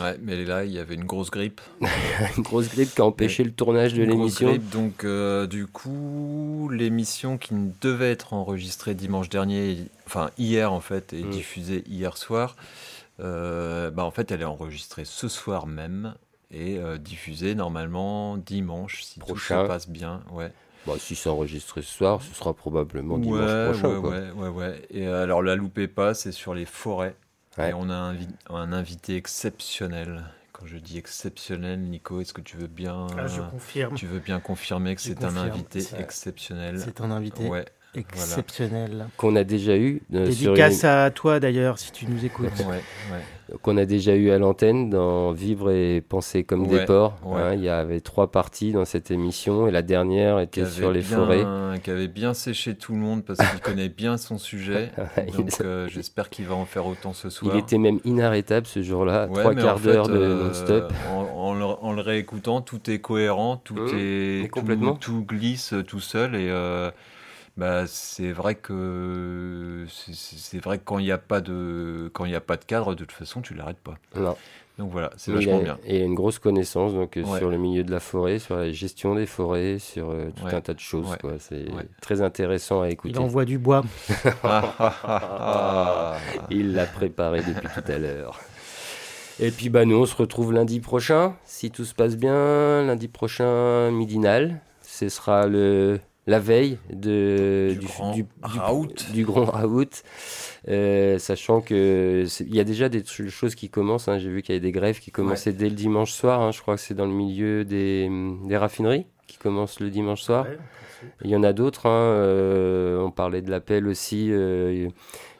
Ouais, 0.00 0.16
mais 0.22 0.42
là, 0.44 0.64
il 0.64 0.72
y 0.72 0.78
avait 0.78 0.94
une 0.94 1.04
grosse 1.04 1.30
grippe. 1.30 1.60
Une 2.36 2.42
grosse 2.42 2.68
grippe 2.70 2.94
qui 2.94 3.00
a 3.02 3.04
empêché 3.04 3.44
le 3.44 3.52
tournage 3.52 3.92
de 3.94 4.02
l'émission. 4.02 4.48
grippe, 4.48 4.68
donc, 4.70 5.04
euh, 5.04 5.46
du 5.46 5.66
coup, 5.66 6.70
l'émission 6.72 7.36
qui 7.38 7.54
devait 7.82 8.10
être 8.10 8.32
enregistrée 8.32 8.94
dimanche 8.94 9.28
dernier, 9.28 9.76
enfin 10.06 10.30
hier 10.38 10.72
en 10.72 10.80
fait, 10.80 11.12
et 11.12 11.22
Mm. 11.22 11.30
diffusée 11.30 11.84
hier 11.86 12.16
soir, 12.16 12.56
euh, 13.20 13.90
bah, 13.90 14.04
en 14.04 14.10
fait, 14.10 14.30
elle 14.30 14.42
est 14.42 14.44
enregistrée 14.44 15.04
ce 15.04 15.28
soir 15.28 15.66
même 15.66 16.14
et 16.50 16.78
euh, 16.78 16.98
diffusée 16.98 17.54
normalement 17.54 18.36
dimanche, 18.36 19.02
si 19.02 19.18
tout 19.20 19.26
Prochain. 19.26 19.62
se 19.62 19.68
passe 19.68 19.88
bien. 19.88 20.22
Ouais. 20.30 20.52
Bon, 20.86 20.96
si 20.98 21.16
c'est 21.16 21.28
enregistré 21.28 21.82
ce 21.82 21.92
soir, 21.92 22.22
ce 22.22 22.32
sera 22.34 22.54
probablement 22.54 23.18
dimanche 23.18 23.50
ouais, 23.50 23.64
prochain. 23.72 23.88
ouais, 23.94 24.00
quoi. 24.00 24.10
ouais, 24.10 24.30
ouais, 24.30 24.48
ouais. 24.48 24.82
Et 24.90 25.06
euh, 25.08 25.22
alors, 25.24 25.42
la 25.42 25.56
loupez 25.56 25.88
pas, 25.88 26.14
c'est 26.14 26.30
sur 26.32 26.54
les 26.54 26.64
forêts. 26.66 27.16
Ouais. 27.58 27.70
Et 27.70 27.74
on 27.74 27.88
a 27.90 27.94
un, 27.94 28.14
invi- 28.14 28.28
un 28.50 28.72
invité 28.72 29.16
exceptionnel. 29.16 30.22
Quand 30.52 30.66
je 30.66 30.76
dis 30.76 30.96
exceptionnel, 30.96 31.80
Nico, 31.80 32.20
est-ce 32.20 32.32
que 32.32 32.40
tu 32.40 32.56
veux 32.56 32.66
bien, 32.68 33.06
Ah, 33.18 33.26
je 33.26 33.40
confirme. 33.42 33.94
tu 33.94 34.06
veux 34.06 34.20
bien 34.20 34.40
confirmer 34.40 34.94
que 34.94 35.00
c'est 35.02 35.24
un 35.24 35.36
invité 35.36 35.84
exceptionnel? 35.98 36.80
C'est 36.82 37.00
un 37.00 37.10
invité 37.10 37.48
Ouais, 37.48 37.64
exceptionnel. 37.96 39.06
Qu'on 39.16 39.36
a 39.36 39.44
déjà 39.44 39.76
eu 39.76 40.02
euh, 40.14 40.30
sur 40.30 40.52
Dédicace 40.54 40.84
à 40.84 41.10
toi 41.10 41.40
d'ailleurs, 41.40 41.78
si 41.78 41.92
tu 41.92 42.06
nous 42.08 42.24
écoutes. 42.24 42.46
ouais, 42.60 42.66
ouais. 43.12 43.56
qu'on 43.62 43.76
a 43.76 43.84
déjà 43.84 44.14
eu 44.14 44.30
à 44.30 44.38
l'antenne 44.38 44.90
dans 44.90 45.32
Vivre 45.32 45.70
et 45.70 46.00
penser 46.00 46.44
comme 46.44 46.66
des 46.66 46.84
porcs. 46.84 47.14
ouais. 47.24 47.40
hein. 47.40 47.54
il 47.54 47.62
y 47.62 47.68
avait 47.68 48.00
trois 48.00 48.30
parties 48.30 48.72
dans 48.72 48.84
cette 48.84 49.10
émission 49.10 49.68
et 49.68 49.70
la 49.70 49.82
dernière 49.82 50.40
était 50.40 50.66
sur 50.66 50.90
les 50.90 51.00
bien- 51.00 51.16
forêts. 51.16 51.44
Qui 51.82 51.90
avait 51.90 52.08
bien 52.08 52.32
séché 52.34 52.74
tout 52.74 52.92
le 52.92 52.98
monde 52.98 53.22
parce 53.24 53.38
qu'il 53.38 53.60
connaît 53.60 53.88
bien 53.90 54.16
son 54.16 54.38
sujet. 54.38 54.90
Donc 55.36 55.50
euh, 55.60 55.88
j'espère 55.88 56.30
qu'il 56.30 56.46
va 56.46 56.54
en 56.54 56.64
faire 56.64 56.86
autant 56.86 57.12
ce 57.12 57.28
soir. 57.30 57.54
Il 57.54 57.58
était 57.58 57.78
même 57.78 58.00
inarrêtable 58.04 58.66
ce 58.66 58.82
jour-là, 58.82 59.26
Ouais, 59.28 59.40
trois 59.42 59.54
quarts 59.54 59.78
d'heure 59.80 60.08
de 60.08 60.16
euh, 60.16 60.44
non-stop. 60.48 60.92
En, 61.12 61.20
en 61.36 61.54
le, 61.54 61.64
en 61.64 61.92
le 61.92 62.00
réécoutant, 62.00 62.62
tout 62.62 62.90
est 62.90 62.98
cohérent, 62.98 63.58
tout 63.58 63.74
Mmh, 63.74 63.88
est. 63.98 64.50
Tout, 64.52 64.96
tout 65.00 65.24
glisse 65.24 65.74
tout 65.86 66.00
seul 66.00 66.34
et 66.34 66.48
euh, 66.48 66.90
bah, 67.56 67.84
c'est 67.86 68.32
vrai 68.32 68.54
que 68.54 69.86
c'est- 69.88 70.62
vrai 70.62 70.78
que 70.78 70.84
quand 70.84 70.98
il 70.98 71.04
n'y 71.04 71.12
a 71.12 71.18
pas 71.18 71.40
de 71.40 72.10
quand 72.12 72.24
il 72.24 72.32
y 72.32 72.36
a 72.36 72.40
pas 72.40 72.56
de 72.56 72.64
cadre, 72.64 72.94
de 72.94 73.04
toute 73.04 73.12
façon, 73.12 73.40
tu 73.40 73.54
l'arrêtes 73.54 73.78
pas. 73.78 73.94
Non. 74.16 74.36
Donc 74.78 74.92
voilà, 74.92 75.10
c'est 75.16 75.30
il 75.30 75.36
vachement 75.38 75.60
a, 75.60 75.62
bien. 75.62 75.78
et 75.86 75.96
il 75.96 76.02
a 76.02 76.04
une 76.04 76.14
grosse 76.14 76.38
connaissance 76.38 76.92
donc, 76.92 77.16
euh, 77.16 77.22
Ouais. 77.22 77.38
sur 77.38 77.48
le 77.48 77.56
milieu 77.56 77.82
de 77.82 77.90
la 77.90 77.98
forêt, 77.98 78.38
sur 78.38 78.56
la 78.56 78.70
gestion 78.72 79.14
des 79.14 79.24
forêts, 79.24 79.78
sur 79.78 80.10
euh, 80.10 80.28
tout 80.36 80.44
Ouais. 80.44 80.54
un 80.54 80.60
tas 80.60 80.74
de 80.74 80.80
choses. 80.80 81.08
Ouais. 81.12 81.16
quoi. 81.18 81.32
C'est 81.38 81.72
Ouais. 81.72 81.88
très 82.02 82.20
intéressant 82.20 82.82
à 82.82 82.88
Il 82.88 82.92
écouter. 82.92 83.18
envoie 83.18 83.46
du 83.46 83.56
bois. 83.58 83.82
Il 86.50 86.74
l'a 86.74 86.86
préparé 86.86 87.40
depuis 87.42 87.68
tout 87.74 87.90
à 87.90 87.98
l'heure. 87.98 88.40
Et 89.38 89.50
puis 89.50 89.68
bah 89.68 89.84
nous 89.84 89.96
on 89.96 90.06
se 90.06 90.16
retrouve 90.16 90.52
lundi 90.52 90.80
prochain, 90.80 91.36
si 91.44 91.70
tout 91.70 91.84
se 91.84 91.94
passe 91.94 92.16
bien, 92.16 92.82
lundi 92.84 93.08
prochain 93.08 93.90
midinal. 93.90 94.60
Ce 94.82 95.08
sera 95.10 95.46
le 95.46 96.00
la 96.26 96.38
veille 96.40 96.78
de 96.92 97.76
Du 97.78 97.86
grand 97.86 98.14
raout. 98.42 98.88
du 99.12 99.24
grand 99.24 99.44
raout. 99.44 100.02
Euh, 100.68 101.18
sachant 101.18 101.60
que 101.60 102.24
c'est- 102.26 102.44
il 102.44 102.54
y 102.54 102.60
a 102.60 102.64
déjà 102.64 102.88
des 102.88 103.04
choses 103.04 103.54
qui 103.54 103.68
commencent. 103.68 104.08
hein. 104.08 104.18
J'ai 104.18 104.28
vu 104.30 104.42
qu'il 104.42 104.54
y 104.54 104.58
avait 104.58 104.66
des 104.66 104.72
grèves 104.72 104.98
qui 104.98 105.10
commençaient 105.10 105.52
dès 105.52 105.68
le 105.68 105.74
dimanche 105.76 106.12
soir. 106.12 106.40
hein. 106.40 106.50
Je 106.52 106.60
crois 106.60 106.74
que 106.74 106.80
c'est 106.80 106.94
dans 106.94 107.06
le 107.06 107.12
milieu 107.12 107.64
des, 107.64 108.08
des 108.44 108.56
raffineries 108.56 109.06
qui 109.26 109.38
commencent 109.38 109.80
le 109.80 109.90
dimanche 109.90 110.22
soir. 110.22 110.44
Ouais. 110.46 110.58
Il 111.22 111.30
y 111.30 111.36
en 111.36 111.42
a 111.44 111.52
d'autres. 111.52 111.86
hein, 111.86 111.90
euh, 111.90 112.98
on 113.00 113.10
parlait 113.10 113.42
de 113.42 113.50
l'appel 113.50 113.86
aussi. 113.86 114.28
euh, 114.32 114.88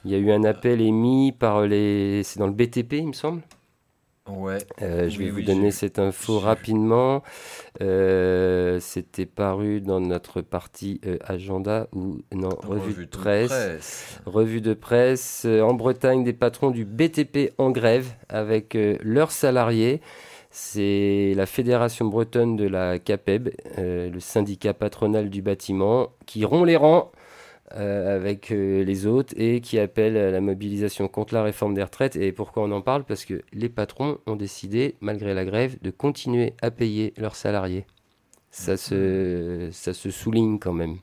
il 0.04 0.10
y 0.12 0.14
a 0.14 0.18
eu 0.18 0.30
un 0.30 0.44
appel 0.44 0.80
émis 0.80 1.32
par 1.32 1.62
les. 1.66 2.22
C'est 2.22 2.38
dans 2.38 2.46
le 2.46 2.52
BTP, 2.52 2.92
il 2.98 3.08
me 3.08 3.12
semble. 3.12 3.42
Ouais. 4.28 4.58
Euh, 4.82 5.08
je 5.08 5.18
Oui, 5.18 5.24
vais 5.26 5.30
vous 5.30 5.36
oui, 5.36 5.44
donner 5.44 5.70
cette 5.70 5.98
info 6.00 6.38
rapidement. 6.40 7.22
Euh, 7.80 8.80
C'était 8.80 9.26
paru 9.26 9.80
dans 9.80 10.00
notre 10.00 10.40
partie 10.40 11.00
euh, 11.06 11.16
agenda 11.24 11.86
ou 11.92 12.18
non 12.34 12.48
revue, 12.48 13.06
de 13.06 13.10
presse. 13.10 13.48
presse. 13.48 14.20
Revue 14.26 14.60
de 14.60 14.74
presse 14.74 15.44
en 15.46 15.74
Bretagne, 15.74 16.24
des 16.24 16.32
patrons 16.32 16.70
du 16.70 16.84
BTP 16.84 17.52
en 17.58 17.70
grève 17.70 18.08
avec 18.28 18.76
leurs 19.00 19.30
salariés. 19.30 20.00
C'est 20.50 21.34
la 21.36 21.46
Fédération 21.46 22.06
bretonne 22.06 22.56
de 22.56 22.66
la 22.66 22.98
CAPEB, 22.98 23.50
le 23.76 24.18
syndicat 24.20 24.72
patronal 24.74 25.28
du 25.28 25.42
bâtiment, 25.42 26.08
qui 26.24 26.44
rompt 26.44 26.66
les 26.66 26.76
rangs 26.76 27.12
euh, 27.74 28.14
avec 28.14 28.52
euh, 28.52 28.84
les 28.84 29.06
autres 29.06 29.34
et 29.36 29.60
qui 29.60 29.78
appelle 29.78 30.16
à 30.16 30.30
la 30.30 30.40
mobilisation 30.40 31.08
contre 31.08 31.34
la 31.34 31.42
réforme 31.42 31.74
des 31.74 31.82
retraites. 31.82 32.14
Et 32.14 32.30
pourquoi 32.30 32.62
on 32.62 32.70
en 32.70 32.80
parle? 32.80 33.04
Parce 33.04 33.24
que 33.24 33.42
les 33.52 33.68
patrons 33.68 34.18
ont 34.26 34.36
décidé, 34.36 34.94
malgré 35.00 35.34
la 35.34 35.44
grève, 35.44 35.76
de 35.82 35.90
continuer 35.90 36.54
à 36.62 36.70
payer 36.70 37.12
leurs 37.16 37.34
salariés. 37.34 37.84
Ça 38.50 38.76
se, 38.76 39.68
ça 39.72 39.92
se 39.92 40.10
souligne 40.10 40.58
quand 40.58 40.72
même. 40.72 40.98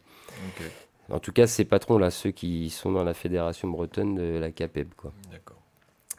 En 1.11 1.19
tout 1.19 1.33
cas, 1.33 1.47
ces 1.47 1.65
patrons-là, 1.65 2.09
ceux 2.11 2.31
qui 2.31 2.69
sont 2.69 2.91
dans 2.91 3.03
la 3.03 3.13
fédération 3.13 3.67
bretonne 3.67 4.15
de 4.15 4.39
la 4.39 4.51
CAPEB. 4.51 4.93
Quoi. 4.95 5.11
d'accord. 5.31 5.61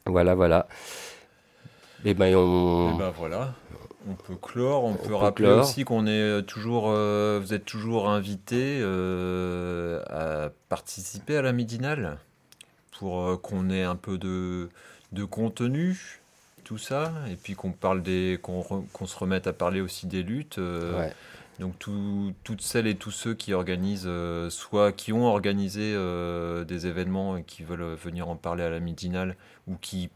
Voilà, 0.07 0.35
voilà. 0.35 0.69
Et 2.05 2.13
ben, 2.13 2.37
on... 2.37 2.95
Et 2.95 2.99
ben 2.99 3.11
voilà, 3.17 3.55
on 4.09 4.15
peut 4.15 4.37
clore. 4.37 4.85
On, 4.85 4.95
peut, 4.95 5.09
peut 5.09 5.15
rappeler 5.15 5.47
clore. 5.47 5.61
aussi 5.61 5.85
qu'on 5.85 6.07
est 6.07 6.11
euh, 6.11 6.43
toujours, 6.43 6.87
euh, 6.89 7.41
vous 7.43 7.55
êtes 7.55 7.65
toujours 7.65 8.09
invité 8.09 8.79
euh, 8.81 10.03
à 10.11 10.51
participer 10.69 11.37
à 11.37 11.43
la 11.43 11.53
midinale 11.53 12.19
pour 12.99 13.23
euh, 13.23 13.37
qu'on 13.37 13.71
ait 13.71 13.83
un 13.85 13.97
peu 13.97 14.19
de, 14.19 14.69
de 15.13 15.25
contenu, 15.25 16.21
tout 16.65 16.79
ça, 16.79 17.13
et 17.31 17.37
puis 17.37 17.55
qu'on 17.55 17.73
parle 17.73 18.03
des, 18.03 18.39
qu'on 18.43 18.61
re- 18.61 18.85
qu'on 18.93 19.07
se 19.07 19.19
remette 19.19 19.47
à 19.47 19.53
parler 19.53 19.81
aussi 19.81 20.07
des 20.07 20.23
luttes. 20.23 20.59
Ouais. 20.59 21.13
Donc 21.61 21.79
tout- 21.79 22.33
toutes 22.43 22.63
celles 22.63 22.87
et 22.89 22.97
tous 22.97 23.13
ceux 23.13 23.35
qui 23.35 23.53
organisent, 23.53 24.11
soit 24.49 24.91
qui 24.93 25.13
ont 25.13 25.27
organisé 25.27 25.95
des 26.67 26.87
événements 26.89 27.37
et 27.37 27.45
qui 27.45 27.63
veulent 27.63 27.95
venir 27.95 28.29
en 28.29 28.35
parler 28.37 28.65
à 28.65 28.71
la 28.71 28.81
midinale, 28.81 29.37
ou 29.69 29.77
qui, 29.81 30.11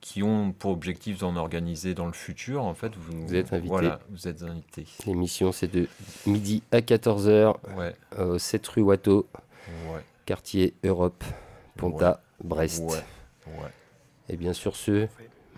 qui 0.00 0.22
ont 0.22 0.52
pour 0.52 0.70
objectif 0.70 1.18
d'en 1.18 1.34
organiser 1.36 1.94
dans 1.94 2.06
le 2.06 2.12
futur, 2.12 2.62
en 2.64 2.74
fait, 2.74 2.92
vous, 2.96 3.26
Vous 3.26 3.34
êtes 3.34 3.52
invités. 3.52 3.68
Voilà, 3.68 4.00
vous 4.10 4.28
êtes 4.28 4.42
invités. 4.42 4.86
L'émission, 5.06 5.50
c'est 5.52 5.66
de 5.72 5.88
midi 6.26 6.62
à 6.70 6.80
14h 6.80 7.56
Ouais, 7.76 7.94
au 8.18 8.38
7 8.38 8.66
rue 8.68 8.82
Watteau, 8.82 9.26
ouais, 9.92 10.00
quartier 10.24 10.74
Europe, 10.84 11.24
Ponta, 11.76 12.22
Brest. 12.42 12.82
ouais, 12.84 12.96
ouais. 13.48 13.70
Et 14.28 14.36
bien 14.36 14.52
sur 14.52 14.76
ce, 14.76 15.08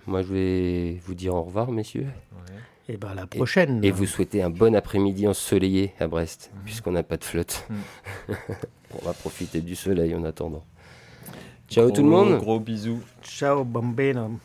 moi 0.07 0.23
je 0.23 0.33
vais 0.33 1.01
vous 1.05 1.15
dire 1.15 1.35
au 1.35 1.43
revoir, 1.43 1.71
messieurs. 1.71 2.07
ouais. 2.33 2.55
Et 2.89 2.97
ben 2.97 3.15
la 3.15 3.25
prochaine. 3.27 3.85
Et, 3.85 3.93
vous 3.93 4.05
souhaitez 4.07 4.43
un 4.43 4.51
bon 4.51 4.75
après-midi 4.75 5.29
ensoleillé 5.29 5.93
à 6.01 6.09
Brest, 6.09 6.51
Mhm. 6.53 6.61
puisqu'on 6.65 6.91
n'a 6.93 7.05
pas 7.05 7.19
de 7.19 7.25
flotte. 7.25 7.65
Mhm. 7.71 8.37
On 9.01 9.05
va 9.05 9.13
profiter 9.13 9.61
du 9.61 9.77
soleil 9.77 10.13
en 10.17 10.25
attendant. 10.25 10.65
Ciao 11.71 11.85
Gros- 11.87 11.95
tout 11.97 12.03
le 12.03 12.09
monde. 12.09 12.39
Gros 12.39 12.61
bisous. 12.61 13.01
Ciao, 13.23 13.65
bambino. 13.65 14.39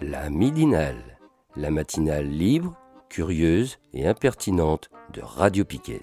La 0.00 0.28
midinale, 0.30 1.18
la 1.56 1.70
matinale 1.70 2.26
libre, 2.28 2.74
curieuse 3.14 3.78
et 3.92 4.08
impertinente 4.08 4.90
de 5.12 5.20
Radio 5.22 5.64
Piquet. 5.64 6.00